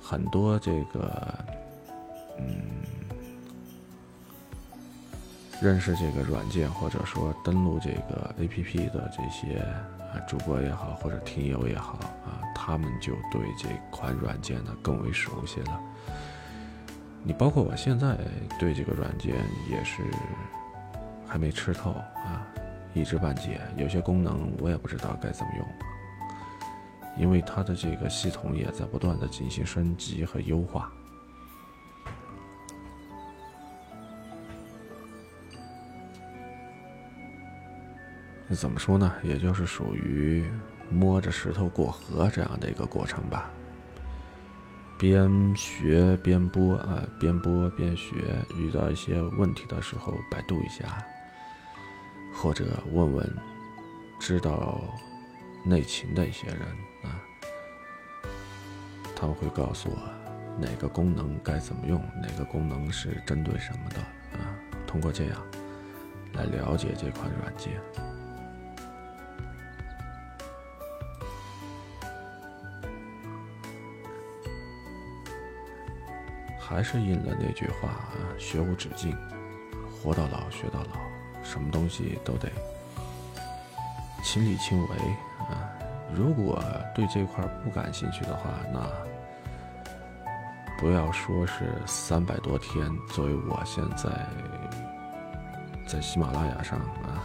[0.00, 1.34] 很多这个，
[2.38, 2.82] 嗯，
[5.62, 9.60] 认识这个软件或者说登录这个 APP 的这些
[10.12, 11.94] 啊主播也好或者听友也好
[12.26, 15.80] 啊，他们就对这款软件呢更为熟悉了。
[17.24, 18.18] 你包括我现在
[18.58, 19.36] 对这个软件
[19.70, 20.02] 也是
[21.26, 22.44] 还没吃透啊。
[22.94, 25.66] 一知半解，有些功能我也不知道该怎么用，
[27.16, 30.92] 因为它的这个系统也在不断的进行升级和优化。
[38.50, 39.10] 怎么说呢？
[39.22, 40.44] 也就是属于
[40.90, 43.50] 摸着石头过河这样的一个过程吧。
[44.98, 48.14] 边学边播啊，边播边学，
[48.58, 51.02] 遇到一些问题的时候，百度一下。
[52.42, 53.36] 或者问问
[54.18, 54.80] 知道
[55.64, 56.58] 内情的一些人
[57.04, 57.22] 啊，
[59.14, 59.96] 他们会告诉我
[60.58, 64.00] 哪个功能该怎么用，哪个功能是针对什么的
[64.36, 64.58] 啊。
[64.88, 65.40] 通过这样
[66.32, 67.80] 来了解这款软件，
[76.58, 79.16] 还是应了那句话：学无止境，
[80.02, 81.11] 活到老学到老。
[81.42, 82.48] 什么东西都得
[84.22, 84.96] 亲力亲为
[85.38, 85.68] 啊！
[86.14, 86.62] 如果
[86.94, 88.80] 对这块不感兴趣的话，那
[90.78, 94.10] 不要说是三百多天，作为我现在
[95.86, 97.22] 在喜马拉雅上啊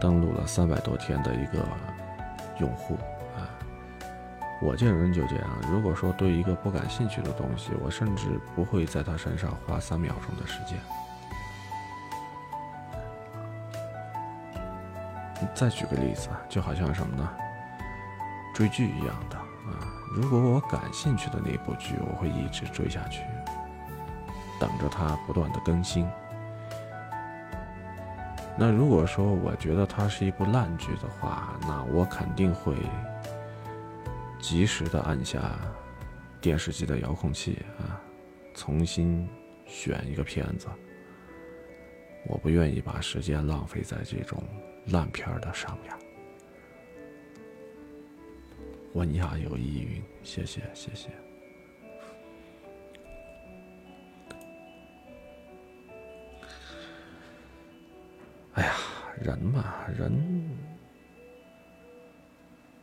[0.00, 1.66] 登录了三百多天的一个
[2.58, 2.94] 用户
[3.36, 3.48] 啊，
[4.60, 5.48] 我这人就这样。
[5.70, 10.78] 如果说对一个不感兴趣的东西，我甚至不会在他身上花三秒钟的时间。
[15.54, 17.30] 再举个例子，就好像什么呢？
[18.54, 19.78] 追剧一样的啊。
[20.14, 23.22] 如果我感兴趣的那部剧，我会一直追下去，
[24.58, 26.08] 等着它不断的更新。
[28.56, 32.74] 那如果说我觉得它是一部烂剧的话，那我肯定会
[34.40, 35.40] 及时的按下
[36.40, 38.00] 电视机的遥控器啊，
[38.54, 39.28] 重新
[39.66, 40.66] 选一个片子。
[42.26, 44.42] 我不愿意把时间浪费在这种。
[44.90, 45.94] 烂片的上面，
[48.94, 51.10] 文雅有意云，谢谢谢谢。
[58.54, 58.74] 哎呀，
[59.22, 60.50] 人嘛，人，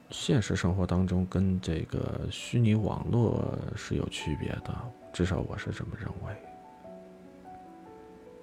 [0.10, 4.74] 现实生活当中跟这个虚拟网络是有区别的，
[5.12, 6.34] 至少我是这么认为，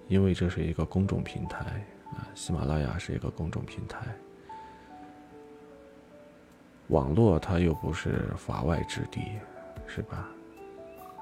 [0.06, 1.82] 因为这是一个公众平台。
[2.34, 4.06] 喜马拉雅是一个公众平台，
[6.88, 9.20] 网络它又不是法外之地，
[9.86, 10.28] 是吧？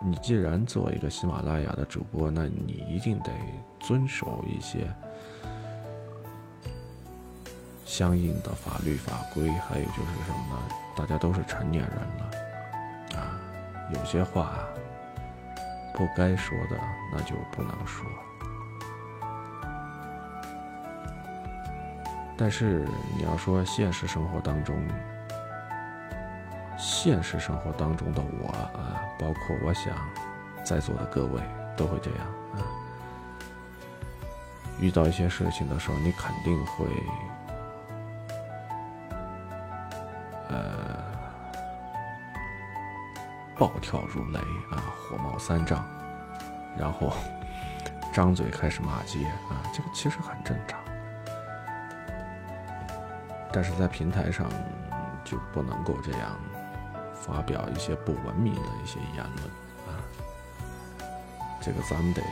[0.04, 3.30] 你既然做一个喜马拉雅的主播，那你一定得
[3.78, 4.92] 遵守一些
[7.84, 9.48] 相应的法律法规。
[9.48, 10.74] 还有就是什么呢？
[10.96, 13.38] 大家都是成年人了，啊，
[13.94, 14.58] 有些话
[15.94, 16.76] 不该说的
[17.12, 18.04] 那就不能说。
[22.44, 22.84] 但是
[23.16, 24.76] 你要说现实生活当中，
[26.76, 29.94] 现实生活当中的我啊，包括我想
[30.64, 31.40] 在座的各位
[31.76, 32.66] 都会这样啊。
[34.80, 36.86] 遇到一些事情的时候，你肯定会
[40.48, 40.98] 呃
[43.56, 44.40] 暴跳如雷
[44.72, 45.86] 啊，火冒三丈，
[46.76, 47.12] 然后
[48.12, 50.81] 张嘴开始骂街啊，这个其实很正常。
[53.52, 54.48] 但是在平台上
[55.22, 56.36] 就不能够这样
[57.14, 59.44] 发表一些不文明的一些言论
[59.86, 60.00] 啊，
[61.60, 62.22] 这个咱们得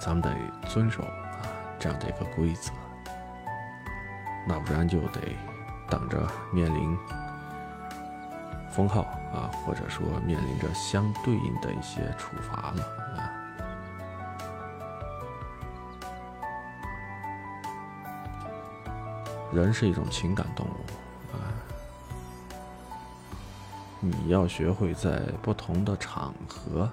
[0.00, 0.30] 咱们得
[0.68, 1.42] 遵守啊
[1.78, 2.72] 这样的一个规则，
[4.46, 5.20] 那不然就得
[5.88, 6.96] 等着面临
[8.70, 9.02] 封号
[9.34, 12.82] 啊，或者说面临着相对应的一些处罚了
[13.16, 13.29] 啊。
[19.52, 21.50] 人是一种情感动物，啊，
[24.00, 26.88] 你要学会在不同的场合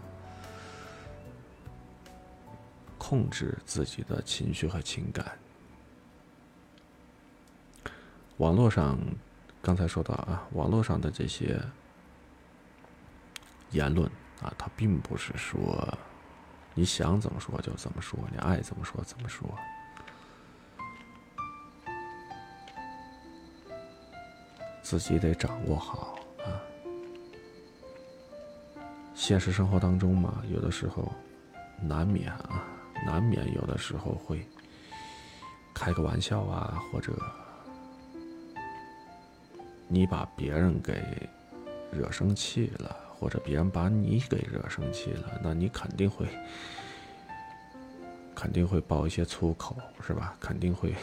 [2.97, 5.37] 控制自己的情绪和情感。
[8.37, 8.97] 网络上，
[9.61, 11.61] 刚才说到啊，网络上的这些
[13.69, 14.09] 言论
[14.41, 15.97] 啊，它并不是说
[16.73, 19.47] 你想怎么说就怎么说，你爱怎么说怎么说。
[24.89, 26.47] 自己得掌握好啊！
[29.13, 31.11] 现实生活当中嘛，有的时候
[31.81, 32.63] 难免啊，
[33.05, 34.47] 难免有的时候会
[35.73, 37.11] 开个玩笑啊，或者
[39.89, 41.03] 你把别人给
[41.91, 46.25] 惹生气了，或者别人把你给惹生气了，那你肯定会
[48.33, 50.33] 肯定会爆一些粗口，是吧？
[50.39, 50.95] 肯定会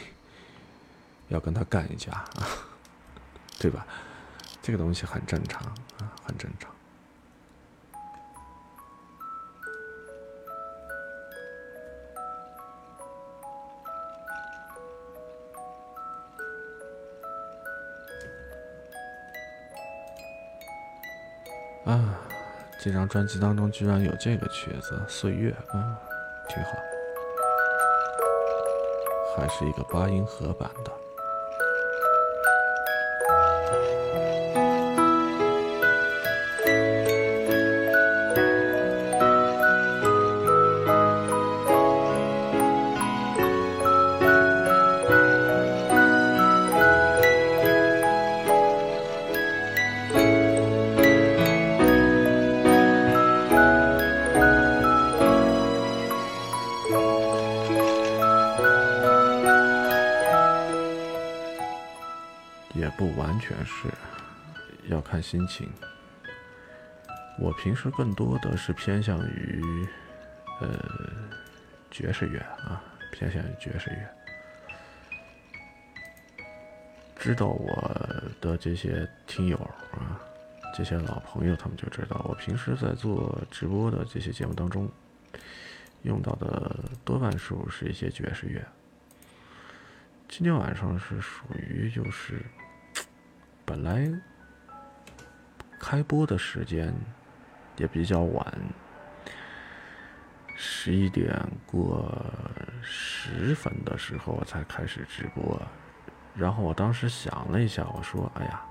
[1.27, 2.49] 要跟他干一架啊！
[3.65, 3.83] 对吧？
[4.61, 5.59] 这个东西很正常
[5.97, 6.71] 啊，很正常。
[21.85, 22.19] 啊，
[22.79, 25.99] 这张专辑当中居然有这个曲子《岁月》啊，
[26.47, 26.69] 挺好，
[29.35, 31.04] 还是一个八音盒版的。
[65.25, 65.67] 心情，
[67.39, 69.87] 我平时更多的是偏向于，
[70.61, 70.79] 呃，
[71.89, 72.79] 爵士乐啊，
[73.11, 74.07] 偏向于爵士乐。
[77.15, 79.57] 知道我的这些听友
[79.93, 80.21] 啊，
[80.75, 84.87] 这些老朋友，他们就知道我平时在做直播的这些节目当中，
[86.03, 88.63] 用到的多半数是一些爵士乐。
[90.29, 92.45] 今天晚上是属于就是，
[93.65, 94.07] 本来。
[95.95, 96.93] 开播的时间
[97.77, 98.45] 也比较晚，
[100.57, 101.33] 十一点
[101.65, 102.13] 过
[102.81, 105.57] 十分的时候我才开始直播。
[106.35, 108.61] 然后我当时想了一下，我说：“哎呀，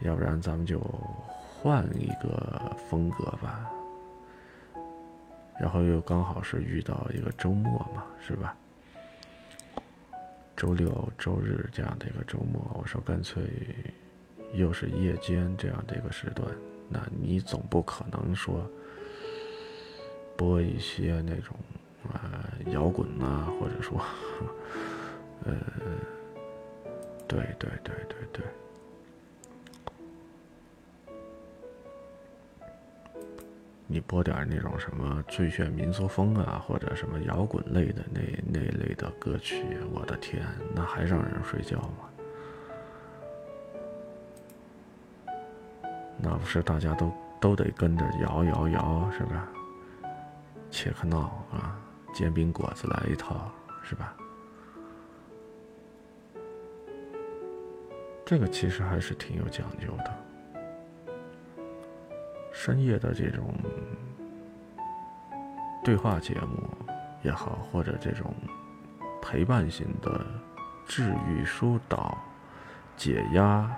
[0.00, 0.80] 要不然咱们就
[1.36, 3.70] 换一个风格吧。”
[5.60, 8.56] 然后又刚好是遇到一个周末嘛，是吧？
[10.56, 13.44] 周六、周日这样的一个周末，我说干脆。
[14.52, 16.48] 又是夜间这样的一个时段，
[16.88, 18.68] 那你总不可能说
[20.36, 21.56] 播一些那种
[22.12, 24.00] 啊摇滚啊，或者说，
[25.44, 25.54] 呃，
[27.28, 28.44] 对对对对对，
[33.86, 40.44] 你播点那种什么最炫民族风啊，或者什么摇滚类的那那类的歌曲，我的天，
[40.74, 42.08] 那还让人睡觉吗？
[46.40, 49.46] 不是大家都都得跟着摇摇摇，是吧？
[50.70, 51.78] 切克闹啊，
[52.14, 53.50] 煎饼果子来一套，
[53.82, 54.14] 是吧？
[58.24, 60.14] 这个其实还是挺有讲究的。
[62.52, 63.54] 深夜的这种
[65.84, 66.68] 对话节目
[67.22, 68.34] 也好，或者这种
[69.20, 70.24] 陪伴型的
[70.86, 72.16] 治愈疏导、
[72.96, 73.70] 解压。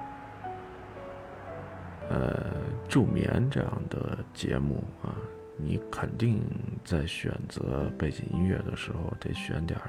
[2.10, 2.52] 呃，
[2.88, 5.16] 助眠这样的节目啊，
[5.56, 6.42] 你肯定
[6.84, 9.80] 在选择背景音乐的时候得选点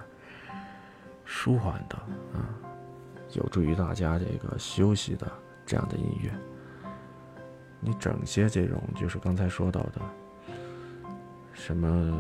[1.26, 1.98] 舒缓的
[2.34, 2.48] 啊，
[3.34, 5.30] 有助于大家这个休息的
[5.66, 6.32] 这样的音乐。
[7.82, 10.02] 你整些这种就是刚才说到的，
[11.52, 12.18] 什么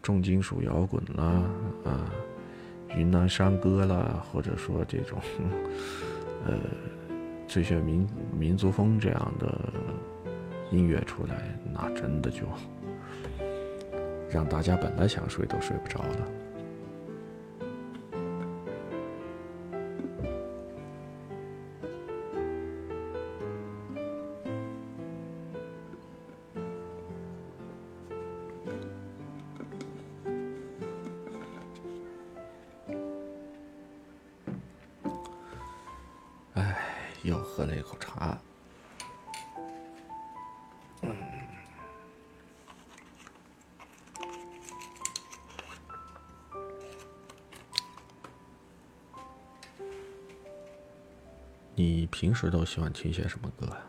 [0.00, 1.44] 重金属摇滚啦
[1.84, 2.10] 啊，
[2.96, 5.18] 云南山歌啦，或者说这种
[6.46, 6.56] 呃。
[7.50, 9.58] 最炫民民族风这样的
[10.70, 11.34] 音乐出来，
[11.74, 12.42] 那真的就
[14.30, 16.28] 让大家本来想睡都睡不着了。
[52.70, 53.82] 喜欢听些什么歌呀？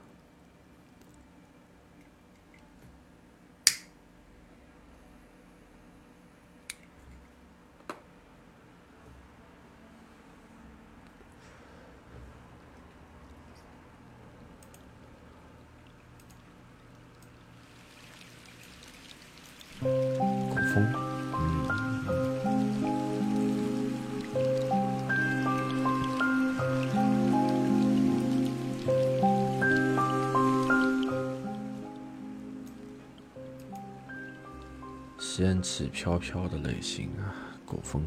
[35.62, 37.30] 仙气飘飘的类型啊，
[37.68, 38.04] 古风。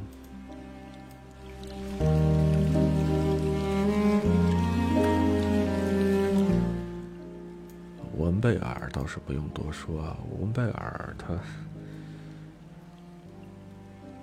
[8.16, 11.38] 文贝尔倒是不用多说啊，文贝尔他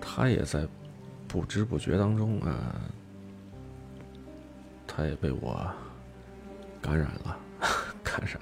[0.01, 0.67] 他也在
[1.27, 2.75] 不知不觉当中啊，
[4.85, 5.71] 他也被我
[6.81, 7.37] 感染了，
[8.03, 8.41] 感染。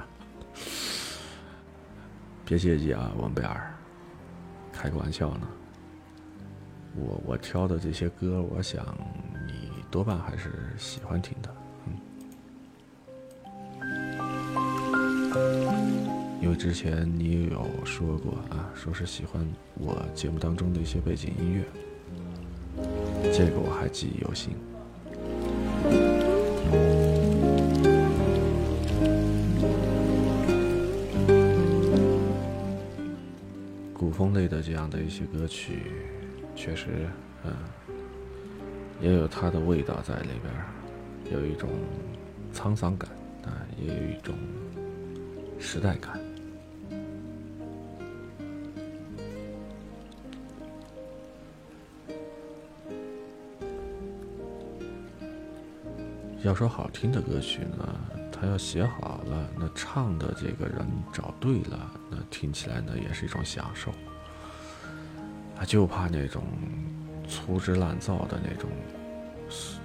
[2.43, 3.71] 别介意啊，文贝尔。
[4.81, 5.47] 开个玩笑呢，
[6.95, 8.97] 我我挑的这些歌，我想
[9.45, 11.53] 你多半还是喜欢听的，
[11.85, 11.97] 嗯，
[16.41, 21.65] 因为之前你有说过啊，说是喜欢我节目当中的一些背景音乐，
[23.33, 24.55] 这个我还记忆犹新。
[34.61, 35.91] 这样的一些歌曲，
[36.55, 37.07] 确实，
[37.43, 37.53] 嗯，
[39.01, 41.69] 也有它的味道在里边，有一种
[42.53, 43.09] 沧桑感
[43.43, 44.35] 啊，也有一种
[45.59, 46.19] 时代感。
[56.41, 57.99] 要说好听的歌曲呢，
[58.31, 63.91] 他要写好了，那唱的这个人找对了，那听起来呢也是一种享受。
[65.59, 66.41] 他就怕那种
[67.27, 68.69] 粗制滥造的那种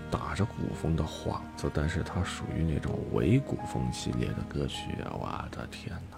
[0.08, 5.10] 打着古风的幌子，但是他属于那种伪古风系列的歌曲啊！
[5.14, 6.16] 我的天哪，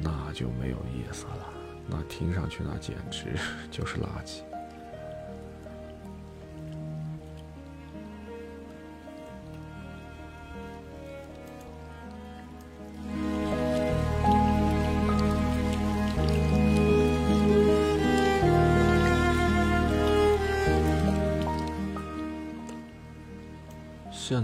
[0.00, 1.52] 那就没有意思了，
[1.88, 3.34] 那听上去那简直
[3.68, 4.42] 就是垃圾。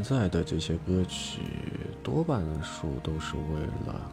[0.02, 1.42] 现在的这些歌曲
[2.02, 4.10] 多半数都是为了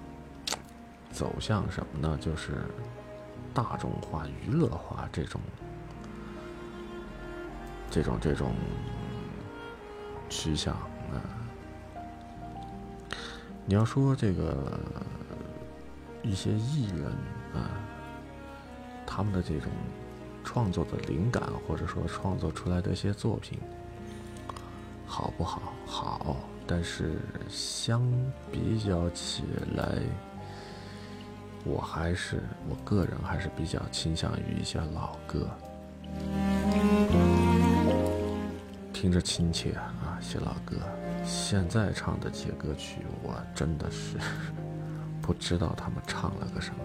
[1.12, 2.18] 走向什么呢？
[2.22, 2.54] 就是
[3.54, 5.42] 大众化、娱乐化这种、
[7.90, 8.54] 这种、这种
[10.30, 11.18] 趋向啊。
[13.66, 14.80] 你要说这个
[16.22, 17.06] 一些艺人
[17.54, 17.72] 啊，
[19.08, 19.72] 他们的这种
[20.44, 23.60] 创作的灵感，或者说创作出来的一些作品。
[25.10, 25.74] 好不好？
[25.88, 26.38] 好，
[26.68, 27.18] 但是
[27.50, 28.00] 相
[28.52, 29.44] 比较起
[29.76, 29.98] 来，
[31.66, 35.50] 我还是我个人还是比较倾向于一些老歌，
[38.94, 40.78] 听着亲切啊，些老歌。
[41.26, 44.16] 现在唱的这些歌曲，我真的是
[45.24, 46.82] 不知道他们唱了个什么。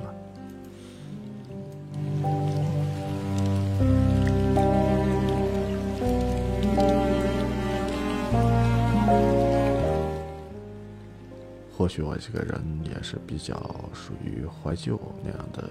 [11.85, 13.55] 或许我这个人也是比较
[13.93, 15.69] 属于怀旧那样的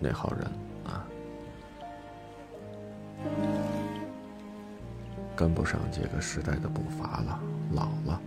[0.00, 0.44] 那号人
[0.84, 1.06] 啊，
[5.36, 7.40] 跟不上这个时代的步伐了，
[7.70, 8.20] 老了。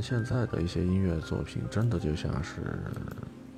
[0.00, 2.60] 现在的一些音乐作品，真的就像是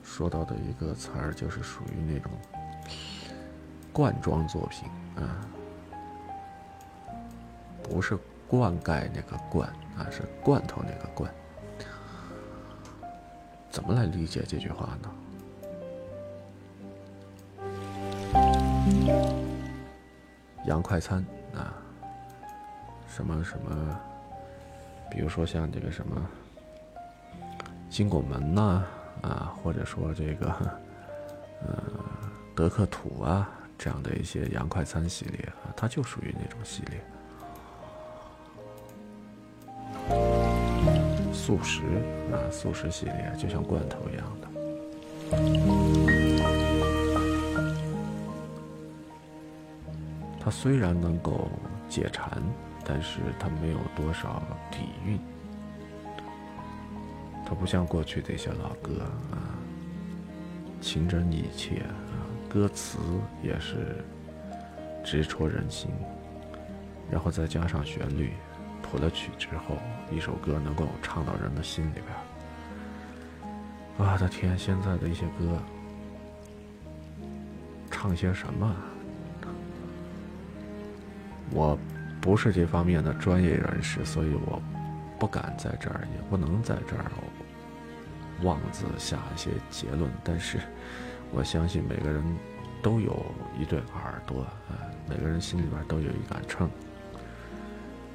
[0.02, 2.30] 说到的一个词儿，就是属于那种
[3.92, 5.46] 罐装作品啊，
[7.82, 11.32] 不是灌溉那个罐啊，是罐头那个罐。
[13.70, 15.10] 怎么来理解这句话呢？
[20.66, 21.24] 洋快餐
[21.54, 21.72] 啊，
[23.08, 24.00] 什么什么。
[25.14, 26.26] 比如说像这个什么
[27.90, 28.82] 金拱门呐，
[29.20, 30.48] 啊，或者说这个
[31.60, 31.82] 呃
[32.54, 36.98] 德克土啊这样的一些洋快餐系列啊，它就属于那种系列。
[41.30, 41.82] 素食
[42.32, 44.48] 啊，素食系列就像罐头一样的。
[50.40, 51.50] 它虽然能够
[51.86, 52.42] 解馋。
[52.84, 55.18] 但是它没有多少底蕴，
[57.46, 59.54] 它不像过去的一些老歌啊，
[60.80, 61.94] 情真意切啊，
[62.50, 62.98] 歌词
[63.42, 64.04] 也是
[65.04, 65.90] 直戳人心，
[67.10, 68.32] 然后再加上旋律，
[68.82, 69.76] 谱了曲之后，
[70.10, 72.06] 一首歌能够唱到人的心里边。
[73.96, 75.58] 我的天，现在的一些歌
[77.90, 78.74] 唱些什么？
[81.52, 81.78] 我。
[82.22, 84.62] 不是这方面的专业人士，所以我
[85.18, 87.04] 不敢在这儿，也不能在这儿
[88.42, 90.08] 妄自下一些结论。
[90.22, 90.58] 但是
[91.32, 92.22] 我相信每个人
[92.80, 93.26] 都有
[93.60, 96.70] 一对耳朵，啊，每个人心里边都有一杆秤，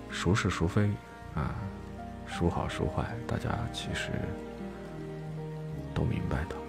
[0.09, 0.89] 孰是孰非，
[1.35, 1.53] 啊，
[2.25, 4.09] 孰好孰坏，大家其实
[5.93, 6.66] 都明白的。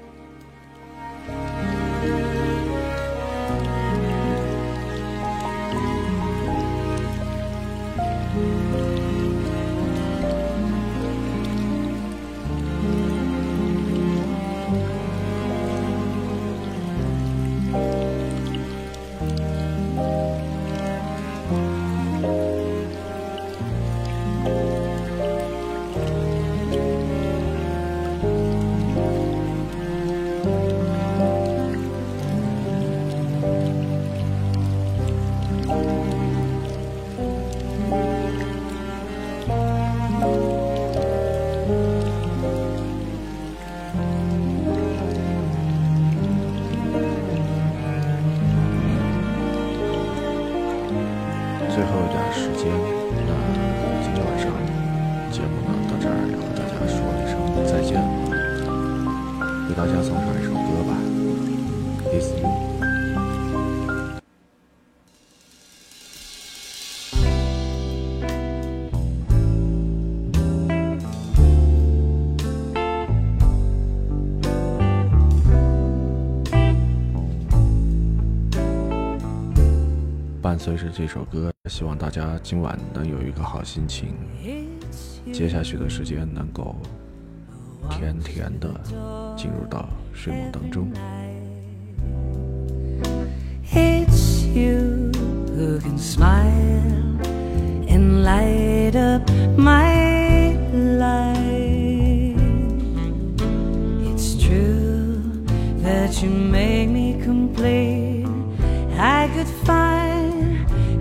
[80.59, 84.09] 随着这首歌，希望大家今晚能有一个好心情，
[85.33, 86.75] 接下去的时间能够
[87.89, 88.69] 甜甜的
[89.37, 90.91] 进入到睡梦当中。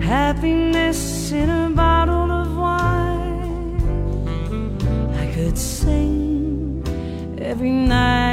[0.08, 3.76] Happiness in a bottle of wine.
[5.22, 6.82] I could sing
[7.38, 8.27] every night